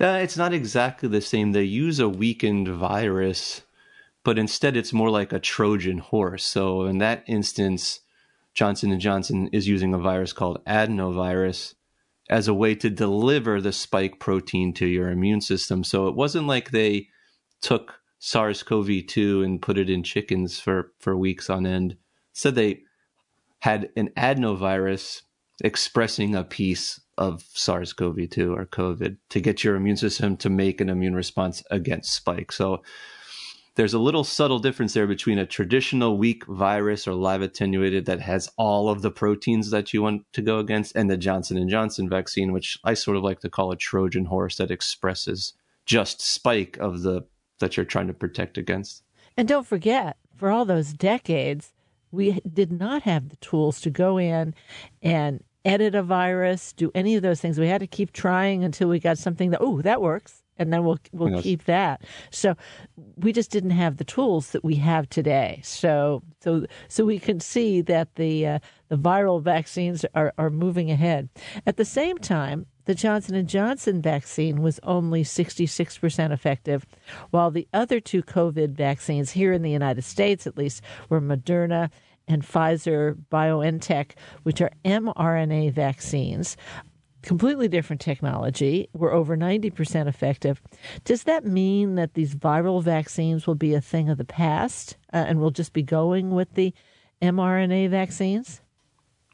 Uh, 0.01 0.19
it's 0.23 0.37
not 0.37 0.53
exactly 0.53 1.09
the 1.09 1.21
same. 1.21 1.53
They 1.53 1.65
use 1.65 1.99
a 1.99 2.09
weakened 2.09 2.69
virus 2.69 3.63
but 4.25 4.39
instead 4.39 4.77
it's 4.77 4.93
more 4.93 5.11
like 5.11 5.33
a 5.33 5.39
Trojan 5.39 5.99
horse. 5.99 6.45
So 6.45 6.87
in 6.87 6.99
that 6.99 7.23
instance, 7.27 8.01
Johnson 8.55 8.91
and 8.91 9.01
Johnson 9.01 9.49
is 9.53 9.69
using 9.69 9.93
a 9.93 9.99
virus 9.99 10.33
called 10.33 10.65
adenovirus 10.65 11.75
as 12.31 12.49
a 12.49 12.55
way 12.55 12.75
to 12.75 12.91
deliver 12.91 13.61
the 13.61 13.73
spike 13.73 14.19
protein 14.19 14.73
to 14.75 14.87
your 14.87 15.11
immune 15.11 15.41
system. 15.41 15.85
So 15.85 16.09
it 16.09 16.15
wasn't 16.15 16.47
like 16.47 16.71
they 16.71 17.09
took 17.61 18.01
SARS-CoV-2 18.19 19.45
and 19.45 19.61
put 19.61 19.77
it 19.77 19.91
in 19.91 20.03
chickens 20.03 20.59
for 20.59 20.93
for 20.99 21.17
weeks 21.17 21.51
on 21.51 21.67
end. 21.67 21.97
Said 22.33 22.55
they 22.55 22.81
had 23.61 23.91
an 23.97 24.11
adenovirus 24.17 25.23
expressing 25.63 26.35
a 26.35 26.45
piece 26.45 27.01
of 27.17 27.45
SARS-CoV-2 27.53 28.57
or 28.57 28.67
COVID 28.67 29.19
to 29.31 29.41
get 29.41 29.63
your 29.63 29.77
immune 29.77 29.97
system 29.97 30.37
to 30.39 30.51
make 30.51 30.81
an 30.81 30.89
immune 30.89 31.15
response 31.15 31.63
against 31.71 32.13
spike. 32.13 32.51
So 32.51 32.83
there's 33.77 33.95
a 33.95 33.99
little 33.99 34.25
subtle 34.25 34.59
difference 34.59 34.95
there 34.95 35.07
between 35.07 35.39
a 35.39 35.47
traditional 35.47 36.17
weak 36.17 36.47
virus 36.47 37.09
or 37.09 37.15
live 37.15 37.43
attenuated 37.43 38.07
that 38.07 38.21
has 38.21 38.49
all 38.57 38.89
of 38.89 39.03
the 39.03 39.11
proteins 39.11 39.71
that 39.71 39.93
you 39.93 40.03
want 40.03 40.25
to 40.33 40.43
go 40.43 40.59
against 40.59 40.95
and 40.95 41.11
the 41.11 41.17
Johnson 41.17 41.57
and 41.57 41.69
Johnson 41.69 42.09
vaccine 42.09 42.53
which 42.53 42.79
I 42.85 42.95
sort 42.95 43.17
of 43.17 43.25
like 43.25 43.41
to 43.41 43.51
call 43.51 43.73
a 43.73 43.77
Trojan 43.77 44.27
horse 44.27 44.57
that 44.59 44.71
expresses 44.71 45.55
just 45.87 46.21
spike 46.21 46.77
of 46.79 47.03
the 47.03 47.23
that 47.59 47.77
you're 47.77 47.87
trying 47.87 48.09
to 48.09 48.15
protect 48.15 48.59
against. 48.59 49.03
And 49.37 49.47
don't 49.47 49.67
forget, 49.67 50.17
for 50.37 50.51
all 50.51 50.65
those 50.65 50.93
decades, 50.93 51.73
we 52.11 52.41
did 52.53 52.73
not 52.73 53.03
have 53.03 53.29
the 53.29 53.37
tools 53.37 53.81
to 53.83 53.91
go 53.91 54.19
in 54.19 54.55
and 55.03 55.43
edit 55.65 55.95
a 55.95 56.03
virus, 56.03 56.73
do 56.73 56.91
any 56.95 57.17
of 57.17 57.23
those 57.23 57.41
things. 57.41 57.59
We 57.59 57.69
had 57.69 57.81
to 57.81 57.87
keep 57.87 58.13
trying 58.13 58.65
until 58.65 58.89
we 58.89 58.99
got 58.99 59.19
something 59.19 59.51
that, 59.51 59.61
oh, 59.61 59.83
that 59.83 60.03
works 60.03 60.44
and 60.59 60.73
then 60.73 60.85
we'll 60.85 60.99
we'll 61.13 61.41
keep 61.43 61.65
that. 61.65 62.03
So 62.31 62.57
we 63.17 63.33
just 63.33 63.51
didn't 63.51 63.71
have 63.71 63.97
the 63.97 64.05
tools 64.05 64.51
that 64.51 64.65
we 64.65 64.77
have 64.77 65.09
today. 65.09 65.61
So 65.65 66.23
so 66.41 66.67
so 66.89 67.05
we 67.05 67.19
can 67.19 67.41
see 67.41 67.81
that 67.83 68.15
the 68.15 68.47
uh, 68.47 68.59
the 68.89 68.97
viral 68.97 69.43
vaccines 69.43 70.05
are 70.15 70.33
are 70.39 70.51
moving 70.51 70.91
ahead. 70.91 71.29
At 71.67 71.77
the 71.77 71.85
same 71.85 72.19
time, 72.19 72.67
the 72.85 72.95
Johnson 72.95 73.35
and 73.35 73.49
Johnson 73.49 74.03
vaccine 74.03 74.61
was 74.61 74.79
only 74.83 75.25
66% 75.25 76.33
effective, 76.33 76.85
while 77.31 77.51
the 77.51 77.67
other 77.73 77.99
two 77.99 78.23
COVID 78.23 78.73
vaccines 78.73 79.31
here 79.31 79.53
in 79.53 79.63
the 79.63 79.71
United 79.71 80.03
States 80.03 80.47
at 80.47 80.59
least 80.59 80.83
were 81.09 81.21
Moderna 81.21 81.91
and 82.29 82.43
Pfizer 82.43 83.17
BioNTech, 83.31 84.13
which 84.43 84.61
are 84.61 84.71
mRNA 84.85 85.73
vaccines 85.73 86.57
completely 87.25 87.69
different 87.69 88.01
technology. 88.01 88.89
We're 88.93 89.13
over 89.13 89.37
90% 89.37 90.07
effective. 90.07 90.61
Does 91.05 91.25
that 91.25 91.45
mean 91.45 91.97
that 91.97 92.15
these 92.15 92.35
viral 92.35 92.83
vaccines 92.83 93.47
will 93.47 93.55
be 93.55 93.75
a 93.75 93.81
thing 93.81 94.09
of 94.09 94.19
the 94.19 94.25
past 94.25 94.97
uh, 95.13 95.25
and 95.27 95.41
we'll 95.41 95.51
just 95.51 95.73
be 95.73 95.83
going 95.83 96.31
with 96.31 96.55
the 96.55 96.73
mRNA 97.23 97.91
vaccines? 97.91 98.61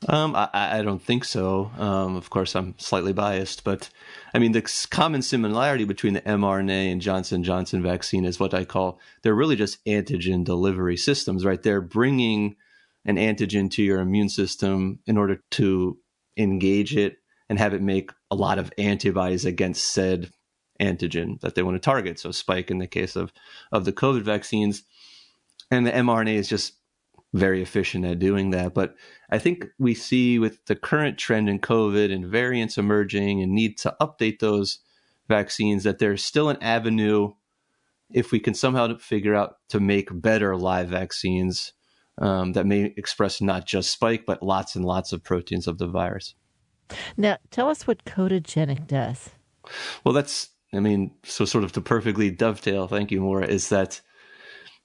Um, 0.08 0.34
I, 0.34 0.48
I, 0.54 0.82
don't 0.82 1.02
think 1.02 1.26
so. 1.26 1.70
Um, 1.76 2.16
of 2.16 2.30
course, 2.30 2.56
I'm 2.56 2.74
slightly 2.78 3.12
biased, 3.12 3.64
but 3.64 3.90
I 4.32 4.38
mean 4.38 4.52
the 4.52 4.86
common 4.90 5.20
similarity 5.20 5.84
between 5.84 6.14
the 6.14 6.22
mRNA 6.22 6.90
and 6.90 7.02
Johnson 7.02 7.44
Johnson 7.44 7.82
vaccine 7.82 8.24
is 8.24 8.40
what 8.40 8.54
I 8.54 8.64
call 8.64 8.98
they're 9.20 9.34
really 9.34 9.56
just 9.56 9.84
antigen 9.84 10.42
delivery 10.42 10.96
systems, 10.96 11.44
right? 11.44 11.62
They're 11.62 11.82
bringing 11.82 12.56
an 13.04 13.16
antigen 13.16 13.70
to 13.72 13.82
your 13.82 14.00
immune 14.00 14.30
system 14.30 15.00
in 15.06 15.18
order 15.18 15.42
to 15.50 15.98
engage 16.38 16.96
it 16.96 17.18
and 17.50 17.58
have 17.58 17.74
it 17.74 17.82
make 17.82 18.12
a 18.30 18.36
lot 18.36 18.60
of 18.60 18.72
antibodies 18.78 19.44
against 19.44 19.92
said 19.92 20.30
antigen 20.80 21.38
that 21.40 21.56
they 21.56 21.62
want 21.62 21.74
to 21.74 21.80
target. 21.80 22.18
So 22.18 22.30
spike 22.30 22.70
in 22.70 22.78
the 22.78 22.86
case 22.86 23.16
of 23.16 23.32
of 23.72 23.84
the 23.84 23.92
COVID 23.92 24.22
vaccines, 24.22 24.84
and 25.70 25.84
the 25.84 25.90
mRNA 25.90 26.34
is 26.34 26.48
just 26.48 26.74
very 27.34 27.60
efficient 27.60 28.04
at 28.04 28.20
doing 28.20 28.50
that. 28.50 28.72
But 28.72 28.94
I 29.30 29.38
think 29.38 29.66
we 29.78 29.94
see 29.94 30.38
with 30.38 30.64
the 30.66 30.76
current 30.76 31.18
trend 31.18 31.48
in 31.48 31.58
COVID 31.58 32.12
and 32.12 32.24
variants 32.24 32.78
emerging 32.78 33.42
and 33.42 33.52
need 33.52 33.76
to 33.78 33.94
update 34.00 34.38
those 34.38 34.78
vaccines 35.28 35.82
that 35.84 35.98
there's 35.98 36.24
still 36.24 36.48
an 36.48 36.62
avenue 36.62 37.32
if 38.12 38.32
we 38.32 38.40
can 38.40 38.54
somehow 38.54 38.96
figure 38.98 39.34
out 39.34 39.56
to 39.68 39.78
make 39.78 40.08
better 40.12 40.56
live 40.56 40.88
vaccines 40.88 41.72
um, 42.18 42.52
that 42.52 42.66
may 42.66 42.92
express 42.96 43.40
not 43.40 43.66
just 43.66 43.92
spike 43.92 44.24
but 44.26 44.42
lots 44.42 44.74
and 44.74 44.84
lots 44.84 45.12
of 45.12 45.22
proteins 45.22 45.66
of 45.66 45.78
the 45.78 45.86
virus. 45.86 46.34
Now, 47.16 47.38
tell 47.50 47.68
us 47.68 47.86
what 47.86 48.04
Codagenic 48.04 48.86
does. 48.86 49.30
Well, 50.04 50.14
that's, 50.14 50.48
I 50.72 50.80
mean, 50.80 51.12
so 51.24 51.44
sort 51.44 51.64
of 51.64 51.72
to 51.72 51.80
perfectly 51.80 52.30
dovetail, 52.30 52.88
thank 52.88 53.10
you, 53.10 53.20
Maura, 53.20 53.46
is 53.46 53.68
that, 53.68 54.00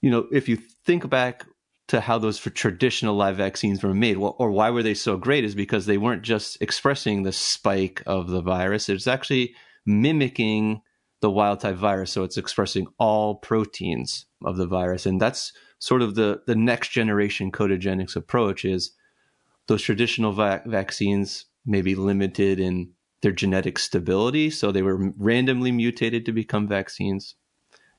you 0.02 0.10
know, 0.10 0.28
if 0.32 0.50
you 0.50 0.58
think 0.86 1.10
back 1.10 1.46
to 1.88 2.02
how 2.02 2.18
those 2.18 2.40
traditional 2.40 3.16
live 3.16 3.38
vaccines 3.38 3.84
were 3.84 3.94
made, 3.94 4.18
well, 4.18 4.36
or 4.40 4.52
why 4.52 4.70
were 4.70 4.84
they 4.84 4.94
so 4.94 5.18
great, 5.18 5.44
is 5.44 5.56
because 5.56 5.86
they 5.86 5.98
weren't 5.98 6.24
just 6.24 6.62
expressing 6.62 7.24
the 7.24 7.32
spike 7.32 8.02
of 8.06 8.28
the 8.28 8.42
virus, 8.42 8.90
it's 8.90 9.08
actually 9.08 9.54
mimicking 9.86 10.82
the 11.22 11.30
wild 11.30 11.60
type 11.60 11.76
virus. 11.76 12.12
So 12.12 12.24
it's 12.24 12.38
expressing 12.38 12.88
all 13.00 13.36
proteins 13.36 14.26
of 14.44 14.58
the 14.58 14.68
virus. 14.68 15.06
And 15.06 15.22
that's 15.22 15.54
sort 15.80 16.02
of 16.02 16.16
the, 16.16 16.42
the 16.46 16.56
next 16.56 16.90
generation 16.90 17.52
codagenics 17.52 18.16
approach 18.16 18.66
is 18.66 18.92
those 19.68 19.82
traditional 19.82 20.34
va- 20.34 20.64
vaccines 20.66 21.46
maybe 21.66 21.96
limited 21.96 22.60
in 22.60 22.92
their 23.22 23.32
genetic 23.32 23.80
stability. 23.80 24.50
So 24.50 24.72
they 24.72 24.82
were 24.82 25.12
randomly 25.18 25.72
mutated 25.72 26.26
to 26.26 26.32
become 26.32 26.68
vaccines. 26.68 27.36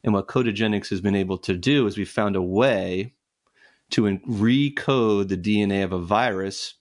And 0.04 0.14
what 0.14 0.28
Codagenics 0.28 0.90
has 0.90 1.00
been 1.00 1.16
able 1.16 1.38
to 1.38 1.56
do 1.56 1.86
is 1.86 1.98
we 1.98 2.04
found 2.04 2.36
a 2.36 2.42
way 2.42 3.14
to 3.90 4.02
recode 4.02 5.28
the 5.28 5.36
DNA 5.36 5.84
of 5.84 5.92
a 5.92 5.98
virus 5.98 6.74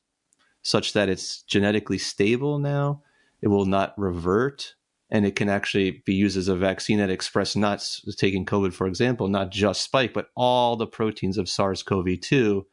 such 0.61 0.93
that 0.93 1.09
it's 1.09 1.43
genetically 1.43 1.97
stable 1.97 2.59
now. 2.59 3.01
It 3.41 3.47
will 3.47 3.65
not 3.65 3.93
revert 3.97 4.75
and 5.09 5.25
it 5.25 5.35
can 5.35 5.49
actually 5.49 6.03
be 6.05 6.15
used 6.15 6.37
as 6.37 6.47
a 6.47 6.55
vaccine 6.55 6.97
that 6.97 7.11
express 7.11 7.55
not 7.55 7.87
taking 8.17 8.45
COVID, 8.45 8.73
for 8.73 8.87
example, 8.87 9.27
not 9.27 9.51
just 9.51 9.83
spike, 9.83 10.13
but 10.13 10.29
all 10.35 10.75
the 10.75 10.87
proteins 10.87 11.37
of 11.37 11.47
SARS-CoV-2 11.47 12.63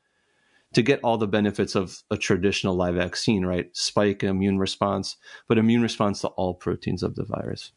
to 0.72 0.82
get 0.82 1.00
all 1.02 1.18
the 1.18 1.26
benefits 1.26 1.74
of 1.74 2.02
a 2.10 2.16
traditional 2.16 2.74
live 2.74 2.94
vaccine, 2.94 3.44
right? 3.44 3.68
Spike 3.76 4.22
immune 4.22 4.58
response, 4.58 5.16
but 5.48 5.58
immune 5.58 5.82
response 5.82 6.20
to 6.20 6.28
all 6.28 6.54
proteins 6.54 7.02
of 7.02 7.14
the 7.14 7.24
virus. 7.24 7.72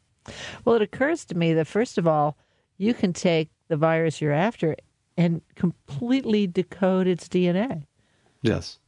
Well, 0.64 0.76
it 0.76 0.82
occurs 0.82 1.26
to 1.26 1.36
me 1.36 1.54
that 1.54 1.68
first 1.68 1.98
of 1.98 2.08
all, 2.08 2.38
you 2.78 2.94
can 2.94 3.14
take 3.14 3.50
the 3.68 3.78
virus 3.78 4.22
you're 4.22 4.32
after 4.32 4.76
and 5.18 5.42
completely 5.56 6.48
decode 6.48 7.08
its 7.08 7.28
DNA. 7.28 7.84
Yes. 8.42 8.80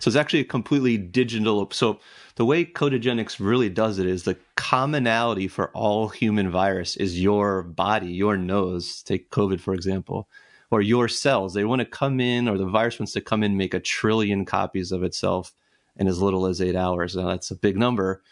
So 0.00 0.08
it's 0.08 0.16
actually 0.16 0.40
a 0.40 0.44
completely 0.44 0.96
digital. 0.96 1.68
So 1.70 2.00
the 2.34 2.44
way 2.44 2.64
Codagenics 2.64 3.38
really 3.38 3.68
does 3.68 3.98
it 3.98 4.06
is 4.06 4.24
the 4.24 4.36
commonality 4.56 5.46
for 5.46 5.70
all 5.70 6.08
human 6.08 6.50
virus 6.50 6.96
is 6.96 7.20
your 7.20 7.62
body, 7.62 8.12
your 8.12 8.36
nose. 8.36 9.02
Take 9.02 9.30
COVID, 9.30 9.60
for 9.60 9.74
example, 9.74 10.28
or 10.70 10.80
your 10.80 11.08
cells. 11.08 11.54
They 11.54 11.64
want 11.64 11.80
to 11.80 11.86
come 11.86 12.20
in, 12.20 12.48
or 12.48 12.58
the 12.58 12.66
virus 12.66 12.98
wants 12.98 13.12
to 13.12 13.20
come 13.20 13.42
in, 13.42 13.56
make 13.56 13.74
a 13.74 13.80
trillion 13.80 14.44
copies 14.44 14.92
of 14.92 15.02
itself 15.02 15.52
in 15.96 16.06
as 16.06 16.22
little 16.22 16.46
as 16.46 16.60
eight 16.60 16.76
hours. 16.76 17.16
Now 17.16 17.28
that's 17.28 17.50
a 17.50 17.56
big 17.56 17.76
number, 17.76 18.22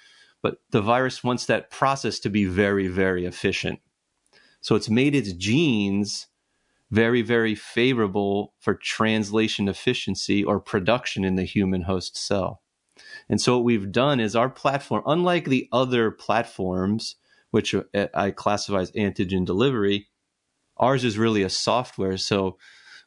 but 0.42 0.58
the 0.70 0.82
virus 0.82 1.24
wants 1.24 1.46
that 1.46 1.70
process 1.70 2.18
to 2.20 2.30
be 2.30 2.44
very, 2.44 2.88
very 2.88 3.24
efficient. 3.24 3.80
So 4.60 4.74
it's 4.74 4.90
made 4.90 5.14
its 5.14 5.32
genes 5.32 6.26
very, 6.90 7.22
very 7.22 7.54
favorable 7.54 8.54
for 8.60 8.74
translation 8.74 9.68
efficiency 9.68 10.44
or 10.44 10.60
production 10.60 11.24
in 11.24 11.34
the 11.34 11.44
human 11.44 11.82
host 11.82 12.16
cell. 12.16 12.62
And 13.28 13.40
so 13.40 13.56
what 13.56 13.64
we've 13.64 13.90
done 13.90 14.20
is 14.20 14.36
our 14.36 14.48
platform, 14.48 15.02
unlike 15.06 15.46
the 15.46 15.68
other 15.72 16.10
platforms, 16.10 17.16
which 17.50 17.74
uh, 17.74 18.06
I 18.14 18.30
classify 18.30 18.80
as 18.80 18.92
antigen 18.92 19.44
delivery, 19.44 20.06
ours 20.76 21.04
is 21.04 21.18
really 21.18 21.42
a 21.42 21.50
software. 21.50 22.16
So 22.16 22.58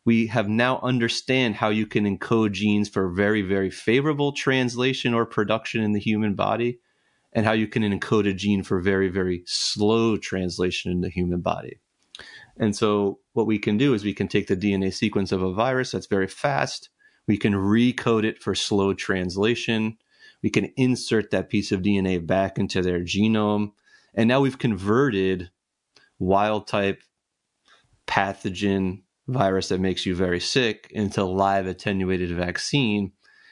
we 0.06 0.28
have 0.28 0.48
now 0.50 0.80
understand 0.82 1.56
how 1.56 1.70
you 1.70 1.86
can 1.86 2.06
encode 2.06 2.54
genes 2.54 2.90
for 2.90 3.10
very, 3.10 3.42
very 3.42 3.70
favorable 3.70 4.32
translation 4.32 5.14
or 5.14 5.26
production 5.26 5.84
in 5.84 5.92
the 5.92 6.00
human 6.00 6.34
body, 6.34 6.80
and 7.34 7.46
how 7.46 7.52
you 7.52 7.68
can 7.68 7.84
encode 7.84 8.28
a 8.28 8.34
gene 8.34 8.64
for 8.64 8.80
very, 8.80 9.10
very 9.10 9.44
slow 9.46 10.18
translation 10.18 10.92
in 10.92 11.02
the 11.02 11.10
human 11.10 11.42
body. 11.42 11.80
And 12.58 12.76
so 12.76 13.20
what 13.34 13.46
we 13.46 13.60
can 13.60 13.78
do 13.78 13.94
is 13.94 14.04
we 14.04 14.14
can 14.14 14.28
take 14.28 14.48
the 14.48 14.58
DNA 14.58 14.94
sequence 14.94 15.32
of 15.32 15.42
a 15.42 15.54
virus 15.54 15.92
that's 15.92 16.08
very 16.08 16.28
fast. 16.28 16.90
We 17.28 17.38
can 17.38 17.54
recode 17.54 18.26
it 18.26 18.42
for 18.42 18.56
slow 18.56 18.94
translation. 18.94 19.98
We 20.42 20.50
can 20.50 20.72
insert 20.76 21.32
that 21.32 21.50
piece 21.50 21.72
of 21.72 21.82
DNA 21.82 22.26
back 22.26 22.58
into 22.58 22.82
their 22.82 23.02
genome. 23.02 23.72
And 24.14 24.28
now 24.28 24.42
we've 24.42 24.58
converted 24.58 25.52
wild 26.18 26.68
type 26.68 27.02
pathogen 28.10 29.02
virus 29.28 29.70
that 29.70 29.80
makes 29.80 30.06
you 30.06 30.16
very 30.16 30.40
sick 30.40 30.88
into 30.92 31.24
live 31.24 31.68
attenuated 31.68 32.32
vaccine. 32.36 33.12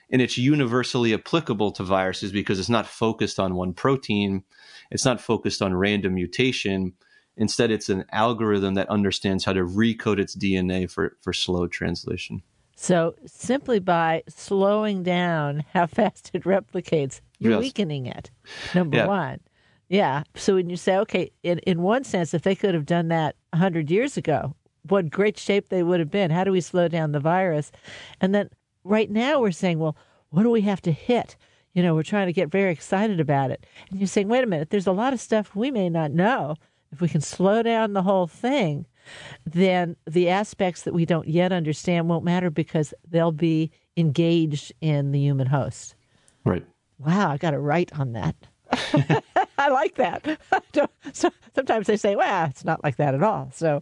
And 0.09 0.21
it's 0.21 0.37
universally 0.37 1.13
applicable 1.13 1.71
to 1.73 1.83
viruses 1.83 2.31
because 2.31 2.59
it's 2.59 2.69
not 2.69 2.87
focused 2.87 3.39
on 3.39 3.55
one 3.55 3.73
protein. 3.73 4.43
It's 4.89 5.05
not 5.05 5.21
focused 5.21 5.61
on 5.61 5.75
random 5.75 6.15
mutation. 6.15 6.93
Instead, 7.35 7.69
it's 7.71 7.89
an 7.89 8.05
algorithm 8.11 8.73
that 8.75 8.89
understands 8.89 9.45
how 9.45 9.53
to 9.53 9.63
recode 9.63 10.17
its 10.17 10.35
DNA 10.35 10.89
for, 10.89 11.17
for 11.21 11.33
slow 11.33 11.67
translation. 11.67 12.41
So, 12.75 13.15
simply 13.25 13.79
by 13.79 14.23
slowing 14.29 15.03
down 15.03 15.63
how 15.73 15.85
fast 15.97 16.31
it 16.33 16.43
replicates, 16.43 17.21
you're 17.37 17.53
Yes. 17.53 17.59
weakening 17.61 18.07
it. 18.07 18.31
Number 18.73 18.97
Yeah. 18.97 19.07
one. 19.07 19.39
Yeah. 19.89 20.23
So, 20.35 20.55
when 20.55 20.69
you 20.69 20.77
say, 20.77 20.97
okay, 20.97 21.31
in, 21.43 21.59
in 21.59 21.81
one 21.81 22.03
sense, 22.03 22.33
if 22.33 22.41
they 22.43 22.55
could 22.55 22.73
have 22.73 22.85
done 22.85 23.09
that 23.09 23.35
100 23.57 23.91
years 23.91 24.17
ago, 24.17 24.55
what 24.87 25.09
great 25.09 25.37
shape 25.37 25.69
they 25.69 25.83
would 25.83 25.99
have 25.99 26.11
been. 26.11 26.31
How 26.31 26.43
do 26.43 26.51
we 26.51 26.61
slow 26.61 26.87
down 26.87 27.11
the 27.11 27.19
virus? 27.19 27.71
And 28.21 28.33
then 28.33 28.49
right 28.83 29.09
now 29.09 29.41
we're 29.41 29.51
saying, 29.51 29.79
well, 29.79 29.97
what 30.29 30.43
do 30.43 30.49
we 30.49 30.61
have 30.61 30.81
to 30.83 30.91
hit? 30.91 31.35
You 31.73 31.83
know, 31.83 31.93
we're 31.93 32.03
trying 32.03 32.27
to 32.27 32.33
get 32.33 32.49
very 32.49 32.71
excited 32.71 33.19
about 33.19 33.51
it. 33.51 33.65
And 33.89 33.99
you're 33.99 34.07
saying, 34.07 34.27
wait 34.29 34.43
a 34.43 34.47
minute, 34.47 34.69
there's 34.69 34.87
a 34.87 34.91
lot 34.91 35.13
of 35.13 35.19
stuff 35.19 35.55
we 35.55 35.71
may 35.71 35.89
not 35.89 36.11
know. 36.11 36.55
If 36.91 37.01
we 37.01 37.09
can 37.09 37.21
slow 37.21 37.61
down 37.63 37.93
the 37.93 38.03
whole 38.03 38.27
thing, 38.27 38.85
then 39.45 39.95
the 40.05 40.29
aspects 40.29 40.83
that 40.83 40.93
we 40.93 41.05
don't 41.05 41.27
yet 41.27 41.51
understand 41.51 42.07
won't 42.07 42.23
matter 42.23 42.49
because 42.49 42.93
they'll 43.09 43.31
be 43.31 43.71
engaged 43.95 44.73
in 44.81 45.11
the 45.11 45.19
human 45.19 45.47
host. 45.47 45.95
Right. 46.45 46.65
Wow, 46.99 47.31
I 47.31 47.37
got 47.37 47.53
it 47.53 47.59
right 47.59 47.91
on 47.99 48.13
that. 48.13 48.35
I 49.59 49.69
like 49.69 49.95
that. 49.95 50.39
so, 51.13 51.31
sometimes 51.55 51.87
they 51.87 51.97
say, 51.97 52.15
well, 52.15 52.45
it's 52.45 52.65
not 52.65 52.83
like 52.83 52.97
that 52.97 53.15
at 53.15 53.23
all. 53.23 53.51
So 53.53 53.81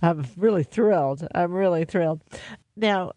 I'm 0.00 0.24
really 0.36 0.62
thrilled. 0.62 1.26
I'm 1.34 1.52
really 1.52 1.84
thrilled. 1.84 2.20
Now, 2.76 3.12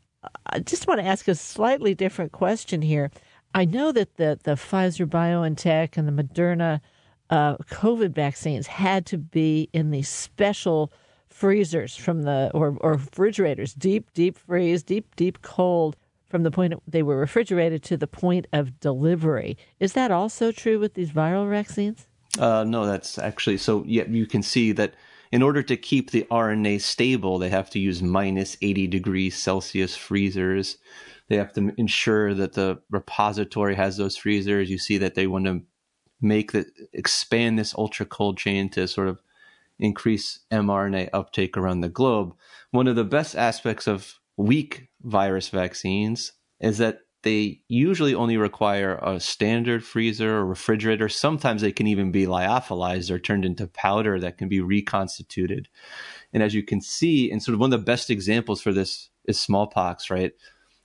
I 0.48 0.60
just 0.60 0.88
want 0.88 1.00
to 1.00 1.06
ask 1.06 1.28
a 1.28 1.36
slightly 1.36 1.94
different 1.94 2.32
question 2.32 2.82
here. 2.82 3.12
I 3.54 3.66
know 3.66 3.92
that 3.92 4.18
the, 4.18 4.40
the 4.44 4.52
Pfizer 4.52 5.06
BioNTech 5.06 5.98
and 5.98 6.08
the 6.08 6.24
Moderna 6.24 6.82
uh, 7.30 7.58
COVID 7.58 8.14
vaccines 8.14 8.68
had 8.68 9.06
to 9.08 9.18
be 9.18 9.70
in 9.74 9.92
these 9.92 10.10
special 10.10 10.92
freezers 11.30 11.96
from 11.96 12.24
the 12.24 12.52
or, 12.54 12.78
or 12.82 12.94
refrigerators, 12.94 13.74
deep, 13.74 14.12
deep 14.14 14.38
freeze, 14.38 14.84
deep, 14.84 15.16
deep 15.16 15.42
cold 15.42 15.96
from 16.32 16.44
the 16.44 16.50
point 16.50 16.74
they 16.88 17.04
were 17.04 17.18
refrigerated 17.18 17.84
to 17.84 17.98
the 17.98 18.08
point 18.08 18.48
of 18.54 18.80
delivery. 18.80 19.58
Is 19.80 19.94
that 19.94 20.10
also 20.10 20.52
true 20.52 20.80
with 20.80 20.96
these 20.96 21.12
viral 21.12 21.48
vaccines? 21.50 22.08
Uh, 22.40 22.64
no, 22.64 22.86
that's 22.86 23.20
actually 23.20 23.58
so. 23.58 23.84
Yeah, 23.86 24.06
you 24.08 24.26
can 24.26 24.42
see 24.42 24.72
that 24.72 24.96
in 25.32 25.42
order 25.42 25.62
to 25.64 25.78
keep 25.78 26.12
the 26.12 26.26
RNA 26.32 26.82
stable, 26.82 27.38
they 27.38 27.50
have 27.50 27.70
to 27.72 27.80
use 27.80 28.02
minus 28.02 28.58
80 28.62 28.88
degrees 28.88 29.36
Celsius 29.36 29.96
freezers. 29.96 30.78
They 31.28 31.36
have 31.36 31.54
to 31.54 31.74
ensure 31.78 32.34
that 32.34 32.54
the 32.54 32.82
repository 32.90 33.76
has 33.76 33.98
those 33.98 34.18
freezers. 34.18 34.70
You 34.70 34.78
see 34.78 34.98
that 34.98 35.16
they 35.16 35.28
want 35.28 35.46
to 35.46 35.62
make 36.22 36.54
the 36.54 36.66
expand 36.94 37.60
this 37.60 37.76
ultra 37.76 38.06
cold 38.06 38.38
chain 38.38 38.70
to 38.70 38.88
sort 38.88 39.08
of 39.08 39.22
increase 39.80 40.40
mRNA 40.52 41.10
uptake 41.12 41.58
around 41.58 41.82
the 41.82 41.90
globe. 41.90 42.34
One 42.72 42.88
of 42.88 42.96
the 42.96 43.04
best 43.04 43.36
aspects 43.36 43.88
of 43.88 44.21
weak 44.42 44.90
virus 45.04 45.50
vaccines 45.50 46.34
is 46.60 46.78
that 46.80 47.00
they 47.24 47.62
usually 47.68 48.16
only 48.16 48.38
require 48.38 48.96
a 48.96 49.20
standard 49.20 49.84
freezer 49.84 50.38
or 50.38 50.46
refrigerator. 50.46 51.08
Sometimes 51.08 51.62
they 51.62 51.72
can 51.72 51.86
even 51.86 52.12
be 52.12 52.26
lyophilized 52.26 53.12
or 53.12 53.20
turned 53.20 53.46
into 53.46 53.68
powder 53.68 54.20
that 54.20 54.38
can 54.38 54.50
be 54.50 54.60
reconstituted. 54.60 55.70
And 56.34 56.42
as 56.42 56.56
you 56.56 56.64
can 56.64 56.82
see, 56.82 57.30
and 57.30 57.42
sort 57.42 57.54
of 57.54 57.60
one 57.60 57.72
of 57.72 57.80
the 57.80 57.86
best 57.86 58.10
examples 58.10 58.62
for 58.62 58.74
this 58.74 59.10
is 59.26 59.40
smallpox, 59.40 60.10
right? 60.10 60.32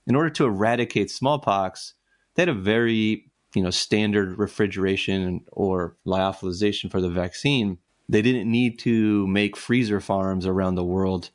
In 0.05 0.15
order 0.15 0.29
to 0.31 0.45
eradicate 0.45 1.09
smallpox, 1.09 1.95
they 2.35 2.43
had 2.43 2.49
a 2.49 2.53
very 2.53 3.31
you 3.55 3.63
know 3.63 3.71
standard 3.71 4.37
refrigeration 4.37 5.41
or 5.51 5.97
lyophilization 6.05 6.91
for 6.91 7.01
the 7.01 7.09
vaccine. 7.09 7.79
They 8.07 8.21
didn't 8.21 8.49
need 8.49 8.77
to 8.79 9.25
make 9.27 9.57
freezer 9.57 9.99
farms 9.99 10.45
around 10.45 10.75
the 10.75 10.85
world 10.85 11.31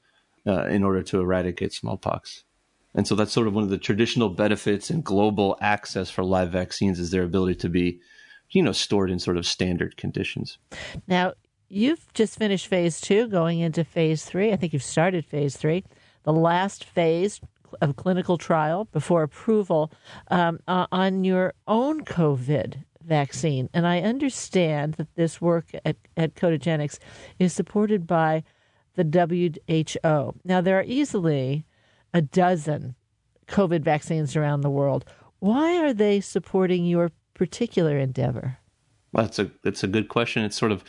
uh, 0.47 0.66
in 0.66 0.82
order 0.82 1.03
to 1.03 1.20
eradicate 1.20 1.72
smallpox. 1.72 2.45
And 2.95 3.07
so 3.07 3.14
that's 3.14 3.32
sort 3.32 3.47
of 3.47 3.55
one 3.55 3.64
of 3.64 3.70
the 3.70 3.78
traditional 3.78 4.28
benefits 4.28 4.90
and 4.90 5.03
global 5.03 5.57
access 5.61 6.11
for 6.11 6.22
live 6.24 6.51
vaccines 6.51 6.99
is 6.99 7.11
their 7.11 7.22
ability 7.22 7.55
to 7.57 7.68
be, 7.68 8.01
you 8.51 8.62
know, 8.62 8.72
stored 8.72 9.11
in 9.11 9.18
sort 9.18 9.38
of 9.38 9.47
standard 9.47 9.97
conditions. 9.97 10.59
Now, 11.07 11.32
you've 11.68 12.12
just 12.12 12.38
finished 12.38 12.66
phase 12.66 13.01
two, 13.01 13.28
going 13.28 13.61
into 13.61 13.82
phase 13.82 14.24
three. 14.24 14.53
I 14.53 14.57
think 14.57 14.74
you've 14.74 14.82
started 14.82 15.24
phase 15.24 15.57
three, 15.57 15.84
the 16.24 16.34
last 16.34 16.84
phase 16.84 17.40
of 17.80 17.97
clinical 17.97 18.36
trial 18.36 18.84
before 18.93 19.22
approval 19.22 19.90
um, 20.30 20.59
uh, 20.68 20.86
on 20.93 21.24
your 21.24 21.55
own 21.66 22.05
COVID 22.05 22.84
vaccine. 23.03 23.70
And 23.72 23.86
I 23.86 24.01
understand 24.01 24.95
that 24.95 25.14
this 25.14 25.40
work 25.40 25.70
at, 25.84 25.97
at 26.16 26.34
Codagenics 26.34 26.99
is 27.38 27.55
supported 27.55 28.07
by 28.07 28.45
the 28.95 29.05
WHO. 29.05 30.34
Now, 30.45 30.61
there 30.61 30.78
are 30.78 30.84
easily 30.86 31.64
a 32.14 32.22
dozen 32.22 32.95
COVID 33.49 33.82
vaccines 33.82 34.36
around 34.36 34.61
the 34.61 34.70
world. 34.70 35.05
Why 35.38 35.78
are 35.78 35.93
they 35.93 36.20
supporting 36.20 36.84
your 36.84 37.11
particular 37.34 37.99
endeavor? 37.99 38.59
Well, 39.12 39.24
that's 39.24 39.38
a 39.38 39.51
that's 39.62 39.84
a 39.84 39.88
good 39.88 40.09
question. 40.09 40.45
It 40.45 40.55
sort 40.55 40.72
of 40.72 40.84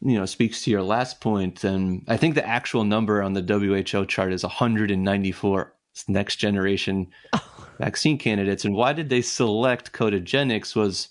you 0.00 0.18
know 0.18 0.26
speaks 0.26 0.62
to 0.62 0.70
your 0.70 0.82
last 0.82 1.20
point, 1.20 1.64
and 1.64 2.04
I 2.06 2.16
think 2.16 2.34
the 2.34 2.46
actual 2.46 2.84
number 2.84 3.22
on 3.22 3.32
the 3.32 3.42
WHO 3.42 4.04
chart 4.06 4.32
is 4.32 4.42
194 4.42 5.74
next 6.06 6.36
generation 6.36 7.08
vaccine 7.78 8.18
candidates. 8.18 8.64
And 8.64 8.74
why 8.74 8.92
did 8.92 9.08
they 9.08 9.22
select 9.22 9.92
Codagenics? 9.92 10.76
Was 10.76 11.08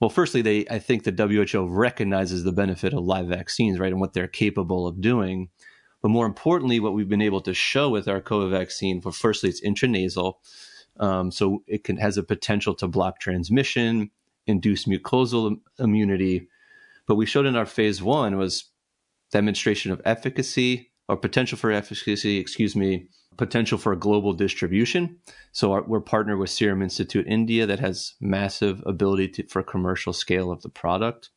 well, 0.00 0.10
firstly, 0.10 0.42
they 0.42 0.66
I 0.70 0.78
think 0.78 1.04
the 1.04 1.12
WHO 1.54 1.66
recognizes 1.66 2.44
the 2.44 2.52
benefit 2.52 2.92
of 2.92 3.04
live 3.04 3.28
vaccines, 3.28 3.78
right, 3.78 3.92
and 3.92 4.00
what 4.00 4.12
they're 4.12 4.28
capable 4.28 4.86
of 4.86 5.00
doing. 5.00 5.48
But 6.02 6.10
more 6.10 6.26
importantly, 6.26 6.80
what 6.80 6.92
we've 6.92 7.08
been 7.08 7.22
able 7.22 7.40
to 7.42 7.54
show 7.54 7.88
with 7.88 8.06
our 8.06 8.20
COVID 8.20 8.50
vaccine, 8.50 9.00
well, 9.02 9.12
firstly, 9.12 9.48
it's 9.48 9.64
intranasal, 9.64 10.34
um, 11.00 11.30
so 11.30 11.62
it 11.66 11.84
can 11.84 11.96
has 11.96 12.18
a 12.18 12.22
potential 12.22 12.74
to 12.76 12.88
block 12.88 13.20
transmission, 13.20 14.10
induce 14.46 14.84
mucosal 14.84 15.56
immunity. 15.78 16.48
But 17.06 17.16
we 17.16 17.26
showed 17.26 17.46
in 17.46 17.56
our 17.56 17.66
phase 17.66 18.02
one 18.02 18.36
was 18.36 18.70
demonstration 19.32 19.92
of 19.92 20.02
efficacy 20.04 20.90
or 21.08 21.16
potential 21.16 21.56
for 21.56 21.70
efficacy, 21.70 22.38
excuse 22.38 22.76
me, 22.76 23.06
potential 23.36 23.78
for 23.78 23.92
a 23.92 23.98
global 23.98 24.32
distribution. 24.32 25.16
So 25.52 25.72
our, 25.72 25.82
we're 25.82 26.00
partnered 26.00 26.38
with 26.38 26.50
Serum 26.50 26.82
Institute 26.82 27.26
India 27.26 27.66
that 27.66 27.80
has 27.80 28.14
massive 28.20 28.82
ability 28.86 29.28
to, 29.28 29.46
for 29.48 29.62
commercial 29.62 30.12
scale 30.12 30.50
of 30.50 30.62
the 30.62 30.68
product. 30.68 31.30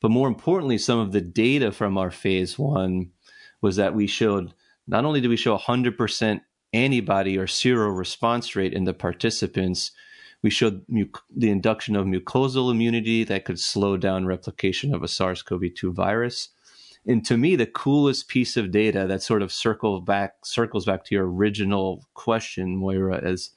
But 0.00 0.10
more 0.10 0.28
importantly, 0.28 0.78
some 0.78 0.98
of 0.98 1.12
the 1.12 1.20
data 1.20 1.72
from 1.72 1.98
our 1.98 2.10
phase 2.10 2.58
one 2.58 3.10
was 3.60 3.76
that 3.76 3.94
we 3.94 4.06
showed 4.06 4.54
not 4.86 5.04
only 5.04 5.20
did 5.20 5.28
we 5.28 5.36
show 5.36 5.56
100% 5.56 6.40
antibody 6.72 7.38
or 7.38 7.46
sero 7.46 7.88
response 7.88 8.54
rate 8.54 8.72
in 8.72 8.84
the 8.84 8.94
participants, 8.94 9.92
we 10.42 10.50
showed 10.50 10.86
muc- 10.86 11.20
the 11.34 11.50
induction 11.50 11.96
of 11.96 12.06
mucosal 12.06 12.70
immunity 12.70 13.24
that 13.24 13.44
could 13.44 13.58
slow 13.58 13.96
down 13.96 14.26
replication 14.26 14.94
of 14.94 15.02
a 15.02 15.08
SARS 15.08 15.42
CoV 15.42 15.62
2 15.74 15.92
virus. 15.92 16.50
And 17.08 17.24
to 17.24 17.38
me, 17.38 17.56
the 17.56 17.66
coolest 17.66 18.28
piece 18.28 18.58
of 18.58 18.70
data 18.70 19.06
that 19.08 19.22
sort 19.22 19.40
of 19.40 19.50
circles 19.50 20.04
back 20.04 20.44
circles 20.44 20.84
back 20.84 21.04
to 21.06 21.14
your 21.14 21.26
original 21.26 22.04
question, 22.12 22.76
Moira, 22.76 23.16
is 23.26 23.50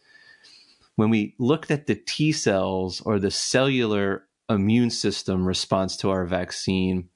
when 0.96 1.10
we 1.10 1.36
looked 1.38 1.70
at 1.70 1.86
the 1.86 1.96
T 1.96 2.32
cells 2.32 3.02
or 3.02 3.20
the 3.20 3.30
cellular 3.30 4.26
immune 4.50 4.90
system 4.90 5.46
response 5.46 5.98
to 5.98 6.10
our 6.10 6.26
vaccine, 6.26 7.10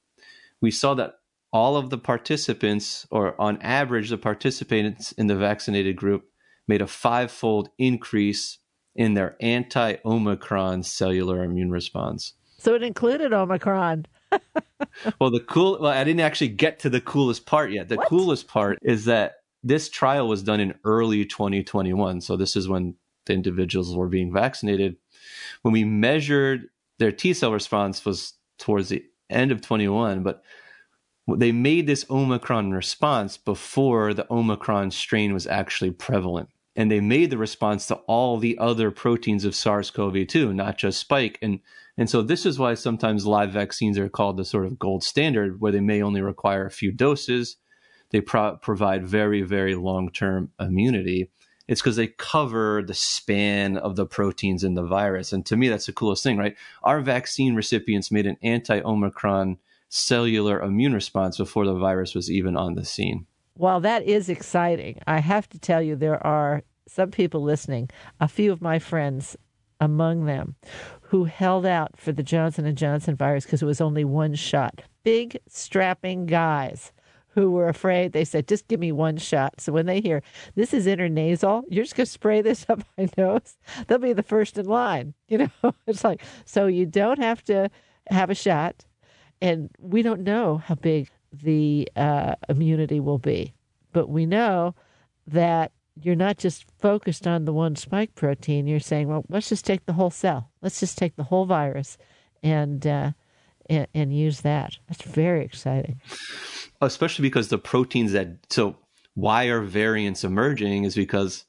we 0.60 0.72
saw 0.72 0.94
that 0.96 1.16
all 1.54 1.78
of 1.78 1.90
the 1.90 1.98
participants, 1.98 3.08
or 3.12 3.40
on 3.40 3.58
average, 3.62 4.10
the 4.10 4.18
participants 4.18 5.14
in 5.14 5.28
the 5.28 5.36
vaccinated 5.38 5.96
group, 5.96 6.26
made 6.68 6.82
a 6.82 6.88
five-fold 6.88 7.70
increase 7.78 8.58
in 8.94 9.14
their 9.14 9.38
anti-Omicron 9.40 10.84
cellular 10.84 11.44
immune 11.44 11.72
response. 11.72 12.34
So 12.58 12.76
it 12.76 12.84
included 12.84 13.32
Omicron. 13.32 14.06
well, 15.20 15.32
the 15.32 15.40
cool. 15.40 15.78
Well, 15.82 15.92
I 15.92 16.04
didn't 16.04 16.22
actually 16.22 16.50
get 16.50 16.80
to 16.80 16.90
the 16.90 17.02
coolest 17.02 17.46
part 17.46 17.72
yet. 17.72 17.90
The 17.90 17.98
What? 17.98 18.08
coolest 18.08 18.48
part 18.48 18.80
is 18.82 19.06
that 19.06 19.38
this 19.64 19.90
trial 19.90 20.28
was 20.28 20.44
done 20.44 20.60
in 20.60 20.76
early 20.84 21.26
2021. 21.26 22.22
So 22.22 22.38
this 22.38 22.56
is 22.56 22.70
when 22.70 22.96
the 23.26 23.34
individuals 23.34 23.96
were 23.96 24.08
being 24.08 24.32
vaccinated. 24.32 24.98
When 25.64 25.74
we 25.74 25.84
measured 25.84 26.70
their 27.00 27.12
T 27.12 27.34
cell 27.34 27.52
response 27.52 28.06
was 28.06 28.34
towards 28.60 28.90
the 28.90 29.04
end 29.30 29.52
of 29.52 29.62
21, 29.62 30.24
but 30.24 30.44
they 31.28 31.52
made 31.52 31.88
this 31.88 32.06
Omicron 32.10 32.72
response 32.72 33.38
before 33.38 34.14
the 34.14 34.32
Omicron 34.32 34.92
strain 34.92 35.34
was 35.34 35.48
actually 35.48 35.92
prevalent. 35.92 36.50
And 36.76 36.92
they 36.92 37.00
made 37.00 37.32
the 37.32 37.38
response 37.38 37.88
to 37.88 37.96
all 37.96 38.38
the 38.38 38.58
other 38.60 38.92
proteins 38.92 39.46
of 39.46 39.56
SARS-CoV-2, 39.56 40.54
not 40.54 40.78
just 40.78 41.00
spike. 41.00 41.40
And 41.42 41.62
and 41.98 42.10
so 42.10 42.22
this 42.22 42.46
is 42.46 42.60
why 42.60 42.74
sometimes 42.74 43.26
live 43.26 43.52
vaccines 43.52 43.98
are 43.98 44.10
called 44.10 44.38
the 44.38 44.46
sort 44.46 44.66
of 44.66 44.78
gold 44.78 45.04
standard, 45.04 45.62
where 45.62 45.72
they 45.72 45.80
may 45.80 46.02
only 46.02 46.22
require 46.22 46.66
a 46.66 46.72
few 46.72 46.92
doses. 46.92 47.56
They 48.10 48.22
pro- 48.22 48.58
provide 48.58 49.08
very, 49.08 49.42
very 49.42 49.76
long 49.76 50.12
term 50.12 50.52
immunity. 50.60 51.32
It's 51.68 51.82
because 51.82 51.96
they 51.96 52.08
cover 52.08 52.84
the 52.86 52.94
span 52.94 53.78
of 53.78 53.96
the 53.96 54.06
proteins 54.06 54.64
in 54.64 54.76
the 54.76 54.84
virus. 54.84 55.34
And 55.34 55.46
to 55.48 55.58
me, 55.58 55.68
that's 55.68 55.88
the 55.88 55.94
coolest 55.94 56.22
thing, 56.22 56.38
right? 56.38 56.56
Our 56.84 57.02
vaccine 57.02 57.56
recipients 57.56 58.12
made 58.12 58.28
an 58.28 58.38
anti 58.44 58.82
Omicron 58.82 59.58
cellular 59.90 60.62
immune 60.62 60.94
response 60.94 61.38
before 61.38 61.66
the 61.66 61.74
virus 61.74 62.14
was 62.14 62.30
even 62.30 62.58
on 62.58 62.76
the 62.76 62.86
scene. 62.86 63.26
While 63.56 63.80
that 63.82 64.04
is 64.04 64.28
exciting, 64.28 65.00
I 65.08 65.20
have 65.20 65.48
to 65.50 65.60
tell 65.60 65.82
you 65.82 65.96
there 65.96 66.26
are 66.26 66.64
some 66.88 67.10
people 67.10 67.42
listening, 67.42 67.90
a 68.20 68.28
few 68.28 68.52
of 68.52 68.62
my 68.62 68.80
friends 68.80 69.38
among 69.80 70.26
them, 70.26 70.56
who 71.02 71.26
held 71.26 71.66
out 71.66 71.98
for 71.98 72.12
the 72.12 72.24
Johnson 72.24 72.66
and 72.66 72.78
Johnson 72.78 73.16
virus 73.16 73.46
because 73.46 73.62
it 73.62 73.66
was 73.66 73.82
only 73.82 74.04
one 74.04 74.36
shot. 74.36 74.82
Big 75.04 75.38
strapping 75.48 76.26
guys 76.26 76.92
who 77.36 77.52
were 77.52 77.68
afraid. 77.68 78.14
They 78.14 78.26
said, 78.26 78.48
"Just 78.48 78.68
give 78.68 78.80
me 78.80 78.92
one 78.92 79.18
shot." 79.18 79.60
So 79.60 79.72
when 79.74 79.86
they 79.86 80.02
hear 80.02 80.24
this 80.56 80.74
is 80.74 80.88
intranasal, 80.88 81.64
you're 81.70 81.84
just 81.84 81.96
going 81.96 82.06
to 82.06 82.12
spray 82.12 82.42
this 82.42 82.66
up 82.70 82.84
my 82.98 83.10
nose. 83.18 83.58
They'll 83.88 84.00
be 84.00 84.14
the 84.14 84.24
first 84.24 84.58
in 84.58 84.66
line. 84.66 85.14
You 85.28 85.38
know, 85.40 85.74
it's 85.88 86.04
like 86.04 86.22
so 86.46 86.68
you 86.68 86.86
don't 86.86 87.20
have 87.20 87.44
to 87.46 87.70
have 88.10 88.30
a 88.30 88.36
shot, 88.36 88.86
and 89.42 89.70
we 89.80 90.02
don't 90.02 90.22
know 90.22 90.58
how 90.58 90.76
big 90.76 91.10
the 91.32 91.90
uh, 91.96 92.36
immunity 92.48 93.00
will 93.00 93.18
be, 93.18 93.54
but 93.92 94.10
we 94.10 94.26
know 94.26 94.74
that 95.28 95.72
you're 96.02 96.16
not 96.16 96.38
just 96.38 96.66
focused 96.80 97.26
on 97.26 97.46
the 97.46 97.54
one 97.54 97.76
spike 97.76 98.16
protein. 98.16 98.68
You're 98.68 98.80
saying, 98.80 99.08
well, 99.08 99.26
let's 99.30 99.50
just 99.50 99.66
take 99.66 99.86
the 99.86 99.94
whole 99.94 100.12
cell. 100.12 100.52
Let's 100.62 100.80
just 100.80 100.98
take 100.98 101.16
the 101.16 101.24
whole 101.24 101.46
virus, 101.46 101.98
and 102.44 102.86
uh, 102.86 103.12
and, 103.70 103.88
and 103.94 104.16
use 104.16 104.42
that. 104.42 104.78
That's 104.88 105.04
very 105.04 105.44
exciting. 105.44 106.02
especially 106.82 107.24
because 107.24 107.48
the 107.48 107.58
proteins 107.58 108.12
that 108.12 108.38
so 108.50 108.78
why 109.14 109.46
are 109.46 109.62
variants 109.62 110.24
emerging 110.24 110.84
is 110.84 110.96
because 110.96 111.46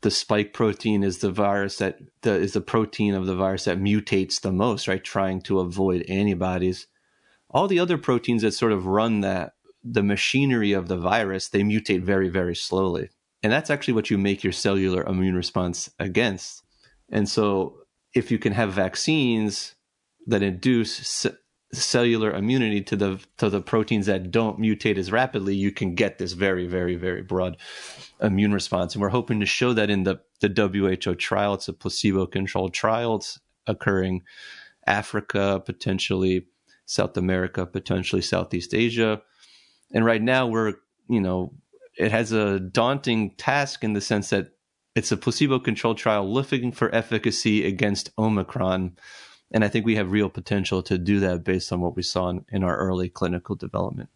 the 0.00 0.10
spike 0.10 0.52
protein 0.52 1.02
is 1.02 1.18
the 1.18 1.30
virus 1.30 1.78
that 1.78 1.98
the, 2.22 2.32
is 2.34 2.52
the 2.52 2.60
protein 2.60 3.14
of 3.14 3.26
the 3.26 3.36
virus 3.36 3.64
that 3.64 3.78
mutates 3.80 4.40
the 4.40 4.52
most 4.52 4.88
right 4.88 5.04
trying 5.04 5.40
to 5.40 5.60
avoid 5.60 6.02
antibodies 6.08 6.86
all 7.50 7.68
the 7.68 7.78
other 7.78 7.96
proteins 7.96 8.42
that 8.42 8.52
sort 8.52 8.72
of 8.72 8.86
run 8.86 9.20
that 9.20 9.52
the 9.82 10.02
machinery 10.02 10.72
of 10.72 10.88
the 10.88 10.96
virus 10.96 11.48
they 11.48 11.62
mutate 11.62 12.02
very 12.02 12.28
very 12.28 12.54
slowly 12.56 13.08
and 13.44 13.52
that's 13.52 13.70
actually 13.70 13.94
what 13.94 14.10
you 14.10 14.18
make 14.18 14.42
your 14.42 14.52
cellular 14.52 15.04
immune 15.04 15.36
response 15.36 15.88
against 16.00 16.64
and 17.10 17.28
so 17.28 17.76
if 18.14 18.30
you 18.30 18.38
can 18.38 18.52
have 18.52 18.72
vaccines 18.72 19.74
that 20.26 20.42
induce 20.42 21.06
ce- 21.06 21.36
cellular 21.72 22.32
immunity 22.32 22.80
to 22.80 22.96
the 22.96 23.20
to 23.36 23.50
the 23.50 23.60
proteins 23.60 24.06
that 24.06 24.30
don't 24.30 24.58
mutate 24.58 24.96
as 24.96 25.12
rapidly, 25.12 25.54
you 25.54 25.72
can 25.72 25.94
get 25.94 26.18
this 26.18 26.32
very, 26.32 26.66
very, 26.66 26.94
very 26.94 27.22
broad 27.22 27.56
immune 28.20 28.52
response. 28.52 28.94
And 28.94 29.02
we're 29.02 29.08
hoping 29.08 29.40
to 29.40 29.46
show 29.46 29.72
that 29.72 29.90
in 29.90 30.04
the 30.04 30.20
the 30.40 30.48
WHO 30.48 31.14
trial. 31.16 31.54
It's 31.54 31.68
a 31.68 31.72
placebo-controlled 31.72 32.74
trial. 32.74 33.16
It's 33.16 33.40
occurring 33.66 34.22
Africa, 34.86 35.62
potentially 35.64 36.46
South 36.86 37.16
America, 37.16 37.66
potentially 37.66 38.22
Southeast 38.22 38.74
Asia. 38.74 39.22
And 39.92 40.04
right 40.04 40.22
now 40.22 40.46
we're, 40.46 40.74
you 41.08 41.20
know, 41.20 41.54
it 41.96 42.10
has 42.10 42.32
a 42.32 42.60
daunting 42.60 43.34
task 43.36 43.84
in 43.84 43.92
the 43.92 44.00
sense 44.00 44.30
that 44.30 44.52
it's 44.94 45.12
a 45.12 45.16
placebo-controlled 45.16 45.98
trial 45.98 46.30
looking 46.30 46.72
for 46.72 46.94
efficacy 46.94 47.66
against 47.66 48.10
Omicron. 48.16 48.96
And 49.52 49.64
I 49.64 49.68
think 49.68 49.84
we 49.84 49.96
have 49.96 50.12
real 50.12 50.30
potential 50.30 50.82
to 50.84 50.98
do 50.98 51.20
that 51.20 51.44
based 51.44 51.72
on 51.72 51.80
what 51.80 51.96
we 51.96 52.02
saw 52.02 52.28
in, 52.28 52.44
in 52.48 52.64
our 52.64 52.76
early 52.76 53.08
clinical 53.08 53.56
development. 53.56 54.08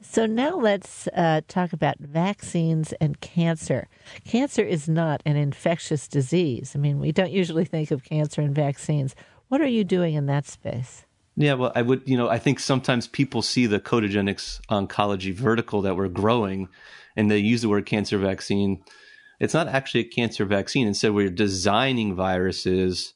So 0.00 0.26
now 0.26 0.56
let's 0.56 1.08
uh, 1.08 1.42
talk 1.46 1.72
about 1.72 1.98
vaccines 1.98 2.92
and 3.00 3.20
cancer. 3.20 3.88
Cancer 4.24 4.62
is 4.62 4.88
not 4.88 5.22
an 5.24 5.36
infectious 5.36 6.08
disease. 6.08 6.72
I 6.74 6.78
mean, 6.78 6.98
we 6.98 7.12
don't 7.12 7.30
usually 7.30 7.64
think 7.64 7.90
of 7.90 8.02
cancer 8.04 8.40
and 8.40 8.54
vaccines. 8.54 9.14
What 9.48 9.60
are 9.60 9.68
you 9.68 9.84
doing 9.84 10.14
in 10.14 10.26
that 10.26 10.46
space? 10.46 11.04
Yeah, 11.36 11.54
well, 11.54 11.72
I 11.74 11.82
would, 11.82 12.02
you 12.04 12.16
know, 12.16 12.28
I 12.28 12.38
think 12.38 12.60
sometimes 12.60 13.06
people 13.06 13.40
see 13.40 13.66
the 13.66 13.80
Codagenics 13.80 14.60
oncology 14.68 15.32
vertical 15.32 15.80
that 15.82 15.96
we're 15.96 16.08
growing 16.08 16.68
and 17.16 17.30
they 17.30 17.38
use 17.38 17.62
the 17.62 17.68
word 17.68 17.86
cancer 17.86 18.18
vaccine. 18.18 18.82
It's 19.40 19.54
not 19.54 19.68
actually 19.68 20.00
a 20.00 20.08
cancer 20.08 20.44
vaccine. 20.44 20.86
Instead, 20.86 21.12
we're 21.12 21.30
designing 21.30 22.14
viruses 22.14 23.14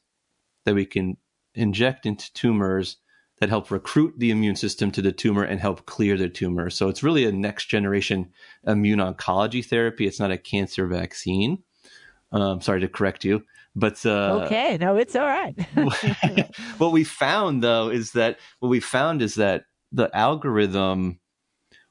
that 0.65 0.75
we 0.75 0.85
can 0.85 1.17
inject 1.55 2.05
into 2.05 2.31
tumors 2.33 2.97
that 3.39 3.49
help 3.49 3.69
recruit 3.69 4.15
the 4.17 4.31
immune 4.31 4.55
system 4.55 4.91
to 4.91 5.01
the 5.01 5.11
tumor 5.11 5.43
and 5.43 5.59
help 5.59 5.85
clear 5.85 6.17
the 6.17 6.29
tumor. 6.29 6.69
So 6.69 6.89
it's 6.89 7.03
really 7.03 7.25
a 7.25 7.31
next 7.31 7.65
generation 7.65 8.31
immune 8.65 8.99
oncology 8.99 9.63
therapy. 9.63 10.07
It's 10.07 10.19
not 10.19 10.31
a 10.31 10.37
cancer 10.37 10.87
vaccine. 10.87 11.59
Um, 12.31 12.61
sorry 12.61 12.81
to 12.81 12.87
correct 12.87 13.23
you, 13.23 13.43
but 13.75 14.05
uh, 14.05 14.41
okay, 14.45 14.77
no, 14.81 14.97
it's 14.97 15.15
all 15.15 15.25
right. 15.25 15.55
what 16.77 16.91
we 16.91 17.03
found 17.03 17.63
though 17.63 17.89
is 17.89 18.11
that 18.13 18.39
what 18.59 18.69
we 18.69 18.79
found 18.79 19.21
is 19.21 19.35
that 19.35 19.65
the 19.91 20.09
algorithm, 20.15 21.19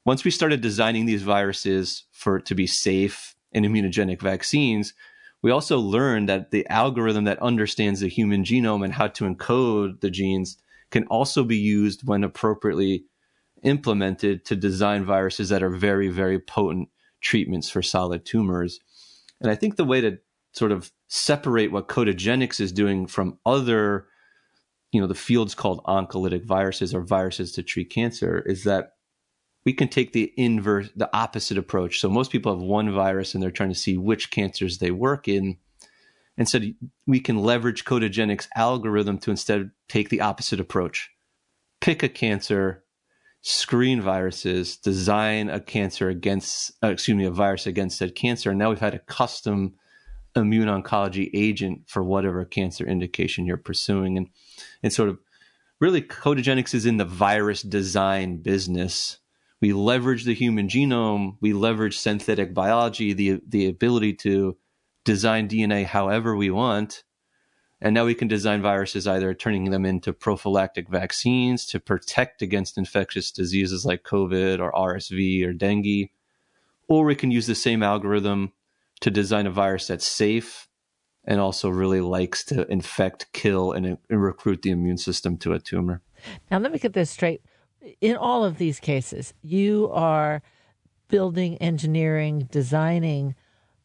once 0.07 0.23
we 0.23 0.31
started 0.31 0.61
designing 0.61 1.05
these 1.05 1.21
viruses 1.21 2.05
for 2.13 2.39
to 2.39 2.55
be 2.55 2.65
safe 2.65 3.35
and 3.51 3.65
immunogenic 3.65 4.21
vaccines, 4.21 4.93
we 5.41 5.51
also 5.51 5.79
learned 5.79 6.29
that 6.29 6.49
the 6.49 6.65
algorithm 6.69 7.25
that 7.25 7.41
understands 7.41 7.99
the 7.99 8.07
human 8.07 8.41
genome 8.41 8.85
and 8.85 8.93
how 8.93 9.07
to 9.07 9.25
encode 9.25 9.99
the 9.99 10.09
genes 10.09 10.57
can 10.91 11.03
also 11.07 11.43
be 11.43 11.57
used 11.57 12.07
when 12.07 12.23
appropriately 12.23 13.03
implemented 13.63 14.45
to 14.45 14.55
design 14.55 15.03
viruses 15.03 15.49
that 15.49 15.61
are 15.61 15.69
very, 15.69 16.07
very 16.07 16.39
potent 16.39 16.87
treatments 17.19 17.69
for 17.69 17.81
solid 17.81 18.25
tumors. 18.25 18.79
And 19.41 19.51
I 19.51 19.55
think 19.55 19.75
the 19.75 19.83
way 19.83 19.99
to 19.99 20.19
sort 20.53 20.71
of 20.71 20.89
separate 21.09 21.73
what 21.73 21.89
Codagenics 21.89 22.61
is 22.61 22.71
doing 22.71 23.07
from 23.07 23.39
other, 23.45 24.07
you 24.93 25.01
know, 25.01 25.07
the 25.07 25.15
fields 25.15 25.53
called 25.53 25.83
oncolytic 25.83 26.45
viruses 26.45 26.93
or 26.93 27.01
viruses 27.01 27.51
to 27.51 27.61
treat 27.61 27.89
cancer 27.89 28.41
is 28.45 28.63
that 28.63 28.93
we 29.67 29.73
can 29.73 29.89
take 29.89 30.13
the 30.13 30.31
inverse, 30.37 30.89
the 30.95 31.09
opposite 31.13 31.57
approach. 31.57 31.99
So 31.99 32.07
most 32.07 32.31
people 32.31 32.53
have 32.53 32.61
one 32.63 32.89
virus 32.93 33.33
and 33.33 33.43
they're 33.43 33.51
trying 33.51 33.73
to 33.73 33.75
see 33.75 33.97
which 33.97 34.31
cancers 34.31 34.77
they 34.77 34.91
work 34.91 35.27
in. 35.27 35.57
Instead, 36.37 36.73
we 37.05 37.19
can 37.19 37.39
leverage 37.39 37.83
Codagenics 37.83 38.47
algorithm 38.55 39.17
to 39.17 39.29
instead 39.29 39.71
take 39.89 40.07
the 40.07 40.21
opposite 40.21 40.61
approach. 40.61 41.09
pick 41.81 42.01
a 42.01 42.07
cancer, 42.07 42.85
screen 43.41 43.99
viruses, 43.99 44.77
design 44.77 45.49
a 45.49 45.59
cancer 45.59 46.07
against, 46.07 46.71
uh, 46.81 46.87
excuse 46.87 47.17
me, 47.17 47.25
a 47.25 47.29
virus 47.29 47.67
against 47.67 47.97
said 47.97 48.15
cancer. 48.15 48.51
And 48.51 48.59
now 48.59 48.69
we've 48.69 48.79
had 48.79 48.95
a 48.95 48.99
custom 48.99 49.73
immune 50.33 50.69
oncology 50.69 51.29
agent 51.33 51.81
for 51.87 52.05
whatever 52.05 52.45
cancer 52.45 52.87
indication 52.87 53.45
you're 53.45 53.57
pursuing. 53.57 54.15
And, 54.15 54.29
and 54.81 54.93
sort 54.93 55.09
of 55.09 55.19
really 55.81 56.01
Codagenics 56.01 56.73
is 56.73 56.85
in 56.85 56.95
the 56.95 57.03
virus 57.03 57.63
design 57.63 58.37
business. 58.37 59.17
We 59.59 59.73
leverage 59.73 60.23
the 60.23 60.35
human 60.35 60.67
genome, 60.67 61.37
we 61.41 61.53
leverage 61.53 61.97
synthetic 61.97 62.53
biology, 62.53 63.13
the, 63.13 63.41
the 63.47 63.67
ability 63.67 64.13
to 64.15 64.57
design 65.03 65.47
DNA 65.47 65.85
however 65.85 66.35
we 66.35 66.51
want. 66.51 67.03
And 67.79 67.93
now 67.93 68.05
we 68.05 68.15
can 68.15 68.27
design 68.27 68.61
viruses 68.61 69.07
either 69.07 69.33
turning 69.33 69.69
them 69.69 69.85
into 69.85 70.13
prophylactic 70.13 70.89
vaccines 70.89 71.65
to 71.67 71.79
protect 71.79 72.41
against 72.41 72.77
infectious 72.77 73.31
diseases 73.31 73.85
like 73.85 74.03
COVID 74.03 74.59
or 74.59 74.71
RSV 74.71 75.45
or 75.45 75.53
dengue. 75.53 76.09
Or 76.87 77.05
we 77.05 77.15
can 77.15 77.31
use 77.31 77.47
the 77.47 77.55
same 77.55 77.83
algorithm 77.83 78.53
to 79.01 79.11
design 79.11 79.45
a 79.45 79.51
virus 79.51 79.87
that's 79.87 80.07
safe 80.07 80.67
and 81.23 81.39
also 81.39 81.69
really 81.69 82.01
likes 82.01 82.43
to 82.45 82.65
infect, 82.71 83.31
kill, 83.33 83.73
and, 83.73 83.85
and 83.85 84.23
recruit 84.23 84.61
the 84.61 84.71
immune 84.71 84.97
system 84.97 85.37
to 85.37 85.53
a 85.53 85.59
tumor. 85.59 86.01
Now, 86.49 86.57
let 86.57 86.71
me 86.71 86.79
get 86.79 86.93
this 86.93 87.11
straight. 87.11 87.41
In 88.01 88.15
all 88.15 88.43
of 88.43 88.57
these 88.57 88.79
cases, 88.79 89.33
you 89.41 89.89
are 89.93 90.41
building, 91.07 91.57
engineering, 91.57 92.47
designing 92.51 93.35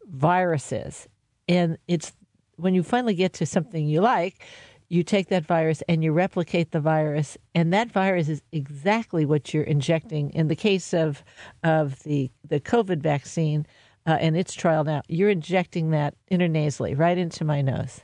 viruses. 0.07 1.09
And 1.49 1.79
it's 1.89 2.13
when 2.57 2.75
you 2.75 2.83
finally 2.83 3.15
get 3.15 3.33
to 3.35 3.47
something 3.47 3.87
you 3.87 4.01
like, 4.01 4.45
you 4.89 5.03
take 5.03 5.29
that 5.29 5.47
virus 5.47 5.83
and 5.89 6.05
you 6.05 6.13
replicate 6.13 6.71
the 6.73 6.81
virus, 6.81 7.39
and 7.55 7.73
that 7.73 7.91
virus 7.91 8.29
is 8.29 8.43
exactly 8.53 9.25
what 9.25 9.55
you're 9.55 9.63
injecting. 9.65 10.31
In 10.31 10.49
the 10.49 10.57
case 10.57 10.93
of 10.93 11.25
of 11.65 12.03
the 12.03 12.31
the 12.47 12.61
COVID 12.61 12.99
vaccine 12.99 13.67
uh, 14.07 14.19
and 14.21 14.37
its 14.37 14.53
trial 14.53 14.85
now, 14.85 15.01
you're 15.09 15.31
injecting 15.31 15.91
that 15.91 16.15
intranasally 16.31 16.99
right 16.99 17.17
into 17.17 17.45
my 17.45 17.63
nose. 17.63 18.01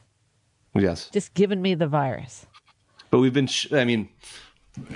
Yes, 0.75 1.11
just 1.11 1.35
giving 1.35 1.61
me 1.61 1.75
the 1.75 1.89
virus. 1.89 2.47
But 3.11 3.19
we've 3.19 3.35
been, 3.35 3.47
sh- 3.47 3.73
I 3.73 3.85
mean, 3.85 4.09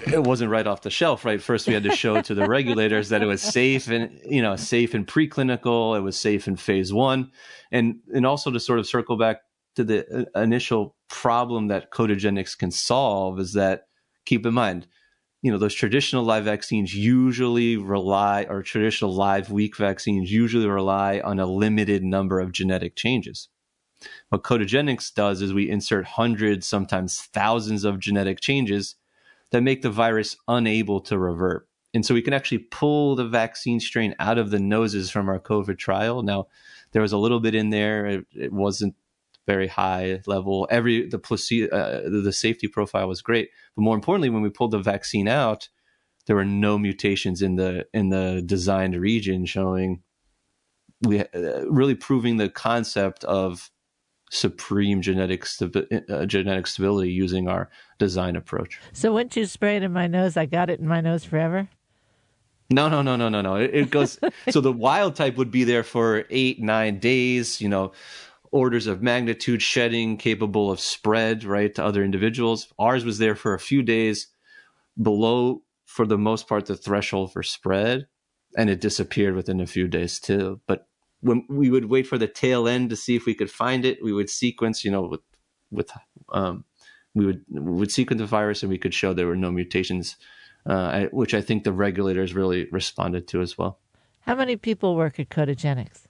it 0.07 0.24
wasn't 0.24 0.51
right 0.51 0.66
off 0.66 0.83
the 0.83 0.91
shelf, 0.91 1.24
right? 1.24 1.41
First, 1.41 1.66
we 1.66 1.74
had 1.74 1.85
to 1.85 1.95
show 1.95 2.20
to 2.20 2.35
the 2.35 2.47
regulators 2.47 3.09
that 3.11 3.22
it 3.22 3.26
was 3.26 3.43
safe 3.43 3.89
and 3.89 4.20
you 4.24 4.43
know 4.43 4.57
safe 4.57 4.95
in 4.95 5.05
preclinical, 5.05 5.97
it 5.97 6.01
was 6.01 6.18
safe 6.18 6.49
in 6.49 6.57
phase 6.57 6.93
one, 6.93 7.30
and 7.70 7.97
and 8.14 8.26
also 8.26 8.51
to 8.51 8.61
sort 8.61 8.78
of 8.78 8.87
circle 8.87 9.16
back 9.16 9.43
to 9.76 9.85
the 9.85 10.28
uh, 10.37 10.41
initial 10.41 10.97
problem 11.09 11.68
that 11.68 11.91
Codagenics 11.91 12.57
can 12.57 12.70
solve 12.70 13.41
is 13.41 13.55
that 13.55 13.85
keep 14.26 14.45
in 14.45 14.55
mind, 14.55 14.87
you 15.41 15.51
know, 15.51 15.59
those 15.59 15.74
traditional 15.74 16.24
live 16.24 16.45
vaccines 16.45 16.95
usually 16.95 17.76
rely, 17.76 18.47
or 18.49 18.62
traditional 18.62 19.14
live 19.14 19.51
weak 19.51 19.76
vaccines 19.76 20.30
usually 20.30 20.66
rely 20.66 21.20
on 21.24 21.39
a 21.39 21.47
limited 21.47 22.03
number 22.03 22.41
of 22.41 22.53
genetic 22.53 22.97
changes. 22.97 23.49
What 24.30 24.43
Codagenics 24.43 25.14
does 25.14 25.43
is 25.43 25.53
we 25.53 25.70
insert 25.70 26.05
hundreds, 26.05 26.66
sometimes 26.66 27.20
thousands 27.33 27.85
of 27.85 28.01
genetic 28.01 28.41
changes 28.41 28.97
that 29.53 29.62
make 29.62 29.82
the 29.82 29.90
virus 29.90 30.36
unable 30.48 31.00
to 31.03 31.18
revert. 31.18 31.68
And 31.94 32.05
so 32.05 32.14
we 32.14 32.22
can 32.22 32.32
actually 32.32 32.59
pull 32.59 33.14
the 33.16 33.28
vaccine 33.28 33.78
strain 33.78 34.14
out 34.18 34.38
of 34.38 34.50
the 34.50 34.59
noses 34.59 35.11
from 35.11 35.28
our 35.28 35.38
COVID 35.38 35.78
trial. 35.78 36.22
Now, 36.22 36.46
there 36.92 37.03
was 37.03 37.12
a 37.12 37.18
little 37.18 37.38
bit 37.38 37.55
in 37.55 37.70
there. 37.70 38.07
It, 38.07 38.26
it 38.34 38.53
wasn't 38.53 38.94
very 39.46 39.68
high 39.68 40.20
level. 40.26 40.66
Every 40.70 41.09
the 41.09 41.18
placebo, 41.18 41.74
uh, 41.74 42.03
the 42.09 42.32
safety 42.32 42.68
profile 42.68 43.09
was 43.09 43.22
great, 43.22 43.50
but 43.76 43.82
more 43.82 43.94
importantly, 43.94 44.30
when 44.30 44.42
we 44.42 44.50
pulled 44.50 44.70
the 44.70 44.78
vaccine 44.78 45.28
out, 45.28 45.68
there 46.26 46.36
were 46.36 46.44
no 46.44 46.78
mutations 46.78 47.42
in 47.42 47.57
the 47.57 47.86
in 47.92 48.11
the 48.11 48.42
designed 48.44 48.94
region, 48.94 49.44
showing 49.44 50.03
we 51.03 51.20
uh, 51.20 51.64
really 51.68 51.96
proving 51.96 52.36
the 52.36 52.48
concept 52.48 53.24
of 53.24 53.70
supreme 54.33 55.03
genetic 55.03 55.45
stabi- 55.45 56.11
uh, 56.11 56.24
genetic 56.24 56.66
stability 56.66 57.12
using 57.12 57.49
our 57.49 57.68
design 57.99 58.35
approach. 58.35 58.80
So 58.93 59.12
once 59.12 59.37
you 59.37 59.45
spray 59.45 59.76
it 59.76 59.83
in 59.83 59.93
my 59.93 60.07
nose, 60.07 60.39
I 60.39 60.47
got 60.47 60.70
it 60.70 60.80
in 60.80 60.89
my 60.89 61.03
nose 61.03 61.22
forever. 61.22 61.68
No, 62.70 62.89
no, 62.89 63.03
no, 63.03 63.16
no, 63.16 63.28
no, 63.28 63.43
no. 63.43 63.57
It, 63.57 63.74
it 63.74 63.91
goes. 63.91 64.18
so 64.51 64.62
the 64.62 64.72
wild 64.72 65.16
type 65.16 65.37
would 65.37 65.51
be 65.51 65.64
there 65.64 65.83
for 65.83 66.24
eight, 66.30 66.62
nine 66.62 66.99
days. 66.99 67.61
You 67.61 67.68
know, 67.68 67.93
orders 68.51 68.87
of 68.87 69.03
magnitude 69.03 69.61
shedding 69.61 70.16
capable 70.16 70.70
of 70.70 70.80
spread 70.80 71.45
right 71.45 71.74
to 71.74 71.85
other 71.85 72.03
individuals. 72.03 72.72
Ours 72.78 73.05
was 73.05 73.18
there 73.18 73.35
for 73.35 73.53
a 73.53 73.61
few 73.61 73.83
days 73.83 74.28
below, 75.01 75.62
for 75.85 76.07
the 76.07 76.18
most 76.18 76.49
part, 76.49 76.64
the 76.64 76.76
threshold 76.76 77.35
for 77.35 77.43
spread, 77.43 78.07
and 78.57 78.70
it 78.70 78.80
disappeared 78.80 79.35
within 79.35 79.61
a 79.61 79.66
few 79.66 79.89
days 79.89 80.18
too. 80.18 80.59
But 80.66 80.87
when 81.23 81.45
we 81.49 81.70
would 81.70 81.87
wait 81.87 82.07
for 82.07 82.18
the 82.18 82.27
tail 82.27 82.68
end 82.68 82.91
to 82.91 82.97
see 82.97 83.16
if 83.16 83.27
we 83.27 83.35
could 83.35 83.51
find 83.51 83.85
it, 83.85 84.03
we 84.03 84.12
would 84.12 84.29
sequence, 84.29 84.85
you 84.85 84.91
know, 84.91 85.03
with 85.03 85.20
with 85.70 85.91
um, 86.33 86.64
we 87.14 87.25
would 87.25 87.45
we 87.49 87.61
would 87.61 87.93
sequence 87.93 88.20
the 88.20 88.27
virus 88.27 88.62
and 88.62 88.70
we 88.70 88.79
could 88.79 88.93
show 88.93 89.14
there 89.14 89.27
were 89.27 89.37
no 89.37 89.51
mutations, 89.51 90.16
uh, 90.66 91.07
which 91.12 91.33
I 91.33 91.41
think 91.41 91.64
the 91.64 91.73
regulators 91.73 92.35
really 92.35 92.66
responded 92.70 93.29
to 93.29 93.41
as 93.41 93.57
well. 93.57 93.79
How 94.20 94.35
many 94.35 94.57
people 94.57 94.97
work 94.97 95.18
at 95.18 95.29
Codagenics? 95.29 96.03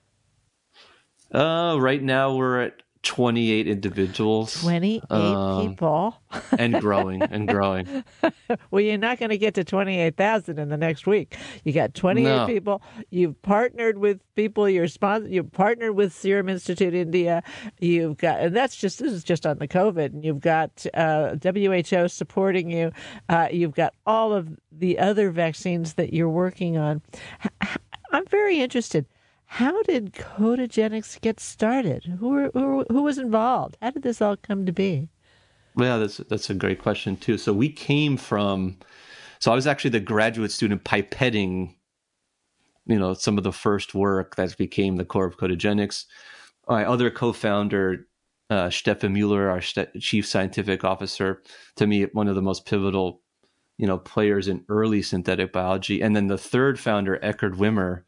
Uh, 1.32 1.76
right 1.80 2.02
now 2.02 2.34
we're 2.34 2.60
at 2.60 2.82
28 3.02 3.66
individuals. 3.66 4.60
28 4.60 5.02
um, 5.10 5.68
people. 5.68 6.20
and 6.58 6.80
growing 6.80 7.22
and 7.22 7.48
growing. 7.48 8.04
well, 8.70 8.80
you're 8.80 8.96
not 8.96 9.18
going 9.18 9.30
to 9.30 9.38
get 9.38 9.54
to 9.54 9.64
28,000 9.64 10.58
in 10.58 10.68
the 10.68 10.76
next 10.76 11.06
week. 11.06 11.36
You 11.64 11.72
got 11.72 11.94
28 11.94 12.24
no. 12.24 12.46
people. 12.46 12.82
You've 13.10 13.40
partnered 13.42 13.98
with 13.98 14.20
people 14.34 14.68
you're 14.68 14.88
sponsor 14.88 15.28
you've 15.28 15.52
partnered 15.52 15.94
with 15.94 16.12
Serum 16.12 16.48
Institute 16.48 16.94
India. 16.94 17.42
You've 17.80 18.16
got 18.16 18.40
and 18.40 18.56
that's 18.56 18.76
just 18.76 18.98
this 18.98 19.12
is 19.12 19.24
just 19.24 19.46
on 19.46 19.58
the 19.58 19.68
COVID. 19.68 20.06
And 20.06 20.24
you've 20.24 20.40
got 20.40 20.86
uh, 20.94 21.36
WHO 21.42 22.08
supporting 22.08 22.70
you. 22.70 22.92
Uh, 23.28 23.48
you've 23.50 23.74
got 23.74 23.94
all 24.06 24.32
of 24.32 24.48
the 24.70 24.98
other 24.98 25.30
vaccines 25.30 25.94
that 25.94 26.12
you're 26.12 26.30
working 26.30 26.76
on. 26.76 27.02
I'm 28.12 28.26
very 28.26 28.60
interested 28.60 29.06
how 29.52 29.82
did 29.82 30.14
Codagenics 30.14 31.20
get 31.20 31.38
started? 31.38 32.04
Who, 32.04 32.30
were, 32.30 32.50
who, 32.54 32.86
who 32.88 33.02
was 33.02 33.18
involved? 33.18 33.76
How 33.82 33.90
did 33.90 34.02
this 34.02 34.22
all 34.22 34.34
come 34.34 34.64
to 34.64 34.72
be? 34.72 35.10
Well, 35.74 36.00
that's 36.00 36.16
that's 36.16 36.48
a 36.48 36.54
great 36.54 36.80
question 36.80 37.18
too. 37.18 37.36
So 37.36 37.52
we 37.52 37.68
came 37.68 38.16
from, 38.16 38.78
so 39.40 39.52
I 39.52 39.54
was 39.54 39.66
actually 39.66 39.90
the 39.90 40.00
graduate 40.00 40.52
student 40.52 40.84
pipetting, 40.84 41.74
you 42.86 42.98
know, 42.98 43.12
some 43.12 43.36
of 43.36 43.44
the 43.44 43.52
first 43.52 43.94
work 43.94 44.36
that 44.36 44.56
became 44.56 44.96
the 44.96 45.04
core 45.04 45.26
of 45.26 45.36
Codagenics. 45.36 46.06
My 46.66 46.86
other 46.86 47.10
co-founder, 47.10 48.06
uh, 48.48 48.70
Stefan 48.70 49.12
Mueller, 49.12 49.50
our 49.50 49.60
st- 49.60 50.00
chief 50.00 50.26
scientific 50.26 50.82
officer, 50.82 51.42
to 51.76 51.86
me 51.86 52.04
one 52.14 52.28
of 52.28 52.36
the 52.36 52.42
most 52.42 52.64
pivotal, 52.64 53.20
you 53.76 53.86
know, 53.86 53.98
players 53.98 54.48
in 54.48 54.64
early 54.70 55.02
synthetic 55.02 55.52
biology, 55.52 56.00
and 56.00 56.16
then 56.16 56.28
the 56.28 56.38
third 56.38 56.80
founder, 56.80 57.18
Eckhard 57.22 57.56
Wimmer 57.56 58.04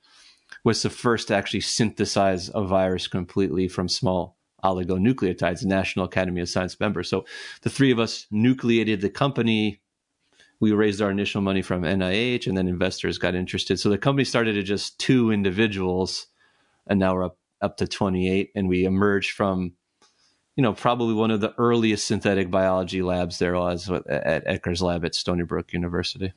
was 0.63 0.83
the 0.83 0.91
first 0.91 1.29
to 1.29 1.35
actually 1.35 1.61
synthesize 1.61 2.51
a 2.55 2.65
virus 2.65 3.07
completely 3.09 3.69
from 3.69 3.89
small 3.89 4.37
oligonucleotides, 4.63 5.65
National 5.65 6.07
Academy 6.07 6.41
of 6.41 6.49
Science 6.49 6.79
member. 6.81 7.03
So 7.03 7.25
the 7.63 7.71
three 7.71 7.91
of 7.91 7.99
us 7.99 8.27
nucleated 8.33 9.01
the 9.01 9.11
company. 9.11 9.81
We 10.61 10.73
raised 10.73 11.03
our 11.03 11.11
initial 11.11 11.43
money 11.43 11.61
from 11.61 11.83
NIH, 11.83 12.47
and 12.47 12.57
then 12.57 12.69
investors 12.69 13.19
got 13.19 13.35
interested. 13.35 13.79
So 13.79 13.91
the 13.91 13.99
company 13.99 14.25
started 14.25 14.57
at 14.57 14.65
just 14.65 14.99
two 14.99 15.31
individuals, 15.31 16.27
and 16.87 16.99
now 16.99 17.15
we're 17.15 17.25
up 17.25 17.39
up 17.65 17.79
to 17.79 17.89
28. 17.89 18.51
And 18.55 18.69
we 18.69 18.85
emerged 18.85 19.33
from, 19.33 19.73
you 20.55 20.63
know, 20.63 20.75
probably 20.75 21.15
one 21.15 21.31
of 21.31 21.41
the 21.41 21.55
earliest 21.59 22.07
synthetic 22.07 22.51
biology 22.51 23.03
labs 23.03 23.39
there 23.39 23.55
was 23.55 23.91
at 23.91 24.47
Ecker's 24.47 24.83
lab 24.83 25.05
at 25.05 25.15
Stony 25.15 25.43
Brook 25.43 25.73
University. 25.73 26.33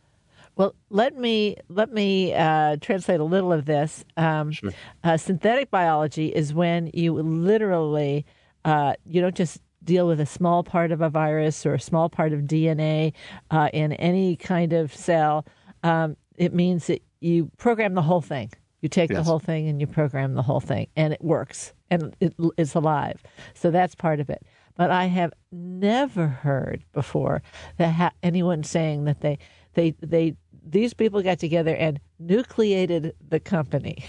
Well, 0.57 0.75
let 0.89 1.15
me 1.15 1.55
let 1.69 1.93
me 1.93 2.33
uh, 2.33 2.77
translate 2.81 3.19
a 3.19 3.23
little 3.23 3.53
of 3.53 3.65
this. 3.65 4.03
Um, 4.17 4.51
sure. 4.51 4.71
uh, 5.03 5.17
synthetic 5.17 5.69
biology 5.69 6.27
is 6.29 6.53
when 6.53 6.89
you 6.93 7.13
literally 7.13 8.25
uh, 8.65 8.95
you 9.05 9.21
don't 9.21 9.35
just 9.35 9.61
deal 9.83 10.07
with 10.07 10.19
a 10.19 10.25
small 10.25 10.63
part 10.63 10.91
of 10.91 11.01
a 11.01 11.09
virus 11.09 11.65
or 11.65 11.75
a 11.75 11.79
small 11.79 12.09
part 12.09 12.33
of 12.33 12.41
DNA 12.41 13.13
uh, 13.51 13.69
in 13.71 13.93
any 13.93 14.35
kind 14.35 14.73
of 14.73 14.93
cell. 14.93 15.45
Um, 15.83 16.17
it 16.35 16.53
means 16.53 16.87
that 16.87 17.01
you 17.21 17.51
program 17.57 17.93
the 17.93 18.01
whole 18.01 18.21
thing. 18.21 18.51
You 18.81 18.89
take 18.89 19.09
yes. 19.09 19.19
the 19.19 19.23
whole 19.23 19.39
thing 19.39 19.67
and 19.69 19.79
you 19.79 19.87
program 19.87 20.33
the 20.33 20.43
whole 20.43 20.59
thing, 20.59 20.87
and 20.95 21.13
it 21.13 21.23
works 21.23 21.73
and 21.89 22.15
it, 22.19 22.35
it's 22.57 22.75
alive. 22.75 23.21
So 23.53 23.71
that's 23.71 23.95
part 23.95 24.19
of 24.19 24.29
it. 24.29 24.43
But 24.75 24.91
I 24.91 25.05
have 25.05 25.33
never 25.51 26.27
heard 26.27 26.83
before 26.93 27.41
that 27.77 27.91
ha- 27.93 28.11
anyone 28.21 28.63
saying 28.63 29.05
that 29.05 29.21
they 29.21 29.39
they 29.73 29.95
they 30.01 30.35
these 30.71 30.93
people 30.93 31.21
got 31.21 31.39
together 31.39 31.75
and 31.75 31.99
nucleated 32.19 33.13
the 33.27 33.39
company. 33.39 34.05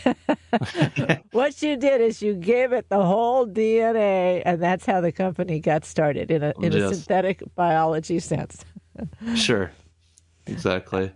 what 1.32 1.62
you 1.62 1.76
did 1.76 2.00
is 2.00 2.22
you 2.22 2.34
gave 2.34 2.72
it 2.72 2.88
the 2.88 3.02
whole 3.02 3.46
DNA, 3.46 4.42
and 4.44 4.62
that's 4.62 4.86
how 4.86 5.00
the 5.00 5.12
company 5.12 5.60
got 5.60 5.84
started 5.84 6.30
in 6.30 6.42
a 6.42 6.52
in 6.60 6.74
a 6.74 6.94
synthetic 6.94 7.42
biology 7.54 8.18
sense. 8.18 8.64
sure. 9.34 9.70
exactly. 10.46 11.12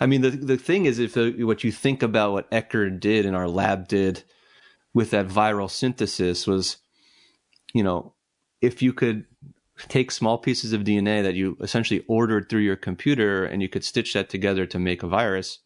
I 0.00 0.06
mean, 0.06 0.22
the 0.22 0.30
the 0.30 0.56
thing 0.56 0.86
is, 0.86 0.98
if 0.98 1.16
uh, 1.16 1.30
what 1.46 1.64
you 1.64 1.72
think 1.72 2.02
about 2.02 2.32
what 2.32 2.48
Eckert 2.50 3.00
did 3.00 3.26
and 3.26 3.36
our 3.36 3.48
lab 3.48 3.88
did 3.88 4.24
with 4.94 5.10
that 5.10 5.28
viral 5.28 5.70
synthesis 5.70 6.46
was, 6.46 6.78
you 7.72 7.82
know, 7.82 8.14
if 8.60 8.82
you 8.82 8.92
could 8.92 9.26
take 9.88 10.10
small 10.10 10.38
pieces 10.38 10.72
of 10.72 10.82
DNA 10.82 11.22
that 11.22 11.34
you 11.34 11.56
essentially 11.60 12.04
ordered 12.08 12.48
through 12.48 12.60
your 12.60 12.76
computer 12.76 13.44
and 13.44 13.62
you 13.62 13.68
could 13.68 13.84
stitch 13.84 14.14
that 14.14 14.28
together 14.28 14.66
to 14.66 14.78
make 14.78 15.02
a 15.02 15.08
virus, 15.08 15.58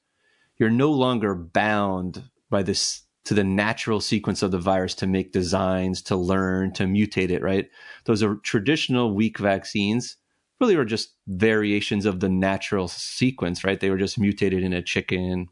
you're 0.58 0.70
no 0.70 0.90
longer 0.90 1.34
bound 1.34 2.24
by 2.50 2.62
this 2.62 3.02
to 3.24 3.34
the 3.34 3.44
natural 3.44 4.00
sequence 4.00 4.42
of 4.42 4.52
the 4.52 4.58
virus 4.58 4.94
to 4.94 5.06
make 5.06 5.32
designs, 5.32 6.00
to 6.00 6.16
learn, 6.16 6.72
to 6.72 6.84
mutate 6.84 7.30
it, 7.30 7.42
right? 7.42 7.68
Those 8.04 8.22
are 8.22 8.36
traditional 8.36 9.14
weak 9.14 9.38
vaccines 9.38 10.16
really 10.60 10.76
were 10.76 10.84
just 10.84 11.14
variations 11.26 12.06
of 12.06 12.20
the 12.20 12.28
natural 12.28 12.88
sequence, 12.88 13.64
right? 13.64 13.78
They 13.78 13.90
were 13.90 13.98
just 13.98 14.18
mutated 14.18 14.62
in 14.62 14.72
a 14.72 14.82
chicken, 14.82 15.48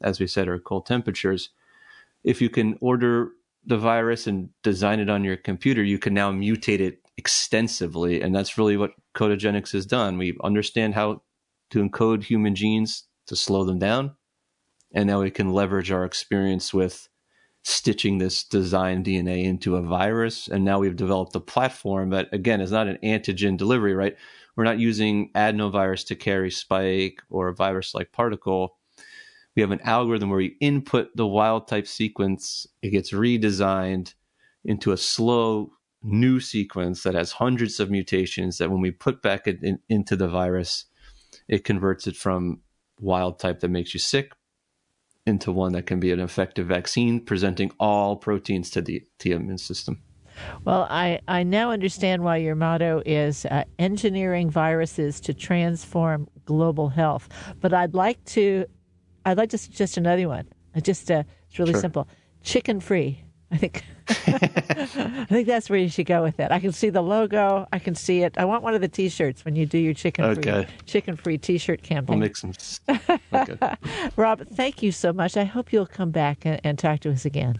as 0.00 0.18
we 0.18 0.26
said, 0.26 0.48
or 0.48 0.58
cold 0.58 0.86
temperatures. 0.86 1.50
If 2.24 2.40
you 2.42 2.50
can 2.50 2.76
order 2.80 3.30
the 3.64 3.78
virus 3.78 4.26
and 4.26 4.50
design 4.62 5.00
it 5.00 5.08
on 5.08 5.24
your 5.24 5.36
computer, 5.36 5.82
you 5.82 5.98
can 5.98 6.14
now 6.14 6.32
mutate 6.32 6.80
it 6.80 7.02
extensively. 7.18 8.22
And 8.22 8.34
that's 8.34 8.56
really 8.56 8.78
what 8.78 8.92
Codagenics 9.14 9.72
has 9.72 9.84
done. 9.84 10.16
We 10.16 10.38
understand 10.42 10.94
how 10.94 11.22
to 11.70 11.86
encode 11.86 12.22
human 12.24 12.54
genes 12.54 13.04
to 13.26 13.36
slow 13.36 13.64
them 13.64 13.78
down. 13.78 14.12
And 14.94 15.06
now 15.06 15.20
we 15.20 15.30
can 15.30 15.50
leverage 15.50 15.90
our 15.90 16.04
experience 16.04 16.72
with 16.72 17.08
stitching 17.64 18.16
this 18.16 18.44
design 18.44 19.04
DNA 19.04 19.44
into 19.44 19.76
a 19.76 19.82
virus. 19.82 20.48
And 20.48 20.64
now 20.64 20.78
we've 20.78 20.96
developed 20.96 21.34
a 21.34 21.40
platform 21.40 22.10
that, 22.10 22.28
again, 22.32 22.62
is 22.62 22.72
not 22.72 22.86
an 22.86 22.98
antigen 23.02 23.58
delivery, 23.58 23.94
right? 23.94 24.16
We're 24.56 24.64
not 24.64 24.78
using 24.78 25.30
adenovirus 25.34 26.06
to 26.06 26.16
carry 26.16 26.50
spike 26.50 27.20
or 27.28 27.48
a 27.48 27.54
virus 27.54 27.94
like 27.94 28.12
particle. 28.12 28.76
We 29.54 29.62
have 29.62 29.72
an 29.72 29.82
algorithm 29.82 30.30
where 30.30 30.38
we 30.38 30.56
input 30.60 31.14
the 31.16 31.26
wild 31.26 31.66
type 31.68 31.88
sequence, 31.88 32.66
it 32.80 32.90
gets 32.90 33.12
redesigned 33.12 34.14
into 34.64 34.92
a 34.92 34.96
slow 34.96 35.72
new 36.02 36.40
sequence 36.40 37.02
that 37.02 37.14
has 37.14 37.32
hundreds 37.32 37.80
of 37.80 37.90
mutations 37.90 38.58
that 38.58 38.70
when 38.70 38.80
we 38.80 38.90
put 38.90 39.22
back 39.22 39.46
in, 39.46 39.78
into 39.88 40.16
the 40.16 40.28
virus, 40.28 40.86
it 41.48 41.64
converts 41.64 42.06
it 42.06 42.16
from 42.16 42.60
wild 43.00 43.38
type 43.38 43.60
that 43.60 43.68
makes 43.68 43.94
you 43.94 44.00
sick 44.00 44.32
into 45.26 45.52
one 45.52 45.72
that 45.72 45.86
can 45.86 46.00
be 46.00 46.10
an 46.10 46.20
effective 46.20 46.66
vaccine, 46.66 47.24
presenting 47.24 47.70
all 47.78 48.16
proteins 48.16 48.70
to 48.70 48.80
the, 48.80 49.02
the 49.20 49.32
immune 49.32 49.58
system. 49.58 50.02
Well, 50.64 50.86
I, 50.88 51.20
I 51.26 51.42
now 51.42 51.70
understand 51.70 52.22
why 52.22 52.36
your 52.36 52.54
motto 52.54 53.02
is 53.04 53.44
uh, 53.46 53.64
engineering 53.78 54.50
viruses 54.50 55.20
to 55.22 55.34
transform 55.34 56.28
global 56.44 56.88
health. 56.88 57.28
But 57.60 57.74
I'd 57.74 57.94
like 57.94 58.24
to, 58.26 58.64
I'd 59.24 59.36
like 59.36 59.50
to 59.50 59.58
suggest 59.58 59.96
another 59.96 60.28
one. 60.28 60.48
Just 60.82 61.10
uh, 61.10 61.24
it's 61.48 61.58
really 61.58 61.72
sure. 61.72 61.80
simple: 61.80 62.08
chicken 62.42 62.78
free. 62.78 63.24
I 63.50 63.56
think 63.56 63.84
I 64.08 65.26
think 65.28 65.46
that's 65.46 65.70
where 65.70 65.78
you 65.78 65.88
should 65.88 66.06
go 66.06 66.22
with 66.22 66.38
it. 66.38 66.50
I 66.50 66.60
can 66.60 66.72
see 66.72 66.90
the 66.90 67.02
logo. 67.02 67.66
I 67.72 67.78
can 67.78 67.94
see 67.94 68.22
it. 68.22 68.36
I 68.36 68.44
want 68.44 68.62
one 68.62 68.74
of 68.74 68.80
the 68.80 68.88
T-shirts 68.88 69.44
when 69.44 69.56
you 69.56 69.64
do 69.64 69.78
your 69.78 69.94
chicken 69.94 70.34
free 70.34 70.52
okay. 70.52 70.66
chicken 70.84 71.16
free 71.16 71.38
T-shirt 71.38 71.82
campaign. 71.82 72.14
I'll 72.14 72.20
make 72.20 72.36
some. 72.36 72.52
Okay. 73.32 73.58
Rob, 74.16 74.46
thank 74.48 74.82
you 74.82 74.92
so 74.92 75.12
much. 75.12 75.36
I 75.36 75.44
hope 75.44 75.72
you'll 75.72 75.86
come 75.86 76.10
back 76.10 76.44
and, 76.44 76.60
and 76.62 76.78
talk 76.78 77.00
to 77.00 77.10
us 77.10 77.24
again. 77.24 77.56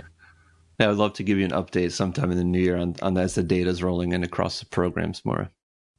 Yeah, 0.78 0.86
I 0.86 0.88
would 0.90 0.98
love 0.98 1.14
to 1.14 1.22
give 1.22 1.38
you 1.38 1.44
an 1.44 1.50
update 1.52 1.92
sometime 1.92 2.30
in 2.30 2.36
the 2.36 2.44
new 2.44 2.60
year 2.60 2.76
on, 2.76 2.94
on 3.02 3.16
as 3.16 3.34
the 3.34 3.42
data 3.42 3.70
is 3.70 3.82
rolling 3.82 4.12
in 4.12 4.22
across 4.22 4.60
the 4.60 4.66
programs 4.66 5.24
more. 5.24 5.50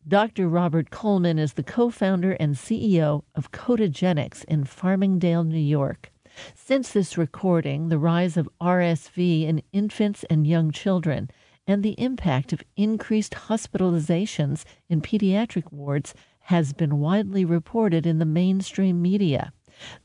Dr. 0.07 0.47
Robert 0.47 0.89
Coleman 0.89 1.37
is 1.37 1.53
the 1.53 1.63
co 1.63 1.89
founder 1.89 2.31
and 2.33 2.55
CEO 2.55 3.23
of 3.35 3.51
Codagenics 3.51 4.45
in 4.45 4.63
Farmingdale, 4.63 5.45
New 5.45 5.57
York. 5.57 6.11
Since 6.55 6.91
this 6.91 7.17
recording, 7.17 7.89
the 7.89 7.97
rise 7.97 8.37
of 8.37 8.49
RSV 8.61 9.47
in 9.47 9.61
infants 9.71 10.23
and 10.29 10.45
young 10.45 10.71
children 10.71 11.29
and 11.67 11.83
the 11.83 11.99
impact 11.99 12.51
of 12.51 12.63
increased 12.75 13.33
hospitalizations 13.33 14.63
in 14.89 15.01
pediatric 15.01 15.71
wards 15.71 16.13
has 16.41 16.73
been 16.73 16.99
widely 16.99 17.45
reported 17.45 18.07
in 18.07 18.17
the 18.17 18.25
mainstream 18.25 19.01
media. 19.01 19.53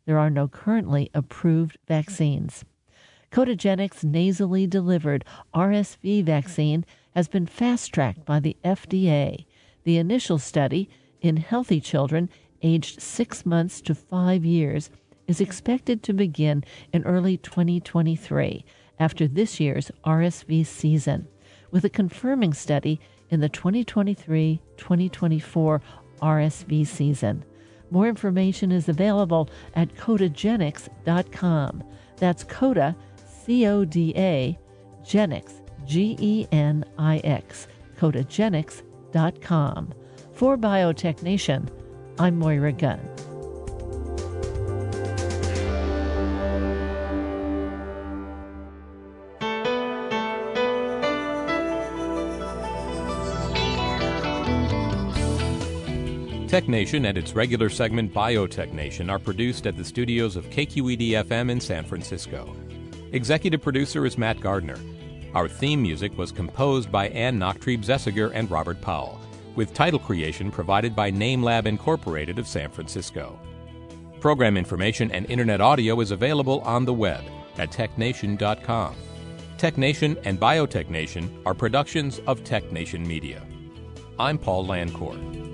There 0.05 0.18
are 0.18 0.30
no 0.30 0.47
currently 0.47 1.11
approved 1.14 1.78
vaccines. 1.89 2.64
Codagenics 3.30 4.05
nasally 4.05 4.66
delivered 4.66 5.24
RSV 5.55 6.22
vaccine 6.22 6.85
has 7.14 7.28
been 7.28 7.47
fast 7.47 7.93
tracked 7.93 8.24
by 8.24 8.41
the 8.41 8.57
FDA. 8.64 9.47
The 9.85 9.97
initial 9.97 10.39
study 10.39 10.89
in 11.20 11.39
healthy 11.39 11.80
children 11.80 12.28
aged 12.62 13.01
six 13.01 13.45
months 13.45 13.80
to 13.80 13.95
five 13.95 14.45
years 14.45 14.91
is 15.26 15.40
expected 15.40 16.02
to 16.02 16.12
begin 16.12 16.64
in 16.92 17.04
early 17.04 17.36
2023 17.36 18.64
after 18.98 19.26
this 19.26 19.58
year's 19.58 19.90
RSV 20.04 20.66
season, 20.66 21.26
with 21.70 21.84
a 21.84 21.90
confirming 21.90 22.52
study 22.52 23.00
in 23.30 23.40
the 23.40 23.48
2023 23.48 24.60
2024 24.76 25.80
RSV 26.22 26.86
season. 26.86 27.44
More 27.90 28.08
information 28.08 28.72
is 28.72 28.88
available 28.88 29.48
at 29.74 29.94
codagenics.com. 29.94 31.84
That's 32.16 32.44
Coda 32.44 32.96
C 33.44 33.66
O 33.66 33.84
D 33.84 34.14
A, 34.16 34.58
Genix, 35.02 35.60
G 35.84 36.16
E 36.18 36.46
N 36.50 36.84
I 36.98 37.18
X, 37.18 37.68
codagenics.com. 37.98 39.94
For 40.32 40.56
Biotech 40.56 41.22
Nation, 41.22 41.68
I'm 42.18 42.38
Moira 42.38 42.72
Gunn. 42.72 43.34
Tech 56.55 56.68
Nation 56.68 57.07
and 57.07 57.18
its 57.18 57.34
regular 57.34 57.68
segment 57.68 58.14
Biotech 58.14 58.72
Nation 58.72 59.11
are 59.11 59.18
produced 59.18 59.66
at 59.66 59.76
the 59.76 59.84
studios 59.84 60.36
of 60.36 60.48
KQED 60.50 61.24
FM 61.24 61.50
in 61.50 61.59
San 61.61 61.84
Francisco. 61.84 62.55
Executive 63.11 63.61
producer 63.61 64.07
is 64.07 64.16
Matt 64.16 64.38
Gardner. 64.38 64.78
Our 65.34 65.48
theme 65.48 65.82
music 65.82 66.16
was 66.16 66.30
composed 66.30 66.92
by 66.92 67.09
Ann 67.09 67.40
Nachtrieb 67.40 67.84
Zessiger 67.84 68.30
and 68.32 68.48
Robert 68.52 68.80
Powell, 68.80 69.20
with 69.57 69.74
title 69.74 69.98
creation 69.98 70.52
provided 70.52 70.94
by 70.94 71.11
NameLab 71.11 71.66
Incorporated 71.66 72.38
of 72.38 72.46
San 72.46 72.70
Francisco. 72.70 73.36
Program 74.20 74.57
information 74.57 75.11
and 75.11 75.28
internet 75.28 75.61
audio 75.61 75.98
is 75.98 76.12
available 76.12 76.61
on 76.61 76.84
the 76.84 76.94
web 76.94 77.24
at 77.59 77.72
technation.com. 77.72 78.94
Tech 79.59 79.76
Nation 79.76 80.16
and 80.22 80.38
Biotech 80.38 80.88
Nation 80.88 81.36
are 81.46 81.52
productions 81.52 82.20
of 82.28 82.44
Tech 82.44 82.70
Nation 82.70 83.05
Media. 83.05 83.44
I'm 84.20 84.38
Paul 84.38 84.64
Landcourt. 84.68 85.53